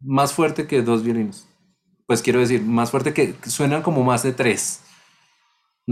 más 0.00 0.32
fuerte 0.32 0.66
que 0.66 0.82
dos 0.82 1.04
violines. 1.04 1.48
Pues 2.06 2.20
quiero 2.20 2.40
decir, 2.40 2.62
más 2.62 2.90
fuerte 2.90 3.14
que 3.14 3.36
suenan 3.48 3.82
como 3.82 4.02
más 4.02 4.24
de 4.24 4.32
tres. 4.32 4.82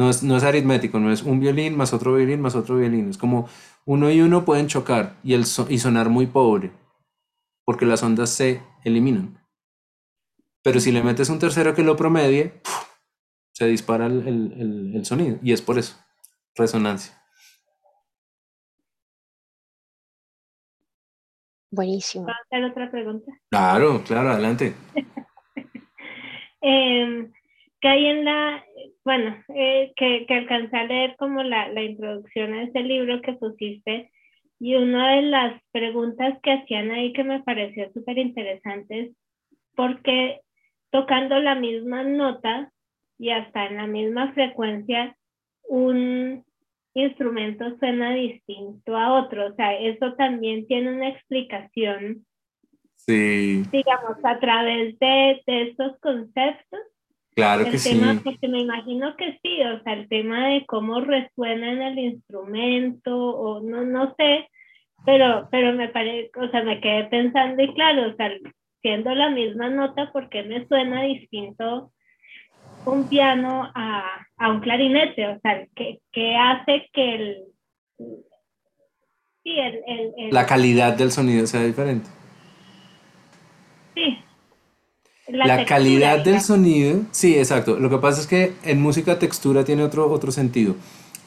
No 0.00 0.08
es, 0.08 0.22
no 0.22 0.34
es 0.38 0.44
aritmético, 0.44 0.98
no 0.98 1.12
es 1.12 1.22
un 1.22 1.40
violín 1.40 1.76
más 1.76 1.92
otro 1.92 2.14
violín 2.14 2.40
más 2.40 2.54
otro 2.54 2.78
violín. 2.78 3.10
Es 3.10 3.18
como 3.18 3.50
uno 3.84 4.10
y 4.10 4.22
uno 4.22 4.46
pueden 4.46 4.66
chocar 4.66 5.18
y, 5.22 5.34
el 5.34 5.42
y 5.68 5.78
sonar 5.78 6.08
muy 6.08 6.26
pobre, 6.26 6.72
porque 7.66 7.84
las 7.84 8.02
ondas 8.02 8.30
se 8.30 8.62
eliminan. 8.82 9.46
Pero 10.62 10.80
si 10.80 10.90
le 10.90 11.02
metes 11.02 11.28
un 11.28 11.38
tercero 11.38 11.74
que 11.74 11.82
lo 11.82 11.96
promedie, 11.96 12.62
se 13.52 13.66
dispara 13.66 14.06
el, 14.06 14.94
el 14.96 15.04
sonido. 15.04 15.38
Y 15.42 15.52
es 15.52 15.60
por 15.60 15.78
eso, 15.78 15.98
resonancia. 16.54 17.22
Buenísimo. 21.70 22.24
¿Puedo 22.24 22.36
hacer 22.46 22.64
otra 22.70 22.90
pregunta? 22.90 23.32
Claro, 23.50 24.02
claro, 24.06 24.30
adelante. 24.30 24.72
eh, 26.62 27.30
que 27.80 27.88
hay 27.88 28.06
en 28.06 28.24
la, 28.24 28.64
bueno, 29.04 29.36
eh, 29.54 29.92
que, 29.96 30.26
que 30.26 30.34
alcancé 30.34 30.76
a 30.76 30.84
leer 30.84 31.16
como 31.18 31.42
la, 31.42 31.68
la 31.68 31.82
introducción 31.82 32.52
a 32.54 32.64
ese 32.64 32.80
libro 32.80 33.20
que 33.22 33.32
pusiste 33.34 34.10
y 34.58 34.74
una 34.74 35.16
de 35.16 35.22
las 35.22 35.62
preguntas 35.72 36.38
que 36.42 36.52
hacían 36.52 36.90
ahí 36.90 37.14
que 37.14 37.24
me 37.24 37.42
pareció 37.42 37.90
súper 37.92 38.18
interesante 38.18 39.00
es 39.00 39.16
porque 39.74 40.40
tocando 40.90 41.38
la 41.38 41.54
misma 41.54 42.02
nota 42.02 42.70
y 43.18 43.30
hasta 43.30 43.66
en 43.66 43.76
la 43.76 43.86
misma 43.86 44.32
frecuencia, 44.32 45.16
un 45.68 46.44
instrumento 46.94 47.76
suena 47.78 48.14
distinto 48.14 48.96
a 48.96 49.22
otro. 49.22 49.46
O 49.46 49.54
sea, 49.54 49.78
eso 49.78 50.14
también 50.14 50.66
tiene 50.66 50.92
una 50.92 51.08
explicación. 51.08 52.26
Sí. 52.96 53.62
Digamos, 53.70 54.16
a 54.24 54.38
través 54.40 54.98
de, 54.98 55.42
de 55.46 55.62
estos 55.68 55.98
conceptos. 56.00 56.80
Claro 57.40 57.64
que 57.64 57.78
tema, 57.78 58.14
sí. 58.14 58.20
Porque 58.22 58.48
me 58.48 58.60
imagino 58.60 59.16
que 59.16 59.38
sí, 59.42 59.62
o 59.62 59.82
sea, 59.82 59.94
el 59.94 60.08
tema 60.08 60.48
de 60.48 60.66
cómo 60.66 61.00
resuena 61.00 61.72
en 61.72 61.82
el 61.82 61.98
instrumento, 61.98 63.16
o 63.16 63.60
no, 63.60 63.82
no 63.82 64.14
sé, 64.16 64.48
pero, 65.04 65.48
pero 65.50 65.72
me 65.72 65.88
parece, 65.88 66.30
o 66.38 66.48
sea, 66.50 66.62
me 66.62 66.80
quedé 66.80 67.04
pensando 67.04 67.62
y 67.62 67.72
claro, 67.74 68.10
o 68.10 68.16
sea, 68.16 68.30
siendo 68.82 69.14
la 69.14 69.30
misma 69.30 69.70
nota, 69.70 70.12
¿por 70.12 70.28
qué 70.28 70.42
me 70.42 70.66
suena 70.66 71.02
distinto 71.02 71.92
un 72.84 73.08
piano 73.08 73.70
a, 73.74 74.26
a 74.36 74.50
un 74.50 74.60
clarinete? 74.60 75.26
O 75.28 75.40
sea, 75.40 75.66
¿qué, 75.74 76.00
qué 76.12 76.36
hace 76.36 76.88
que 76.92 77.14
el, 77.14 77.44
sí, 79.42 79.58
el, 79.58 79.80
el, 79.86 80.12
el, 80.18 80.30
La 80.30 80.46
calidad 80.46 80.96
del 80.96 81.10
sonido 81.10 81.46
sea 81.46 81.62
diferente. 81.62 82.08
Sí. 83.94 84.18
La, 85.32 85.64
calidad 85.64 86.24
del 86.24 86.40
sonido, 86.40 87.02
sí, 87.10 87.36
exacto. 87.36 87.78
Lo 87.78 87.88
que 87.90 87.98
pasa 87.98 88.20
es 88.20 88.26
que 88.26 88.54
en 88.62 88.80
música 88.80 89.18
textura 89.18 89.64
tiene 89.64 89.84
otro, 89.84 90.10
otro 90.10 90.32
sentido. 90.32 90.74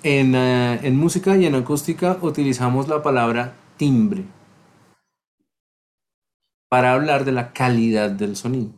En, 0.04 0.36
uh, 0.36 0.80
en 0.84 0.98
música 0.98 1.38
y 1.38 1.46
en 1.46 1.56
acústica 1.56 2.18
utilizamos 2.22 2.88
la 2.88 3.02
palabra 3.02 3.56
timbre 3.78 4.26
para 6.70 6.94
hablar 6.94 7.24
de 7.24 7.32
la 7.32 7.54
calidad 7.54 8.10
del 8.10 8.36
sonido. 8.36 8.72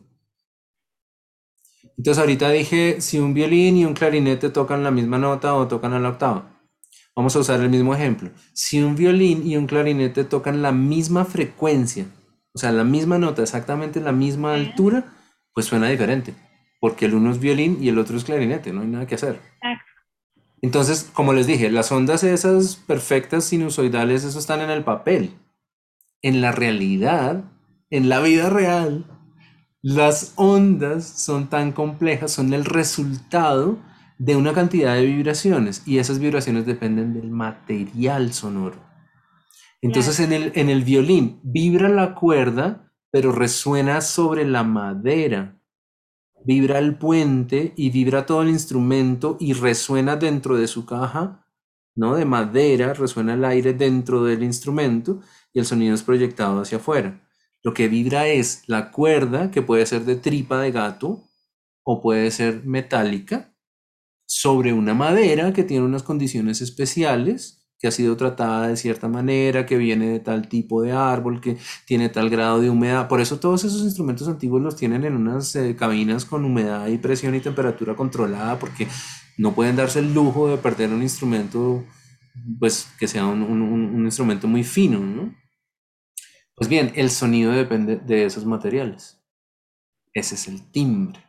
Entonces 1.97 2.19
ahorita 2.19 2.49
dije 2.49 2.99
si 2.99 3.19
un 3.19 3.33
violín 3.33 3.77
y 3.77 3.85
un 3.85 3.93
clarinete 3.93 4.49
tocan 4.49 4.83
la 4.83 4.91
misma 4.91 5.17
nota 5.17 5.55
o 5.55 5.67
tocan 5.67 5.93
a 5.93 5.99
la 5.99 6.09
octava. 6.09 6.51
Vamos 7.15 7.33
a 7.35 7.39
usar 7.39 7.61
el 7.61 7.69
mismo 7.69 7.95
ejemplo. 7.95 8.31
Si 8.51 8.81
un 8.81 8.95
violín 8.95 9.47
y 9.47 9.55
un 9.55 9.67
clarinete 9.67 10.25
tocan 10.25 10.61
la 10.61 10.73
misma 10.73 11.23
frecuencia, 11.23 12.07
o 12.53 12.59
sea, 12.59 12.73
la 12.73 12.83
misma 12.83 13.17
nota, 13.17 13.41
exactamente 13.41 14.01
la 14.01 14.11
misma 14.11 14.53
altura, 14.53 15.14
pues 15.55 15.65
suena 15.65 15.87
diferente, 15.87 16.35
porque 16.79 17.05
el 17.05 17.15
uno 17.15 17.31
es 17.31 17.39
violín 17.39 17.79
y 17.81 17.89
el 17.89 17.97
otro 17.97 18.17
es 18.17 18.25
clarinete, 18.25 18.73
no 18.73 18.81
hay 18.81 18.87
nada 18.87 19.07
que 19.07 19.15
hacer. 19.15 19.39
Entonces, 20.61 21.09
como 21.13 21.33
les 21.33 21.47
dije, 21.47 21.71
las 21.71 21.91
ondas 21.91 22.23
esas 22.23 22.75
perfectas 22.75 23.45
sinusoidales, 23.45 24.23
eso 24.23 24.37
están 24.37 24.61
en 24.61 24.69
el 24.69 24.83
papel. 24.83 25.31
En 26.21 26.41
la 26.41 26.51
realidad, 26.51 27.45
en 27.89 28.09
la 28.09 28.19
vida 28.19 28.49
real, 28.49 29.05
las 29.81 30.33
ondas 30.35 31.05
son 31.05 31.49
tan 31.49 31.71
complejas, 31.71 32.31
son 32.31 32.53
el 32.53 32.65
resultado 32.65 33.79
de 34.17 34.35
una 34.35 34.53
cantidad 34.53 34.95
de 34.95 35.05
vibraciones 35.05 35.83
y 35.85 35.99
esas 35.99 36.19
vibraciones 36.19 36.65
dependen 36.65 37.13
del 37.13 37.29
material 37.29 38.33
sonoro. 38.33 38.83
Entonces 39.81 40.19
en 40.19 40.33
el, 40.33 40.51
en 40.55 40.69
el 40.69 40.83
violín 40.83 41.39
vibra 41.43 41.89
la 41.89 42.15
cuerda, 42.15 42.91
pero 43.11 43.31
resuena 43.31 44.01
sobre 44.01 44.45
la 44.45 44.63
madera. 44.63 45.59
Vibra 46.45 46.79
el 46.79 46.97
puente 46.97 47.73
y 47.75 47.89
vibra 47.89 48.25
todo 48.25 48.41
el 48.41 48.49
instrumento 48.49 49.37
y 49.39 49.53
resuena 49.53 50.15
dentro 50.15 50.57
de 50.57 50.67
su 50.67 50.85
caja, 50.85 51.47
¿no? 51.95 52.15
De 52.15 52.25
madera, 52.25 52.93
resuena 52.93 53.33
el 53.33 53.45
aire 53.45 53.73
dentro 53.73 54.23
del 54.23 54.43
instrumento 54.43 55.21
y 55.53 55.59
el 55.59 55.65
sonido 55.65 55.95
es 55.95 56.03
proyectado 56.03 56.61
hacia 56.61 56.77
afuera. 56.77 57.21
Lo 57.63 57.73
que 57.73 57.87
vibra 57.87 58.27
es 58.27 58.63
la 58.67 58.91
cuerda, 58.91 59.49
que 59.49 59.63
puede 59.63 59.85
ser 59.85 60.05
de 60.05 60.17
tripa 60.17 60.59
de 60.59 60.71
gato 60.71 61.27
o 61.83 62.01
puede 62.01 62.29
ser 62.29 62.63
metálica, 62.65 63.55
sobre 64.27 64.73
una 64.73 64.93
madera 64.93 65.53
que 65.53 65.63
tiene 65.63 65.85
unas 65.85 66.03
condiciones 66.03 66.61
especiales, 66.61 67.64
que 67.85 67.89
ha 67.89 67.91
sido 67.91 68.17
tratada 68.17 68.69
de 68.69 68.77
cierta 68.77 69.07
manera, 69.07 69.67
que 69.67 69.77
viene 69.77 70.09
de 70.09 70.19
tal 70.19 70.47
tipo 70.47 70.81
de 70.81 70.91
árbol, 70.91 71.39
que 71.39 71.55
tiene 71.85 72.09
tal 72.09 72.31
grado 72.31 72.59
de 72.59 72.71
humedad. 72.71 73.07
Por 73.07 73.21
eso 73.21 73.39
todos 73.39 73.63
esos 73.63 73.83
instrumentos 73.83 74.27
antiguos 74.27 74.59
los 74.59 74.75
tienen 74.75 75.03
en 75.03 75.15
unas 75.15 75.55
eh, 75.55 75.75
cabinas 75.75 76.25
con 76.25 76.45
humedad 76.45 76.87
y 76.87 76.97
presión 76.97 77.35
y 77.35 77.41
temperatura 77.41 77.95
controlada, 77.95 78.57
porque 78.57 78.87
no 79.37 79.53
pueden 79.53 79.75
darse 79.75 79.99
el 79.99 80.15
lujo 80.15 80.47
de 80.47 80.57
perder 80.57 80.89
un 80.89 81.03
instrumento, 81.03 81.85
pues 82.57 82.87
que 82.97 83.07
sea 83.07 83.27
un, 83.27 83.43
un, 83.43 84.03
instrumento 84.03 84.47
muy 84.47 84.63
fino, 84.63 84.99
¿no? 84.99 85.35
Pues 86.55 86.67
bien, 86.67 86.91
el 86.95 87.11
sonido 87.11 87.51
depende 87.51 87.97
de 87.97 88.25
esos 88.25 88.47
materiales. 88.47 89.21
Ese 90.11 90.33
es 90.33 90.47
el 90.47 90.71
timbre. 90.71 91.23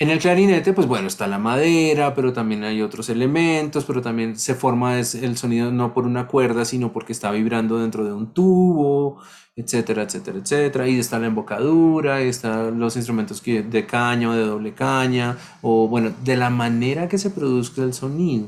En 0.00 0.10
el 0.10 0.20
clarinete, 0.20 0.72
pues 0.72 0.86
bueno, 0.86 1.08
está 1.08 1.26
la 1.26 1.38
madera, 1.38 2.14
pero 2.14 2.32
también 2.32 2.62
hay 2.62 2.82
otros 2.82 3.08
elementos, 3.08 3.84
pero 3.84 4.00
también 4.00 4.38
se 4.38 4.54
forma 4.54 4.96
el 4.96 5.36
sonido 5.36 5.72
no 5.72 5.92
por 5.92 6.06
una 6.06 6.28
cuerda, 6.28 6.64
sino 6.64 6.92
porque 6.92 7.12
está 7.12 7.32
vibrando 7.32 7.80
dentro 7.80 8.04
de 8.04 8.12
un 8.12 8.32
tubo, 8.32 9.20
etcétera, 9.56 10.04
etcétera, 10.04 10.38
etcétera. 10.38 10.86
Y 10.86 11.00
está 11.00 11.18
la 11.18 11.26
embocadura, 11.26 12.22
y 12.22 12.28
están 12.28 12.78
los 12.78 12.94
instrumentos 12.94 13.42
de 13.42 13.86
caña 13.86 14.30
o 14.30 14.34
de 14.34 14.46
doble 14.46 14.72
caña, 14.72 15.36
o 15.62 15.88
bueno, 15.88 16.12
de 16.22 16.36
la 16.36 16.50
manera 16.50 17.08
que 17.08 17.18
se 17.18 17.30
produzca 17.30 17.82
el 17.82 17.92
sonido. 17.92 18.46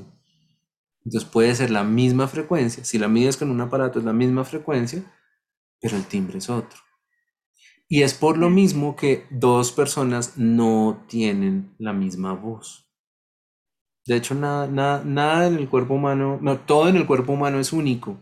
Entonces 1.04 1.28
puede 1.28 1.52
ser 1.56 1.70
la 1.72 1.82
misma 1.82 2.28
frecuencia, 2.28 2.84
si 2.84 2.96
la 2.96 3.08
mides 3.08 3.36
con 3.36 3.50
un 3.50 3.60
aparato 3.60 3.98
es 3.98 4.04
la 4.04 4.12
misma 4.12 4.44
frecuencia, 4.44 5.02
pero 5.80 5.96
el 5.96 6.04
timbre 6.04 6.38
es 6.38 6.48
otro. 6.48 6.78
Y 7.92 8.04
es 8.04 8.14
por 8.14 8.38
lo 8.38 8.50
mismo 8.50 8.94
que 8.94 9.26
dos 9.30 9.72
personas 9.72 10.38
no 10.38 11.02
tienen 11.08 11.74
la 11.76 11.92
misma 11.92 12.34
voz. 12.34 12.88
De 14.06 14.14
hecho, 14.14 14.36
nada, 14.36 14.68
nada, 14.68 15.02
nada 15.04 15.48
en 15.48 15.56
el 15.56 15.68
cuerpo 15.68 15.94
humano, 15.94 16.38
no, 16.40 16.56
todo 16.56 16.88
en 16.88 16.94
el 16.94 17.04
cuerpo 17.04 17.32
humano 17.32 17.58
es 17.58 17.72
único. 17.72 18.16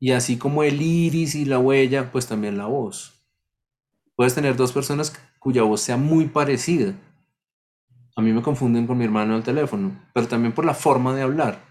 Y 0.00 0.12
así 0.12 0.38
como 0.38 0.62
el 0.62 0.80
iris 0.80 1.34
y 1.34 1.44
la 1.44 1.58
huella, 1.58 2.10
pues 2.10 2.28
también 2.28 2.56
la 2.56 2.64
voz. 2.64 3.28
Puedes 4.16 4.34
tener 4.34 4.56
dos 4.56 4.72
personas 4.72 5.12
cuya 5.38 5.64
voz 5.64 5.82
sea 5.82 5.98
muy 5.98 6.24
parecida. 6.24 6.94
A 8.16 8.22
mí 8.22 8.32
me 8.32 8.40
confunden 8.40 8.86
con 8.86 8.96
mi 8.96 9.04
hermano 9.04 9.34
al 9.34 9.42
teléfono, 9.42 10.00
pero 10.14 10.28
también 10.28 10.54
por 10.54 10.64
la 10.64 10.72
forma 10.72 11.14
de 11.14 11.20
hablar. 11.20 11.62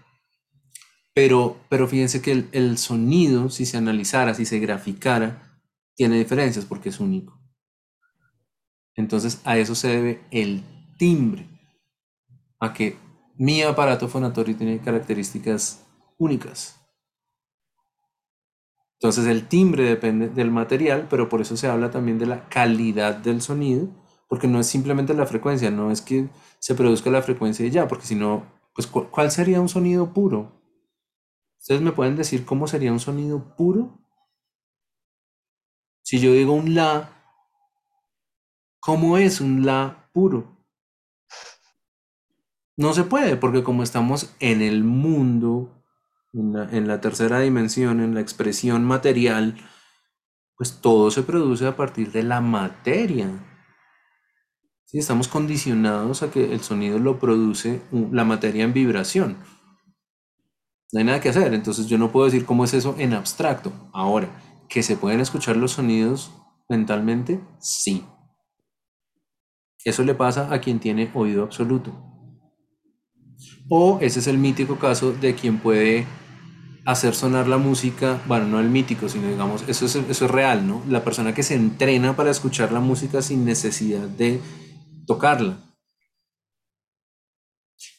Pero, 1.14 1.56
pero 1.68 1.88
fíjense 1.88 2.22
que 2.22 2.30
el, 2.30 2.48
el 2.52 2.78
sonido, 2.78 3.50
si 3.50 3.66
se 3.66 3.76
analizara, 3.76 4.34
si 4.34 4.44
se 4.44 4.60
graficara, 4.60 5.47
tiene 5.98 6.16
diferencias 6.16 6.64
porque 6.64 6.90
es 6.90 7.00
único. 7.00 7.36
Entonces 8.94 9.40
a 9.44 9.58
eso 9.58 9.74
se 9.74 9.88
debe 9.88 10.20
el 10.30 10.62
timbre, 10.96 11.48
a 12.60 12.72
que 12.72 12.96
mi 13.36 13.62
aparato 13.62 14.06
fonatorio 14.08 14.56
tiene 14.56 14.78
características 14.80 15.84
únicas. 16.18 16.76
Entonces 19.00 19.26
el 19.26 19.48
timbre 19.48 19.84
depende 19.84 20.28
del 20.28 20.52
material, 20.52 21.08
pero 21.10 21.28
por 21.28 21.40
eso 21.40 21.56
se 21.56 21.66
habla 21.66 21.90
también 21.90 22.18
de 22.20 22.26
la 22.26 22.48
calidad 22.48 23.16
del 23.16 23.42
sonido, 23.42 23.88
porque 24.28 24.46
no 24.46 24.60
es 24.60 24.68
simplemente 24.68 25.14
la 25.14 25.26
frecuencia, 25.26 25.70
no 25.72 25.90
es 25.90 26.00
que 26.00 26.28
se 26.60 26.76
produzca 26.76 27.10
la 27.10 27.22
frecuencia 27.22 27.66
y 27.66 27.70
ya, 27.70 27.88
porque 27.88 28.06
si 28.06 28.14
no, 28.14 28.44
pues 28.72 28.86
¿cuál 28.86 29.32
sería 29.32 29.60
un 29.60 29.68
sonido 29.68 30.12
puro? 30.12 30.52
¿Ustedes 31.60 31.80
me 31.80 31.92
pueden 31.92 32.16
decir 32.16 32.44
cómo 32.44 32.66
sería 32.68 32.92
un 32.92 33.00
sonido 33.00 33.56
puro? 33.56 34.07
Si 36.08 36.20
yo 36.20 36.32
digo 36.32 36.54
un 36.54 36.74
la, 36.74 37.10
¿cómo 38.80 39.18
es 39.18 39.42
un 39.42 39.66
la 39.66 40.08
puro? 40.14 40.56
No 42.78 42.94
se 42.94 43.04
puede, 43.04 43.36
porque 43.36 43.62
como 43.62 43.82
estamos 43.82 44.34
en 44.40 44.62
el 44.62 44.84
mundo, 44.84 45.84
en 46.32 46.88
la, 46.88 47.00
tercera 47.02 47.40
dimensión, 47.40 48.00
en 48.00 48.14
la 48.14 48.22
expresión 48.22 48.86
material, 48.86 49.58
pues 50.56 50.80
todo 50.80 51.10
se 51.10 51.24
produce 51.24 51.66
a 51.66 51.76
partir 51.76 52.10
de 52.10 52.22
la 52.22 52.40
materia. 52.40 53.28
Sí, 54.86 55.00
estamos 55.00 55.28
condicionados 55.28 56.22
a 56.22 56.30
que 56.30 56.54
el 56.54 56.62
sonido 56.62 56.98
lo 56.98 57.18
produce 57.18 57.82
la 57.92 58.24
materia 58.24 58.64
en 58.64 58.72
vibración. 58.72 59.36
No 60.90 61.00
hay 61.00 61.04
nada 61.04 61.20
que 61.20 61.28
hacer, 61.28 61.52
entonces 61.52 61.86
yo 61.86 61.98
no 61.98 62.10
puedo 62.10 62.24
decir 62.24 62.46
cómo 62.46 62.64
es 62.64 62.72
eso 62.72 62.94
en 62.96 63.12
abstracto. 63.12 63.70
Ahora, 63.92 64.30
¿Que 64.68 64.82
se 64.82 64.96
pueden 64.96 65.20
escuchar 65.20 65.56
los 65.56 65.72
sonidos 65.72 66.32
mentalmente? 66.68 67.40
Sí. 67.58 68.04
Eso 69.84 70.02
le 70.04 70.14
pasa 70.14 70.52
a 70.52 70.60
quien 70.60 70.80
tiene 70.80 71.10
oído 71.14 71.42
absoluto. 71.42 71.92
O 73.70 73.98
ese 74.00 74.20
es 74.20 74.26
el 74.26 74.38
mítico 74.38 74.78
caso 74.78 75.12
de 75.12 75.34
quien 75.34 75.58
puede 75.58 76.06
hacer 76.84 77.14
sonar 77.14 77.46
la 77.48 77.58
música, 77.58 78.20
bueno, 78.26 78.46
no 78.46 78.60
el 78.60 78.70
mítico, 78.70 79.08
sino 79.08 79.28
digamos, 79.28 79.62
eso 79.68 79.84
es, 79.84 79.94
eso 79.94 80.24
es 80.24 80.30
real, 80.30 80.66
¿no? 80.66 80.82
La 80.88 81.04
persona 81.04 81.34
que 81.34 81.42
se 81.42 81.54
entrena 81.54 82.16
para 82.16 82.30
escuchar 82.30 82.72
la 82.72 82.80
música 82.80 83.20
sin 83.20 83.44
necesidad 83.44 84.08
de 84.08 84.40
tocarla. 85.06 85.58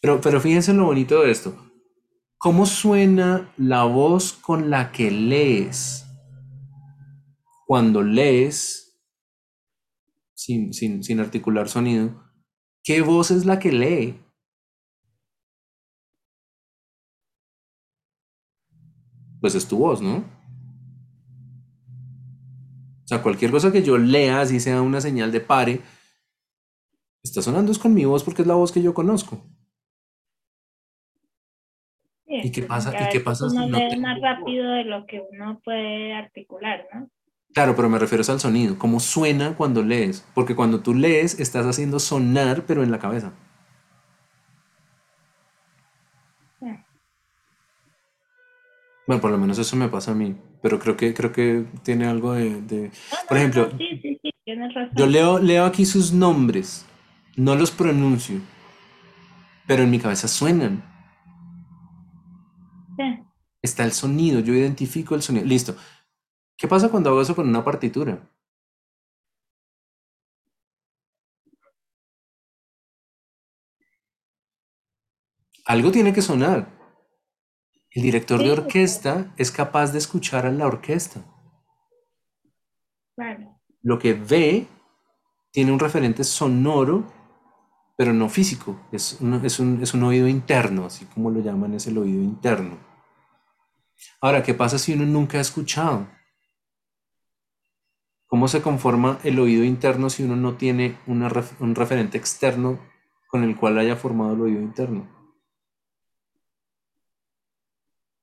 Pero, 0.01 0.19
pero 0.21 0.41
fíjense 0.41 0.73
lo 0.73 0.85
bonito 0.85 1.21
de 1.21 1.31
esto. 1.31 1.55
¿Cómo 2.39 2.65
suena 2.65 3.53
la 3.57 3.83
voz 3.83 4.33
con 4.33 4.69
la 4.69 4.91
que 4.91 5.11
lees? 5.11 6.08
Cuando 7.69 8.01
lees, 8.01 8.99
sin, 10.33 10.73
sin, 10.73 11.19
articular 11.19 11.69
sonido, 11.69 12.19
¿qué 12.83 13.01
voz 13.01 13.29
es 13.29 13.45
la 13.45 13.59
que 13.59 13.71
lee? 13.71 14.19
Pues 19.39 19.53
es 19.53 19.67
tu 19.67 19.77
voz, 19.77 20.01
¿no? 20.01 20.17
O 23.03 23.07
sea, 23.07 23.21
cualquier 23.21 23.51
cosa 23.51 23.71
que 23.71 23.83
yo 23.83 23.99
lea, 23.99 24.41
así 24.41 24.59
sea 24.59 24.81
una 24.81 24.99
señal 24.99 25.31
de 25.31 25.39
pare, 25.39 25.81
está 27.21 27.43
sonando 27.43 27.71
es 27.71 27.77
con 27.77 27.93
mi 27.93 28.03
voz 28.03 28.23
porque 28.23 28.41
es 28.41 28.47
la 28.47 28.55
voz 28.55 28.71
que 28.71 28.81
yo 28.81 28.95
conozco. 28.95 29.45
¿Y 32.25 32.51
qué 32.51 32.63
pasa? 32.63 32.91
¿Y 32.99 33.09
qué 33.11 33.19
pasa? 33.19 33.45
Uno 33.45 33.67
lee 33.67 33.95
más 33.99 34.19
rápido 34.19 34.71
de 34.71 34.85
lo 34.85 35.05
que 35.05 35.21
uno 35.21 35.61
puede 35.63 36.15
articular, 36.15 36.87
¿no? 36.91 37.11
Claro, 37.59 37.75
pero 37.75 37.89
me 37.89 37.99
refiero 37.99 38.23
al 38.25 38.39
sonido, 38.39 38.79
cómo 38.79 39.01
suena 39.01 39.53
cuando 39.53 39.83
lees, 39.83 40.25
porque 40.33 40.55
cuando 40.55 40.79
tú 40.79 40.93
lees 40.93 41.41
estás 41.41 41.65
haciendo 41.65 41.99
sonar, 41.99 42.63
pero 42.65 42.83
en 42.83 42.89
la 42.89 42.99
cabeza. 42.99 43.33
Bueno, 49.05 49.21
por 49.21 49.29
lo 49.29 49.37
menos 49.37 49.59
eso 49.59 49.75
me 49.75 49.89
pasa 49.89 50.11
a 50.11 50.15
mí, 50.15 50.37
pero 50.61 50.79
creo 50.79 50.95
que 50.95 51.13
creo 51.13 51.33
que 51.33 51.65
tiene 51.83 52.07
algo 52.07 52.31
de, 52.31 52.91
por 53.27 53.35
ejemplo, 53.35 53.69
yo 54.95 55.05
leo 55.05 55.39
leo 55.39 55.65
aquí 55.65 55.85
sus 55.85 56.13
nombres, 56.13 56.85
no 57.35 57.55
los 57.55 57.71
pronuncio, 57.71 58.39
pero 59.67 59.83
en 59.83 59.91
mi 59.91 59.99
cabeza 59.99 60.29
suenan. 60.29 60.81
Está 63.61 63.83
el 63.83 63.91
sonido, 63.91 64.39
yo 64.39 64.53
identifico 64.53 65.13
el 65.13 65.21
sonido. 65.21 65.45
Listo. 65.45 65.75
¿Qué 66.59 66.67
pasa 66.67 66.89
cuando 66.89 67.09
hago 67.09 67.21
eso 67.21 67.35
con 67.37 67.47
una 67.47 67.63
partitura? 67.63 68.19
Algo 75.65 75.89
tiene 75.89 76.11
que 76.11 76.21
sonar. 76.21 76.67
El 77.91 78.03
director 78.03 78.43
de 78.43 78.51
orquesta 78.51 79.33
es 79.37 79.51
capaz 79.51 79.93
de 79.93 79.99
escuchar 79.99 80.45
a 80.45 80.51
la 80.51 80.67
orquesta. 80.67 81.23
Lo 83.81 83.97
que 83.97 84.13
ve 84.13 84.67
tiene 85.51 85.71
un 85.71 85.79
referente 85.79 86.25
sonoro, 86.25 87.05
pero 87.97 88.11
no 88.13 88.27
físico. 88.27 88.81
Es 88.91 89.17
es 89.21 89.59
un 89.93 90.03
oído 90.03 90.27
interno, 90.27 90.85
así 90.87 91.05
como 91.05 91.31
lo 91.31 91.39
llaman, 91.39 91.73
es 91.75 91.87
el 91.87 91.97
oído 91.97 92.21
interno. 92.21 92.77
Ahora, 94.19 94.43
¿qué 94.43 94.53
pasa 94.53 94.77
si 94.77 94.93
uno 94.93 95.05
nunca 95.05 95.37
ha 95.37 95.41
escuchado? 95.41 96.18
¿Cómo 98.29 98.47
se 98.47 98.61
conforma 98.61 99.17
el 99.23 99.39
oído 99.39 99.63
interno 99.63 100.11
si 100.11 100.21
uno 100.21 100.35
no 100.35 100.53
tiene 100.53 100.99
un 101.07 101.73
referente 101.73 102.15
externo 102.15 102.79
con 103.27 103.43
el 103.43 103.55
cual 103.55 103.79
haya 103.79 103.95
formado 103.95 104.35
el 104.35 104.41
oído 104.41 104.61
interno? 104.61 105.09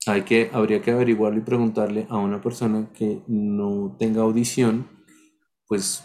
Hay 0.07 0.23
que, 0.23 0.49
habría 0.53 0.81
que 0.81 0.93
averiguarlo 0.93 1.41
y 1.41 1.43
preguntarle 1.43 2.07
a 2.09 2.19
una 2.19 2.41
persona 2.41 2.89
que 2.95 3.23
no 3.27 3.97
tenga 3.99 4.23
audición, 4.23 4.87
pues, 5.67 6.05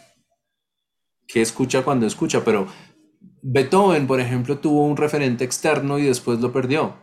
qué 1.27 1.43
escucha 1.43 1.83
cuando 1.83 2.07
escucha, 2.07 2.43
pero 2.43 2.65
Beethoven, 3.43 4.07
por 4.07 4.19
ejemplo, 4.19 4.57
tuvo 4.57 4.83
un 4.83 4.97
referente 4.97 5.43
externo 5.43 5.99
y 5.99 6.05
después 6.05 6.41
lo 6.41 6.51
perdió. 6.51 6.95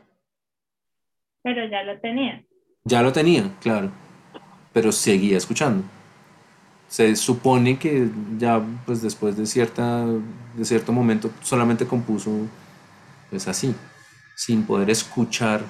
Pero 1.45 1.65
ya 1.71 1.85
lo 1.85 2.01
tenía. 2.01 2.45
Ya 2.83 3.03
lo 3.03 3.13
tenía, 3.13 3.57
claro, 3.61 3.93
pero 4.73 4.91
seguía 4.91 5.37
escuchando 5.37 5.85
se 6.89 7.15
supone 7.17 7.79
que 7.79 8.11
ya 8.39 8.65
pues 8.87 9.03
después 9.03 9.37
de 9.37 9.47
cierta 9.47 10.07
de 10.07 10.65
cierto 10.65 10.93
momento 10.93 11.31
solamente 11.43 11.87
compuso 11.87 12.31
pues 13.31 13.47
así 13.47 13.75
sin 14.37 14.63
poder 14.65 14.89
escuchar 14.91 15.63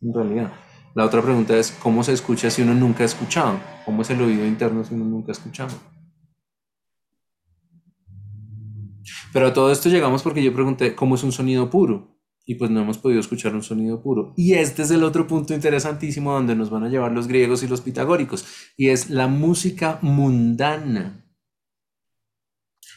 en 0.00 0.14
realidad. 0.14 0.52
La 0.94 1.04
otra 1.04 1.22
pregunta 1.22 1.56
es 1.56 1.72
cómo 1.72 2.04
se 2.04 2.12
escucha 2.12 2.50
si 2.50 2.62
uno 2.62 2.74
nunca 2.74 3.02
ha 3.02 3.06
escuchado 3.06 3.58
cómo 3.84 4.02
es 4.02 4.10
el 4.10 4.20
oído 4.22 4.46
interno 4.46 4.84
si 4.84 4.94
uno 4.94 5.04
nunca 5.04 5.32
ha 5.32 5.32
escuchado 5.32 5.74
pero 9.32 9.48
a 9.48 9.52
todo 9.52 9.72
esto 9.72 9.88
llegamos 9.88 10.22
porque 10.22 10.42
yo 10.42 10.54
pregunté 10.54 10.94
cómo 10.94 11.16
es 11.16 11.24
un 11.24 11.32
sonido 11.32 11.68
puro 11.68 12.13
y 12.46 12.56
pues 12.56 12.70
no 12.70 12.80
hemos 12.80 12.98
podido 12.98 13.20
escuchar 13.20 13.54
un 13.54 13.62
sonido 13.62 14.02
puro. 14.02 14.34
Y 14.36 14.54
este 14.54 14.82
es 14.82 14.90
el 14.90 15.02
otro 15.02 15.26
punto 15.26 15.54
interesantísimo 15.54 16.32
donde 16.32 16.54
nos 16.54 16.70
van 16.70 16.84
a 16.84 16.88
llevar 16.88 17.12
los 17.12 17.26
griegos 17.26 17.62
y 17.62 17.68
los 17.68 17.80
pitagóricos, 17.80 18.44
y 18.76 18.88
es 18.88 19.10
la 19.10 19.28
música 19.28 19.98
mundana. 20.02 21.24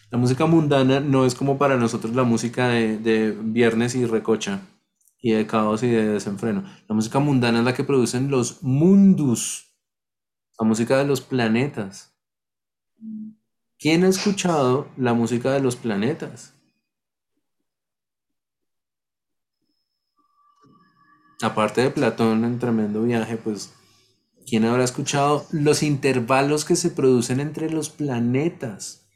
La 0.09 0.17
música 0.17 0.45
mundana 0.45 0.99
no 0.99 1.25
es 1.25 1.35
como 1.35 1.57
para 1.57 1.77
nosotros 1.77 2.15
la 2.15 2.23
música 2.23 2.69
de, 2.69 3.37
viernes 3.41 3.93
y 3.95 4.05
recocha 4.05 4.61
y 5.21 5.31
de 5.31 5.45
caos 5.47 5.83
y 5.83 5.87
de 5.87 6.07
desenfreno. 6.07 6.63
La 6.87 6.95
música 6.95 7.19
mundana 7.19 7.59
es 7.59 7.65
la 7.65 7.73
que 7.73 7.83
producen 7.83 8.29
los 8.29 8.63
mundus, 8.63 9.73
la 10.59 10.65
música 10.65 10.97
de 10.97 11.05
los 11.05 11.21
planetas. 11.21 12.13
¿Quién 13.79 14.05
ha 14.05 14.07
escuchado 14.07 14.87
la 14.97 15.13
música 15.13 15.51
de 15.51 15.59
los 15.59 15.75
planetas? 15.75 16.57
Aparte 21.41 21.81
de 21.81 21.91
Platón 21.91 22.43
en 22.43 22.59
tremendo 22.59 23.03
viaje, 23.03 23.38
pues, 23.38 23.73
¿quién 24.47 24.65
habrá 24.65 24.83
escuchado 24.83 25.45
los 25.51 25.83
intervalos 25.83 26.65
que 26.65 26.75
se 26.75 26.89
producen 26.89 27.39
entre 27.39 27.69
los 27.69 27.89
planetas? 27.89 29.07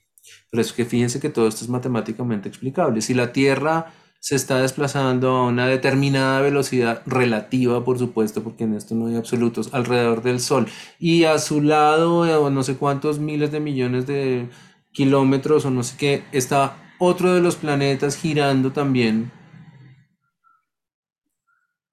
Pero 0.51 0.61
es 0.61 0.74
que 0.74 0.86
fíjense 0.86 1.19
que 1.19 1.30
todo 1.30 1.47
esto 1.47 1.63
es 1.63 1.69
matemáticamente 1.69 2.47
explicable. 2.47 3.01
Si 3.01 3.13
la 3.13 3.32
Tierra 3.32 3.93
se 4.22 4.36
está 4.36 4.59
desplazando 4.59 5.32
a 5.32 5.47
una 5.47 5.65
determinada 5.65 6.41
velocidad 6.41 7.01
relativa, 7.07 7.84
por 7.84 7.97
supuesto, 7.97 8.43
porque 8.43 8.65
en 8.65 8.76
esto 8.76 8.93
no 8.93 9.07
hay 9.07 9.15
absolutos, 9.15 9.74
alrededor 9.74 10.22
del 10.22 10.39
Sol. 10.39 10.67
Y 10.99 11.24
a 11.24 11.39
su 11.39 11.59
lado, 11.61 12.28
eh, 12.28 12.51
no 12.51 12.63
sé 12.63 12.76
cuántos 12.76 13.17
miles 13.17 13.51
de 13.51 13.59
millones 13.59 14.05
de 14.05 14.47
kilómetros 14.91 15.65
o 15.65 15.72
no 15.72 15.82
sé 15.82 15.97
qué, 15.97 16.24
está 16.32 16.78
otro 16.99 17.34
de 17.34 17.41
los 17.41 17.55
planetas 17.55 18.15
girando 18.15 18.72
también. 18.72 19.32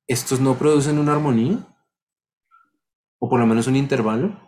¿Estos 0.08 0.40
no 0.40 0.56
producen 0.58 0.98
una 0.98 1.12
armonía? 1.12 1.58
¿O 3.18 3.28
por 3.28 3.38
lo 3.38 3.46
menos 3.46 3.66
un 3.66 3.76
intervalo? 3.76 4.40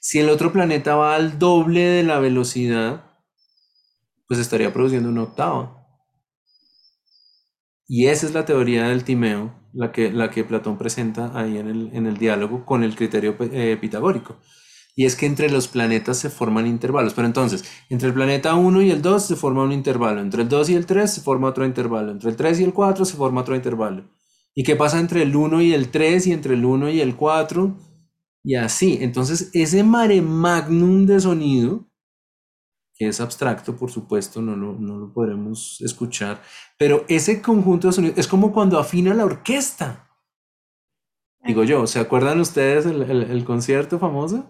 Si 0.00 0.18
el 0.18 0.30
otro 0.30 0.50
planeta 0.50 0.96
va 0.96 1.14
al 1.14 1.38
doble 1.38 1.80
de 1.82 2.02
la 2.02 2.18
velocidad, 2.18 3.04
pues 4.26 4.40
estaría 4.40 4.72
produciendo 4.72 5.10
una 5.10 5.24
octava. 5.24 5.86
Y 7.86 8.06
esa 8.06 8.24
es 8.24 8.32
la 8.32 8.46
teoría 8.46 8.88
del 8.88 9.04
timeo, 9.04 9.54
la 9.74 9.92
que, 9.92 10.10
la 10.10 10.30
que 10.30 10.44
Platón 10.44 10.78
presenta 10.78 11.38
ahí 11.38 11.58
en 11.58 11.68
el, 11.68 11.90
en 11.92 12.06
el 12.06 12.16
diálogo 12.16 12.64
con 12.64 12.84
el 12.84 12.96
criterio 12.96 13.36
eh, 13.40 13.76
pitagórico. 13.78 14.38
Y 14.94 15.06
es 15.06 15.16
que 15.16 15.26
entre 15.26 15.50
los 15.50 15.68
planetas 15.68 16.18
se 16.18 16.28
forman 16.28 16.66
intervalos. 16.66 17.14
Pero 17.14 17.26
entonces, 17.26 17.64
entre 17.88 18.08
el 18.08 18.14
planeta 18.14 18.54
1 18.54 18.82
y 18.82 18.90
el 18.90 19.00
2 19.00 19.26
se 19.26 19.36
forma 19.36 19.62
un 19.62 19.72
intervalo. 19.72 20.20
Entre 20.20 20.42
el 20.42 20.48
2 20.48 20.70
y 20.70 20.74
el 20.74 20.86
3 20.86 21.14
se 21.14 21.20
forma 21.22 21.48
otro 21.48 21.64
intervalo. 21.64 22.12
Entre 22.12 22.30
el 22.30 22.36
3 22.36 22.60
y 22.60 22.64
el 22.64 22.74
4 22.74 23.04
se 23.04 23.16
forma 23.16 23.40
otro 23.40 23.56
intervalo. 23.56 24.04
¿Y 24.54 24.64
qué 24.64 24.76
pasa 24.76 25.00
entre 25.00 25.22
el 25.22 25.34
1 25.34 25.62
y 25.62 25.72
el 25.72 25.90
3 25.90 26.26
y 26.26 26.32
entre 26.32 26.54
el 26.54 26.64
1 26.64 26.90
y 26.90 27.00
el 27.00 27.16
4? 27.16 27.76
Y 28.44 28.56
así. 28.56 28.98
Entonces, 29.00 29.50
ese 29.54 29.82
mare 29.82 30.20
magnum 30.20 31.06
de 31.06 31.20
sonido 31.20 31.92
que 32.94 33.08
es 33.08 33.20
abstracto, 33.20 33.76
por 33.76 33.90
supuesto, 33.90 34.42
no 34.42 34.54
lo, 34.56 34.74
no 34.74 34.98
lo 34.98 35.12
podremos 35.12 35.80
escuchar, 35.80 36.42
pero 36.78 37.04
ese 37.08 37.40
conjunto 37.40 37.88
de 37.88 37.92
sonidos 37.92 38.18
es 38.18 38.28
como 38.28 38.52
cuando 38.52 38.78
afina 38.78 39.14
la 39.14 39.24
orquesta. 39.24 40.08
Digo 41.44 41.64
yo, 41.64 41.86
¿se 41.86 41.98
acuerdan 41.98 42.38
ustedes 42.40 42.86
el, 42.86 43.02
el, 43.02 43.44
concierto 43.44 43.98
famoso? 43.98 44.48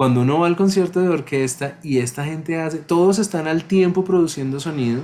Cuando 0.00 0.22
uno 0.22 0.38
va 0.38 0.46
al 0.46 0.56
concierto 0.56 1.02
de 1.02 1.10
orquesta 1.10 1.78
y 1.82 1.98
esta 1.98 2.24
gente 2.24 2.58
hace, 2.58 2.78
todos 2.78 3.18
están 3.18 3.46
al 3.46 3.64
tiempo 3.64 4.02
produciendo 4.02 4.58
sonido, 4.58 5.02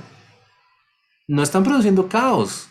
no 1.28 1.42
están 1.42 1.64
produciendo 1.64 2.08
caos. 2.08 2.70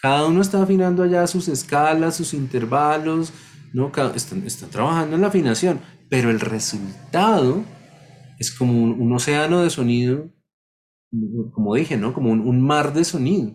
Cada 0.00 0.26
uno 0.26 0.40
está 0.40 0.62
afinando 0.62 1.02
allá 1.02 1.26
sus 1.26 1.48
escalas, 1.48 2.16
sus 2.16 2.32
intervalos, 2.32 3.30
¿no? 3.74 3.92
están, 4.14 4.46
están 4.46 4.70
trabajando 4.70 5.16
en 5.16 5.20
la 5.20 5.28
afinación, 5.28 5.78
pero 6.08 6.30
el 6.30 6.40
resultado 6.40 7.62
es 8.38 8.50
como 8.50 8.72
un, 8.72 9.12
océano 9.12 9.62
de 9.62 9.68
sonido, 9.68 10.30
como 11.52 11.74
dije, 11.74 11.98
¿no? 11.98 12.14
Como 12.14 12.30
un, 12.30 12.62
mar 12.62 12.94
de 12.94 13.04
sonido. 13.04 13.54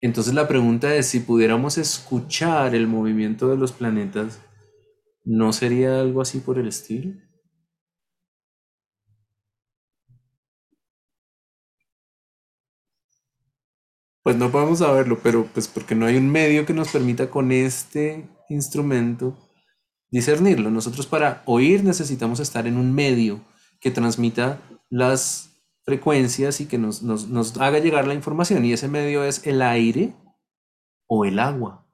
Entonces 0.00 0.32
la 0.32 0.46
pregunta 0.46 0.94
es 0.94 1.06
si 1.06 1.18
pudiéramos 1.18 1.76
escuchar 1.76 2.76
el 2.76 2.86
movimiento 2.86 3.48
de 3.48 3.56
los 3.56 3.72
planetas, 3.72 4.45
¿no 5.26 5.52
sería 5.52 6.00
algo 6.00 6.22
así 6.22 6.40
por 6.40 6.58
el 6.58 6.68
estilo? 6.68 7.12
Pues 14.22 14.36
no 14.36 14.50
podemos 14.50 14.80
saberlo, 14.80 15.20
pero 15.22 15.46
pues 15.52 15.68
porque 15.68 15.94
no 15.94 16.06
hay 16.06 16.16
un 16.16 16.30
medio 16.30 16.66
que 16.66 16.72
nos 16.72 16.88
permita 16.88 17.30
con 17.30 17.52
este 17.52 18.28
instrumento 18.48 19.36
discernirlo. 20.10 20.70
Nosotros 20.70 21.06
para 21.06 21.42
oír 21.46 21.84
necesitamos 21.84 22.40
estar 22.40 22.66
en 22.66 22.76
un 22.76 22.92
medio 22.94 23.40
que 23.80 23.90
transmita 23.90 24.60
las 24.90 25.50
frecuencias 25.84 26.60
y 26.60 26.66
que 26.66 26.78
nos, 26.78 27.02
haga 27.60 27.78
llegar 27.78 28.06
la 28.08 28.14
información. 28.14 28.64
Y 28.64 28.72
ese 28.72 28.88
medio 28.88 29.24
es 29.24 29.46
el 29.46 29.62
aire 29.62 30.14
o 31.06 31.24
el 31.24 31.38
agua. 31.38 31.85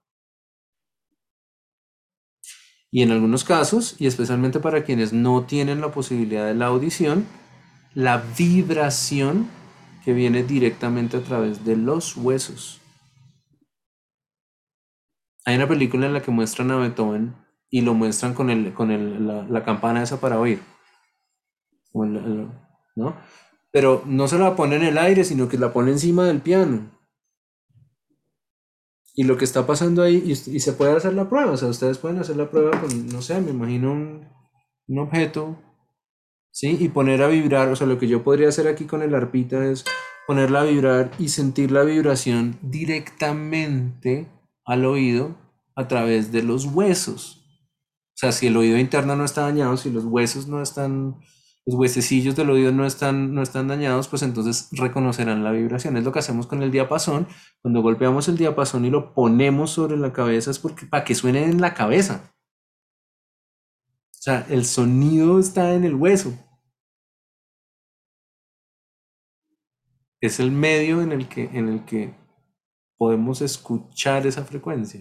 Y 2.94 3.02
en 3.02 3.10
algunos 3.10 3.42
casos, 3.42 3.96
y 3.98 4.06
especialmente 4.06 4.60
para 4.60 4.84
quienes 4.84 5.14
no 5.14 5.44
tienen 5.44 5.80
la 5.80 5.90
posibilidad 5.90 6.46
de 6.46 6.54
la 6.54 6.66
audición, 6.66 7.26
la 7.94 8.22
vibración 8.36 9.48
que 10.04 10.12
viene 10.12 10.42
directamente 10.42 11.16
a 11.16 11.22
través 11.22 11.64
de 11.64 11.76
los 11.76 12.16
huesos. 12.18 12.82
Hay 15.46 15.56
una 15.56 15.66
película 15.66 16.06
en 16.06 16.12
la 16.12 16.22
que 16.22 16.30
muestran 16.30 16.70
a 16.70 16.76
Beethoven 16.76 17.34
y 17.70 17.80
lo 17.80 17.94
muestran 17.94 18.34
con, 18.34 18.50
el, 18.50 18.74
con 18.74 18.90
el, 18.90 19.26
la, 19.26 19.64
campana 19.64 20.02
esa 20.02 20.20
para 20.20 20.38
oír. 20.38 20.60
¿no? 21.94 23.16
Pero 23.72 24.02
no 24.04 24.28
se 24.28 24.38
la 24.38 24.54
pone 24.54 24.76
en 24.76 24.82
el 24.82 24.98
aire, 24.98 25.24
sino 25.24 25.48
que 25.48 25.56
la 25.56 25.72
pone 25.72 25.92
encima 25.92 26.26
del 26.26 26.42
piano. 26.42 26.90
Y 29.14 29.24
lo 29.24 29.36
que 29.36 29.44
está 29.44 29.66
pasando 29.66 30.02
ahí, 30.02 30.22
y, 30.24 30.34
se 30.34 30.72
puede 30.72 30.96
hacer 30.96 31.14
la 31.14 31.28
prueba, 31.28 31.52
o 31.52 31.56
sea, 31.56 31.68
ustedes 31.68 31.98
pueden 31.98 32.18
hacer 32.18 32.36
la 32.36 32.50
prueba 32.50 32.80
con, 32.80 33.08
no 33.08 33.20
sé, 33.20 33.40
me 33.40 33.50
imagino 33.50 33.92
un, 33.92 34.28
un 34.88 34.98
objeto, 34.98 35.58
¿sí? 36.50 36.78
Y 36.80 36.88
poner 36.88 37.22
a 37.22 37.28
vibrar, 37.28 37.68
o 37.68 37.76
sea, 37.76 37.86
lo 37.86 37.98
que 37.98 38.08
yo 38.08 38.24
podría 38.24 38.48
hacer 38.48 38.68
aquí 38.68 38.84
con 38.84 39.02
el 39.02 39.14
arpita 39.14 39.66
es 39.66 39.84
ponerla 40.26 40.60
a 40.60 40.64
vibrar 40.64 41.10
y 41.18 41.28
sentir 41.28 41.72
la 41.72 41.82
vibración 41.82 42.58
directamente 42.62 44.28
al 44.64 44.84
oído 44.84 45.36
a 45.74 45.88
través 45.88 46.32
de 46.32 46.42
los 46.42 46.66
huesos. 46.66 47.42
O 48.14 48.16
sea, 48.22 48.32
si 48.32 48.46
el 48.46 48.56
oído 48.56 48.78
interno 48.78 49.16
no 49.16 49.24
está 49.24 49.42
dañado, 49.42 49.76
si 49.76 49.90
los 49.90 50.04
huesos 50.04 50.46
no 50.46 50.62
están, 50.62 51.16
los 51.64 51.76
huesecillos 51.76 52.34
del 52.34 52.50
oído 52.50 52.72
no 52.72 52.84
están, 52.84 53.34
no 53.34 53.42
están 53.42 53.68
dañados, 53.68 54.08
pues 54.08 54.22
entonces 54.22 54.68
reconocerán 54.72 55.44
la 55.44 55.52
vibración. 55.52 55.96
Es 55.96 56.04
lo 56.04 56.10
que 56.12 56.18
hacemos 56.18 56.46
con 56.46 56.62
el 56.62 56.72
diapasón. 56.72 57.28
Cuando 57.62 57.82
golpeamos 57.82 58.28
el 58.28 58.36
diapasón 58.36 58.84
y 58.84 58.90
lo 58.90 59.14
ponemos 59.14 59.70
sobre 59.70 59.96
la 59.96 60.12
cabeza 60.12 60.50
es 60.50 60.58
porque, 60.58 60.86
para 60.86 61.04
que 61.04 61.14
suene 61.14 61.44
en 61.44 61.60
la 61.60 61.74
cabeza. 61.74 62.34
O 64.10 64.22
sea, 64.22 64.46
el 64.50 64.64
sonido 64.64 65.38
está 65.38 65.74
en 65.74 65.84
el 65.84 65.94
hueso. 65.94 66.32
Es 70.20 70.40
el 70.40 70.50
medio 70.50 71.02
en 71.02 71.12
el 71.12 71.28
que, 71.28 71.44
en 71.44 71.68
el 71.68 71.84
que 71.84 72.14
podemos 72.96 73.40
escuchar 73.40 74.26
esa 74.26 74.44
frecuencia. 74.44 75.00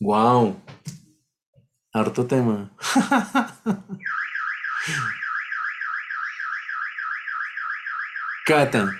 Wow. 0.00 0.56
Harto 1.92 2.26
tema. 2.26 2.74
Cata, 8.44 8.92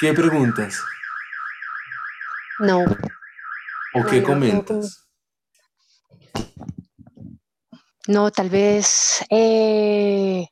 ¿qué 0.00 0.12
preguntas? 0.12 0.82
No. 2.58 2.84
¿O 3.94 4.04
qué 4.06 4.22
comentas? 4.22 5.06
No, 8.08 8.30
tal 8.32 8.50
vez 8.50 9.24
eh, 9.30 10.48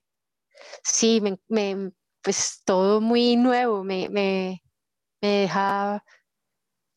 sí, 0.84 1.20
me, 1.48 1.92
pues 2.22 2.62
todo 2.64 3.00
muy 3.00 3.34
nuevo, 3.36 3.82
me, 3.82 4.08
me, 4.08 4.62
me 5.20 5.28
deja 5.28 6.04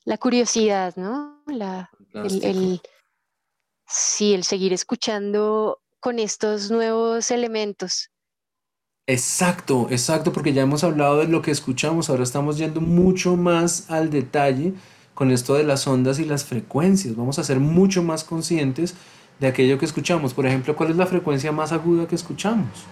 la 0.06 0.18
curiosidad, 0.18 0.96
¿no? 0.98 1.44
La, 1.48 1.90
el, 2.14 2.82
sí, 3.88 4.36
el 4.36 4.44
seguir 4.44 4.74
escuchando 4.74 5.81
con 6.02 6.20
estos 6.20 6.72
nuevos 6.72 7.32
elementos. 7.32 8.10
Exacto, 9.08 9.88
exacto, 9.90 10.34
porque 10.34 10.54
ya 10.54 10.64
hemos 10.64 10.84
hablado 10.84 11.18
de 11.18 11.28
lo 11.28 11.42
que 11.42 11.52
escuchamos, 11.52 12.10
ahora 12.10 12.24
estamos 12.24 12.58
yendo 12.58 12.82
mucho 12.82 13.36
más 13.38 13.90
al 13.90 14.10
detalle 14.10 14.74
con 15.14 15.32
esto 15.32 15.54
de 15.54 15.64
las 15.64 15.88
ondas 15.88 16.20
y 16.20 16.26
las 16.26 16.44
frecuencias. 16.44 17.16
Vamos 17.16 17.40
a 17.40 17.44
ser 17.44 17.60
mucho 17.60 18.04
más 18.04 18.24
conscientes 18.24 18.96
de 19.40 19.48
aquello 19.48 19.78
que 19.78 19.86
escuchamos. 19.86 20.34
Por 20.34 20.46
ejemplo, 20.46 20.76
¿cuál 20.76 20.92
es 20.92 20.98
la 20.98 21.06
frecuencia 21.06 21.52
más 21.52 21.72
aguda 21.72 22.08
que 22.08 22.16
escuchamos? 22.16 22.86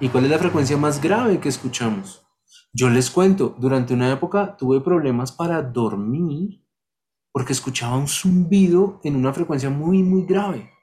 ¿Y 0.00 0.08
cuál 0.08 0.24
es 0.24 0.30
la 0.30 0.38
frecuencia 0.38 0.76
más 0.76 1.00
grave 1.00 1.40
que 1.40 1.48
escuchamos? 1.48 2.22
Yo 2.72 2.90
les 2.90 3.08
cuento, 3.10 3.54
durante 3.58 3.94
una 3.94 4.12
época 4.12 4.56
tuve 4.56 4.80
problemas 4.80 5.32
para 5.32 5.62
dormir 5.62 6.60
porque 7.32 7.52
escuchaba 7.52 7.96
un 7.96 8.08
zumbido 8.08 9.00
en 9.04 9.16
una 9.16 9.32
frecuencia 9.32 9.70
muy, 9.70 10.02
muy 10.02 10.22
grave. 10.22 10.73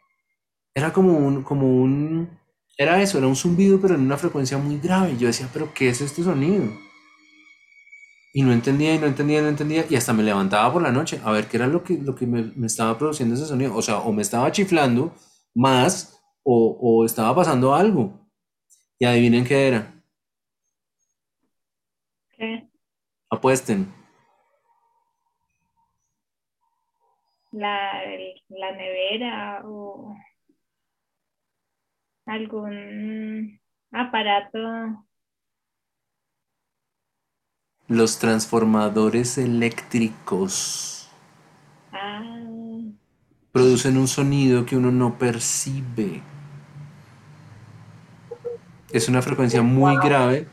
Era 0.73 0.93
como 0.93 1.17
un, 1.17 1.43
como 1.43 1.67
un, 1.67 2.29
era 2.77 3.01
eso, 3.01 3.17
era 3.17 3.27
un 3.27 3.35
zumbido, 3.35 3.79
pero 3.81 3.95
en 3.95 4.01
una 4.01 4.17
frecuencia 4.17 4.57
muy 4.57 4.77
grave. 4.79 5.17
Yo 5.17 5.27
decía, 5.27 5.49
pero 5.53 5.73
¿qué 5.73 5.89
es 5.89 6.01
este 6.01 6.23
sonido? 6.23 6.65
Y 8.33 8.43
no 8.43 8.53
entendía, 8.53 8.95
y 8.95 8.99
no 8.99 9.07
entendía, 9.07 9.41
no 9.41 9.49
entendía, 9.49 9.85
y 9.89 9.95
hasta 9.95 10.13
me 10.13 10.23
levantaba 10.23 10.71
por 10.71 10.81
la 10.81 10.91
noche 10.91 11.19
a 11.23 11.31
ver 11.31 11.47
qué 11.47 11.57
era 11.57 11.67
lo 11.67 11.83
que, 11.83 11.97
lo 11.97 12.15
que 12.15 12.25
me, 12.25 12.43
me 12.55 12.67
estaba 12.67 12.97
produciendo 12.97 13.35
ese 13.35 13.45
sonido. 13.45 13.75
O 13.75 13.81
sea, 13.81 13.99
o 13.99 14.13
me 14.13 14.21
estaba 14.21 14.51
chiflando 14.51 15.13
más, 15.53 16.21
o, 16.43 16.77
o 16.81 17.05
estaba 17.05 17.35
pasando 17.35 17.75
algo. 17.75 18.29
Y 18.99 19.05
adivinen 19.05 19.43
qué 19.43 19.67
era. 19.67 19.93
¿Qué? 22.37 22.69
Apuesten. 23.29 23.91
La, 27.51 28.03
la 28.49 28.71
nevera 28.71 29.61
o 29.65 30.15
algún 32.25 33.59
aparato. 33.91 35.05
Los 37.87 38.17
transformadores 38.17 39.37
eléctricos 39.37 41.07
Ah, 41.93 42.21
producen 43.53 43.97
un 43.97 44.07
sonido 44.07 44.65
que 44.65 44.75
uno 44.75 44.91
no 44.91 45.17
percibe. 45.17 46.21
Es 48.91 49.07
una 49.09 49.21
frecuencia 49.21 49.61
muy 49.61 49.97
grave 49.97 50.47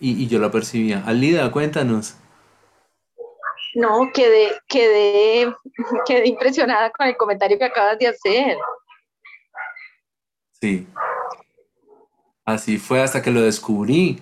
y, 0.00 0.22
y 0.22 0.26
yo 0.28 0.38
la 0.38 0.50
percibía. 0.50 1.02
Alida, 1.06 1.50
cuéntanos. 1.52 2.16
No, 3.74 4.10
quedé, 4.12 4.50
quedé, 4.68 5.54
quedé 6.06 6.28
impresionada 6.28 6.90
con 6.90 7.06
el 7.06 7.16
comentario 7.16 7.58
que 7.58 7.64
acabas 7.64 7.98
de 7.98 8.08
hacer. 8.08 8.56
Sí. 10.62 10.86
Así 12.44 12.78
fue 12.78 13.02
hasta 13.02 13.20
que 13.20 13.32
lo 13.32 13.42
descubrí. 13.42 14.20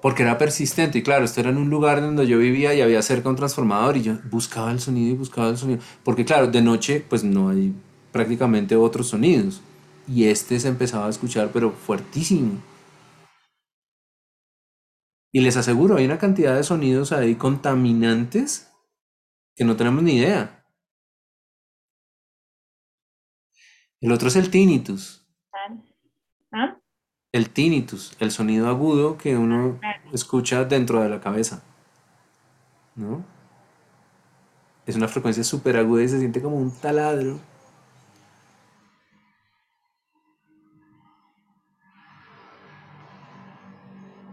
Porque 0.00 0.22
era 0.22 0.38
persistente. 0.38 0.98
Y 0.98 1.02
claro, 1.02 1.24
esto 1.24 1.40
era 1.40 1.50
en 1.50 1.58
un 1.58 1.68
lugar 1.68 2.00
donde 2.00 2.26
yo 2.28 2.38
vivía 2.38 2.74
y 2.74 2.80
había 2.80 3.02
cerca 3.02 3.28
un 3.28 3.36
transformador 3.36 3.96
y 3.96 4.02
yo 4.02 4.18
buscaba 4.30 4.70
el 4.70 4.78
sonido 4.78 5.14
y 5.14 5.18
buscaba 5.18 5.48
el 5.48 5.56
sonido. 5.56 5.80
Porque 6.04 6.24
claro, 6.24 6.46
de 6.46 6.62
noche 6.62 7.04
pues 7.08 7.24
no 7.24 7.48
hay 7.48 7.74
prácticamente 8.12 8.76
otros 8.76 9.08
sonidos. 9.08 9.62
Y 10.06 10.26
este 10.26 10.60
se 10.60 10.68
empezaba 10.68 11.06
a 11.06 11.10
escuchar 11.10 11.50
pero 11.52 11.72
fuertísimo. 11.72 12.60
Y 15.32 15.40
les 15.40 15.56
aseguro, 15.56 15.96
hay 15.96 16.04
una 16.04 16.18
cantidad 16.18 16.54
de 16.54 16.62
sonidos 16.62 17.10
ahí 17.10 17.34
contaminantes 17.34 18.70
que 19.56 19.64
no 19.64 19.76
tenemos 19.76 20.04
ni 20.04 20.18
idea. 20.18 20.64
El 24.02 24.12
otro 24.12 24.28
es 24.28 24.36
el 24.36 24.50
tinnitus. 24.50 25.21
¿Ah? 26.52 26.76
El 27.32 27.50
tinnitus, 27.50 28.16
el 28.20 28.30
sonido 28.30 28.68
agudo 28.68 29.16
que 29.16 29.36
uno 29.36 29.80
escucha 30.12 30.64
dentro 30.64 31.00
de 31.00 31.08
la 31.08 31.20
cabeza. 31.20 31.62
¿No? 32.94 33.24
Es 34.86 34.96
una 34.96 35.08
frecuencia 35.08 35.44
súper 35.44 35.76
aguda 35.76 36.02
y 36.02 36.08
se 36.08 36.18
siente 36.18 36.42
como 36.42 36.56
un 36.56 36.70
taladro. 36.70 37.38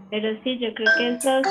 Pero 0.09 0.41
sí, 0.43 0.57
yo 0.57 0.73
creo 0.73 0.87
que 0.97 1.09
esos, 1.13 1.43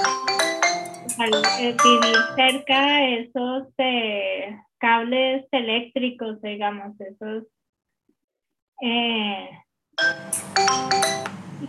eh, 1.61 1.77
vivir 1.85 2.17
cerca 2.35 2.97
de 2.97 3.21
esos 3.21 3.69
eh, 3.79 4.59
cables 4.79 5.47
eléctricos, 5.53 6.43
digamos, 6.43 7.01
esos, 7.01 7.45
eh, 8.83 9.49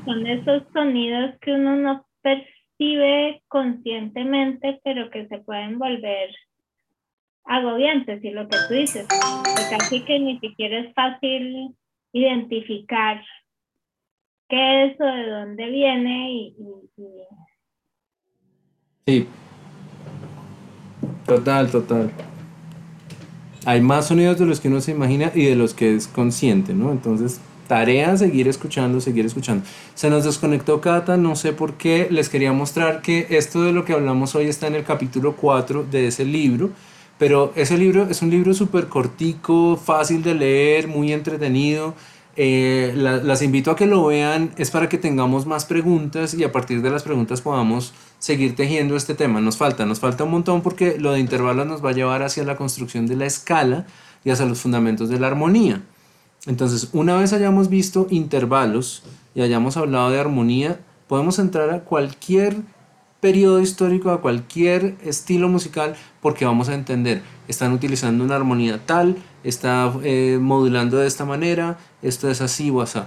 son 0.06 0.28
esos 0.28 0.64
sonidos 0.74 1.36
que 1.42 1.52
uno 1.54 1.76
no 1.76 2.06
percibe 2.22 3.42
conscientemente, 3.48 4.80
pero 4.84 5.10
que 5.10 5.28
se 5.28 5.40
pueden 5.40 5.78
volver 5.80 6.30
agobiantes, 7.46 8.24
y 8.24 8.30
lo 8.30 8.48
que 8.48 8.58
tú 8.68 8.74
dices, 8.76 9.08
que 9.08 9.78
casi 9.78 10.04
que 10.06 10.20
ni 10.20 10.40
siquiera 10.40 10.80
es 10.80 10.94
fácil 10.94 11.76
identificar 12.14 13.24
qué 14.48 14.86
es 14.86 15.02
o 15.02 15.06
de 15.06 15.30
dónde 15.30 15.70
viene 15.70 16.32
y, 16.32 16.56
y- 16.58 17.02
y- 17.02 17.06
Sí. 19.08 19.28
Total, 21.26 21.72
total. 21.72 22.12
Hay 23.66 23.82
más 23.82 24.08
sonidos 24.08 24.38
de 24.38 24.46
los 24.46 24.60
que 24.60 24.68
uno 24.68 24.80
se 24.82 24.92
imagina 24.92 25.32
y 25.34 25.46
de 25.46 25.56
los 25.56 25.74
que 25.74 25.96
es 25.96 26.08
consciente, 26.08 26.74
¿no? 26.74 26.92
Entonces, 26.92 27.42
tarea 27.70 28.18
seguir 28.18 28.50
escuchando, 28.50 29.00
seguir 29.00 29.26
escuchando. 29.26 29.64
Se 29.96 30.10
nos 30.10 30.26
desconectó 30.26 30.82
Cata, 30.82 31.16
no 31.16 31.38
sé 31.38 31.54
por 31.54 31.76
qué. 31.76 32.08
Les 32.12 32.28
quería 32.28 32.52
mostrar 32.52 33.02
que 33.02 33.28
esto 33.30 33.62
de 33.64 33.72
lo 33.72 33.86
que 33.86 33.94
hablamos 33.94 34.36
hoy 34.36 34.48
está 34.48 34.68
en 34.68 34.76
el 34.76 34.84
capítulo 34.84 35.36
4 35.38 35.86
de 35.90 36.08
ese 36.08 36.26
libro. 36.26 36.72
Pero 37.20 37.54
ese 37.56 37.78
libro 37.78 38.08
es 38.10 38.22
un 38.22 38.30
libro 38.32 38.54
súper 38.54 38.88
cortico, 38.88 39.78
fácil 39.78 40.24
de 40.24 40.34
leer, 40.36 40.88
muy 40.88 41.14
entretenido. 41.14 41.94
Eh, 42.36 42.94
la- 42.96 43.18
las 43.18 43.42
invito 43.42 43.70
a 43.72 43.76
que 43.76 43.86
lo 43.86 44.06
vean, 44.06 44.52
es 44.58 44.72
para 44.72 44.88
que 44.90 44.98
tengamos 44.98 45.46
más 45.46 45.66
preguntas 45.66 46.34
y 46.34 46.44
a 46.46 46.52
partir 46.54 46.82
de 46.82 46.90
las 46.90 47.04
preguntas 47.04 47.42
podamos 47.42 47.94
seguir 48.18 48.56
tejiendo 48.56 48.96
este 48.96 49.14
tema. 49.14 49.42
Nos 49.42 49.58
falta, 49.58 49.86
nos 49.86 50.00
falta 50.00 50.24
un 50.24 50.32
montón 50.32 50.62
porque 50.62 50.98
lo 50.98 51.12
de 51.12 51.20
intervalos 51.20 51.68
nos 51.68 51.84
va 51.84 51.90
a 51.90 51.94
llevar 51.94 52.24
hacia 52.24 52.44
la 52.46 52.56
construcción 52.56 53.06
de 53.08 53.16
la 53.18 53.26
escala 53.26 53.86
y 54.24 54.30
hacia 54.32 54.46
los 54.46 54.60
fundamentos 54.62 55.10
de 55.10 55.20
la 55.20 55.28
armonía. 55.28 55.82
Entonces, 56.46 56.90
una 56.94 57.18
vez 57.18 57.34
hayamos 57.34 57.70
visto 57.70 58.08
intervalos 58.10 59.04
y 59.36 59.42
hayamos 59.42 59.78
hablado 59.78 60.10
de 60.10 60.20
armonía, 60.20 60.80
podemos 61.08 61.40
entrar 61.40 61.70
a 61.70 61.84
cualquier 61.84 62.58
periodo 63.20 63.60
histórico, 63.60 64.12
a 64.12 64.22
cualquier 64.22 64.98
estilo 65.04 65.50
musical, 65.50 65.96
porque 66.22 66.46
vamos 66.46 66.70
a 66.70 66.76
entender, 66.76 67.22
están 67.48 67.74
utilizando 67.74 68.24
una 68.24 68.36
armonía 68.36 68.86
tal, 68.86 69.18
está 69.44 69.94
eh, 70.04 70.38
modulando 70.42 70.98
de 70.98 71.08
esta 71.08 71.26
manera, 71.26 71.78
esto 72.02 72.30
es 72.30 72.42
así 72.42 72.70
o 72.70 72.82
así. 72.82 73.00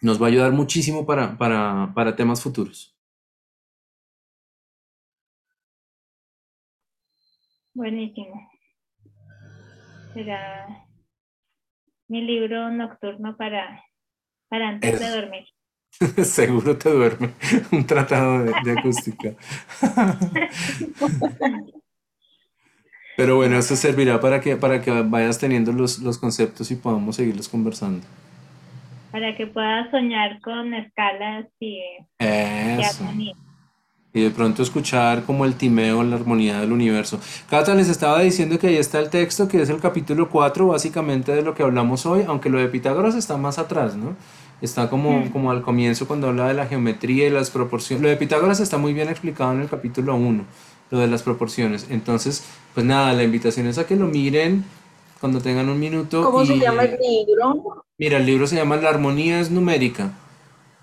Nos 0.00 0.20
va 0.20 0.26
a 0.26 0.28
ayudar 0.28 0.52
muchísimo 0.52 1.04
para, 1.06 1.36
para, 1.36 1.92
para 1.94 2.16
temas 2.16 2.40
futuros. 2.40 2.96
buenísimo. 7.76 8.50
Será 10.14 10.85
mi 12.08 12.22
libro 12.22 12.70
nocturno 12.70 13.36
para, 13.36 13.82
para 14.48 14.68
antes 14.68 14.98
de 14.98 15.10
dormir. 15.10 15.44
Seguro 16.24 16.76
te 16.76 16.90
duerme 16.90 17.30
un 17.72 17.86
tratado 17.86 18.44
de, 18.44 18.52
de 18.64 18.78
acústica. 18.78 19.34
Pero 23.16 23.36
bueno, 23.36 23.56
eso 23.56 23.76
servirá 23.76 24.20
para 24.20 24.40
que, 24.40 24.56
para 24.56 24.82
que 24.82 24.90
vayas 24.90 25.38
teniendo 25.38 25.72
los, 25.72 26.00
los 26.00 26.18
conceptos 26.18 26.70
y 26.70 26.76
podamos 26.76 27.16
seguirlos 27.16 27.48
conversando. 27.48 28.06
Para 29.10 29.34
que 29.34 29.46
puedas 29.46 29.90
soñar 29.90 30.38
con 30.42 30.74
escalas 30.74 31.46
y, 31.58 31.78
y 31.78 32.06
Eso. 32.18 33.04
armonía. 33.04 33.32
Y 34.16 34.22
de 34.22 34.30
pronto 34.30 34.62
escuchar 34.62 35.24
como 35.24 35.44
el 35.44 35.56
timeo, 35.56 36.02
la 36.02 36.16
armonía 36.16 36.58
del 36.58 36.72
universo. 36.72 37.20
Cata 37.50 37.74
les 37.74 37.90
estaba 37.90 38.20
diciendo 38.22 38.58
que 38.58 38.68
ahí 38.68 38.76
está 38.76 38.98
el 38.98 39.10
texto, 39.10 39.46
que 39.46 39.60
es 39.60 39.68
el 39.68 39.78
capítulo 39.78 40.30
4, 40.30 40.68
básicamente 40.68 41.32
de 41.32 41.42
lo 41.42 41.54
que 41.54 41.62
hablamos 41.62 42.06
hoy, 42.06 42.24
aunque 42.26 42.48
lo 42.48 42.58
de 42.58 42.66
Pitágoras 42.68 43.14
está 43.14 43.36
más 43.36 43.58
atrás, 43.58 43.94
¿no? 43.94 44.16
Está 44.62 44.88
como, 44.88 45.20
Mm. 45.20 45.28
como 45.32 45.50
al 45.50 45.60
comienzo 45.60 46.06
cuando 46.06 46.28
habla 46.28 46.48
de 46.48 46.54
la 46.54 46.64
geometría 46.66 47.26
y 47.26 47.30
las 47.30 47.50
proporciones. 47.50 48.02
Lo 48.02 48.08
de 48.08 48.16
Pitágoras 48.16 48.58
está 48.58 48.78
muy 48.78 48.94
bien 48.94 49.10
explicado 49.10 49.52
en 49.52 49.60
el 49.60 49.68
capítulo 49.68 50.14
1, 50.16 50.44
lo 50.90 50.98
de 50.98 51.08
las 51.08 51.22
proporciones. 51.22 51.86
Entonces, 51.90 52.42
pues 52.72 52.86
nada, 52.86 53.12
la 53.12 53.22
invitación 53.22 53.66
es 53.66 53.76
a 53.76 53.86
que 53.86 53.96
lo 53.96 54.06
miren 54.06 54.64
cuando 55.20 55.42
tengan 55.42 55.68
un 55.68 55.78
minuto. 55.78 56.24
¿Cómo 56.24 56.46
se 56.46 56.58
llama 56.58 56.84
el 56.84 56.92
libro? 56.98 57.84
Mira, 57.98 58.16
el 58.16 58.24
libro 58.24 58.46
se 58.46 58.56
llama 58.56 58.76
La 58.78 58.88
armonía 58.88 59.40
es 59.40 59.50
numérica, 59.50 60.12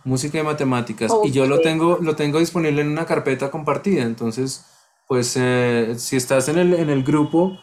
música 0.03 0.39
y 0.39 0.43
matemáticas, 0.43 1.11
y 1.23 1.31
yo 1.31 1.45
lo 1.45 1.61
tengo, 1.61 1.99
lo 2.01 2.15
tengo 2.15 2.39
disponible 2.39 2.81
en 2.81 2.89
una 2.89 3.05
carpeta 3.05 3.49
compartida, 3.49 4.03
entonces, 4.03 4.65
pues 5.07 5.35
eh, 5.37 5.95
si 5.97 6.15
estás 6.15 6.49
en 6.49 6.57
el, 6.57 6.73
en 6.73 6.89
el 6.89 7.03
grupo, 7.03 7.57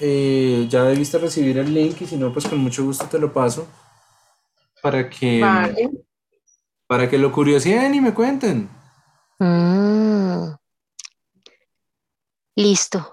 eh, 0.00 0.66
ya 0.68 0.84
debiste 0.84 1.18
recibir 1.18 1.58
el 1.58 1.72
link, 1.72 2.00
y 2.00 2.06
si 2.06 2.16
no, 2.16 2.32
pues 2.32 2.46
con 2.46 2.58
mucho 2.58 2.84
gusto 2.84 3.06
te 3.06 3.18
lo 3.18 3.32
paso, 3.32 3.66
para 4.82 5.08
que, 5.08 5.40
Vale. 5.40 5.90
para 6.86 7.08
que 7.08 7.18
lo 7.18 7.32
curioseen 7.32 7.94
y 7.94 8.00
me 8.00 8.14
cuenten. 8.14 8.68
Mm. 9.38 10.54
Listo. 12.56 13.06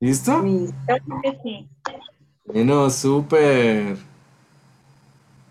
¿Listo? 0.00 0.42
Listo. 0.42 0.74
Creo 0.86 1.20
que 1.22 1.38
sí. 1.42 1.68
Bueno, 2.46 2.88
súper. 2.90 3.96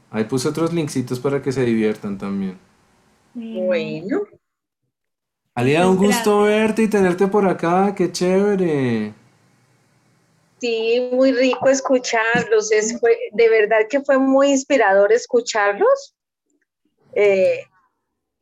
Ahí 0.09 0.23
puse 0.23 0.47
otros 0.47 0.73
linksitos 0.73 1.19
para 1.19 1.41
que 1.41 1.51
se 1.51 1.63
diviertan 1.65 2.17
también. 2.17 2.57
Bueno, 3.35 4.21
Alida, 5.53 5.89
un 5.89 5.97
gusto 5.97 6.43
verte 6.43 6.83
y 6.83 6.87
tenerte 6.89 7.27
por 7.27 7.45
acá, 7.45 7.93
qué 7.95 8.09
chévere. 8.09 9.13
Sí, 10.59 11.09
muy 11.11 11.33
rico 11.33 11.67
escucharlos. 11.67 12.71
Es, 12.71 12.97
fue, 12.99 13.17
de 13.33 13.49
verdad 13.49 13.87
que 13.89 13.99
fue 14.01 14.17
muy 14.17 14.51
inspirador 14.51 15.11
escucharlos. 15.11 16.15
Eh, 17.13 17.65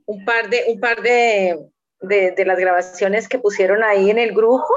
un 0.06 0.24
par 0.26 0.50
de, 0.50 0.64
un 0.68 0.80
par 0.80 1.02
de, 1.02 1.60
de, 2.02 2.32
de, 2.32 2.46
las 2.46 2.60
grabaciones 2.60 3.28
que 3.28 3.40
pusieron 3.40 3.84
ahí 3.84 4.12
en 4.12 4.20
el 4.20 4.32
grupo. 4.32 4.74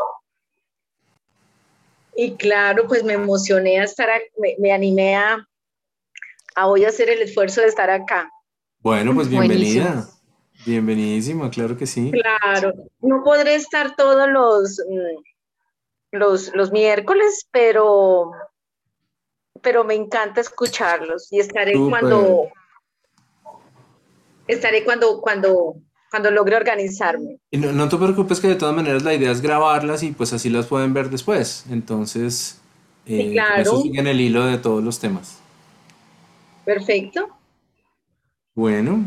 Y 2.14 2.36
claro, 2.36 2.86
pues 2.86 3.04
me 3.04 3.14
emocioné 3.14 3.80
a 3.80 3.84
estar, 3.84 4.08
a, 4.08 4.18
me, 4.38 4.56
me, 4.58 4.72
animé 4.72 5.14
a, 5.14 5.46
a 6.54 6.68
hoy 6.68 6.86
hacer 6.86 7.10
el 7.10 7.20
esfuerzo 7.20 7.60
de 7.60 7.66
estar 7.68 7.90
acá. 7.90 8.30
Bueno, 8.80 9.14
pues 9.14 9.28
bienvenida. 9.28 9.84
Buenísimo. 9.84 10.16
Bienvenidísima, 10.64 11.50
claro 11.50 11.76
que 11.76 11.86
sí. 11.86 12.10
Claro, 12.10 12.72
no 13.00 13.22
podré 13.22 13.54
estar 13.54 13.94
todos 13.94 14.28
los, 14.28 14.80
los, 16.10 16.54
los 16.54 16.72
miércoles, 16.72 17.46
pero, 17.52 18.32
pero 19.62 19.84
me 19.84 19.94
encanta 19.94 20.40
escucharlos 20.40 21.32
y 21.32 21.40
estaré 21.40 21.74
Super. 21.74 21.90
cuando 21.90 22.48
estaré 24.48 24.84
cuando, 24.84 25.20
cuando, 25.20 25.76
cuando 26.10 26.30
logre 26.30 26.56
organizarme. 26.56 27.38
Y 27.50 27.58
no, 27.58 27.72
no, 27.72 27.88
te 27.88 27.96
preocupes 27.96 28.40
que 28.40 28.48
de 28.48 28.56
todas 28.56 28.74
maneras 28.74 29.02
la 29.02 29.14
idea 29.14 29.30
es 29.30 29.40
grabarlas 29.40 30.02
y 30.02 30.12
pues 30.12 30.32
así 30.32 30.50
las 30.50 30.66
pueden 30.66 30.94
ver 30.94 31.10
después. 31.10 31.64
Entonces, 31.70 32.60
eh, 33.06 33.22
sí, 33.22 33.32
claro. 33.32 33.62
eso 33.62 33.82
sigue 33.82 34.00
en 34.00 34.06
el 34.06 34.20
hilo 34.20 34.44
de 34.46 34.58
todos 34.58 34.82
los 34.82 34.98
temas. 34.98 35.38
Perfecto. 36.64 37.28
Bueno, 38.56 39.06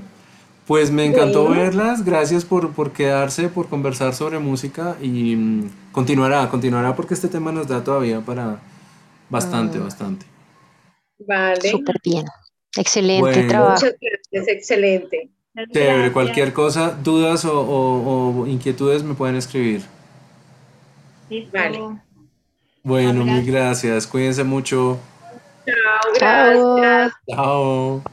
pues 0.68 0.92
me 0.92 1.06
encantó 1.06 1.46
bueno. 1.46 1.62
verlas. 1.64 2.06
Gracias 2.06 2.46
por, 2.46 2.72
por, 2.74 2.92
quedarse, 2.92 3.50
por 3.50 3.68
conversar 3.68 4.14
sobre 4.14 4.38
música 4.38 4.96
y 5.02 5.36
um, 5.36 5.70
continuará, 5.92 6.48
continuará 6.50 6.96
porque 6.96 7.16
este 7.16 7.28
tema 7.28 7.52
nos 7.52 7.68
da 7.68 7.84
todavía 7.84 8.22
para 8.22 8.60
bastante, 9.28 9.80
mm. 9.80 9.84
bastante. 9.84 10.26
Vale. 11.28 11.72
Súper 11.72 11.96
bien. 12.04 12.26
Excelente 12.78 13.22
bueno. 13.22 13.48
trabajo. 13.48 13.74
Muchas 13.74 13.96
gracias, 14.00 14.56
excelente. 14.56 15.30
Chévere, 15.74 16.12
cualquier 16.14 16.54
cosa, 16.54 16.92
dudas 16.92 17.44
o, 17.44 17.60
o, 17.60 18.42
o, 18.42 18.48
inquietudes 18.48 19.04
me 19.04 19.16
pueden 19.16 19.36
escribir. 19.36 19.82
Listo. 21.28 21.52
Vale. 21.52 21.80
Bueno, 22.84 23.26
mil 23.26 23.44
gracias. 23.44 24.06
Cuídense 24.06 24.44
mucho. 24.44 25.00
Chao, 25.66 26.14
gracias. 26.14 27.14
Chao. 27.28 28.04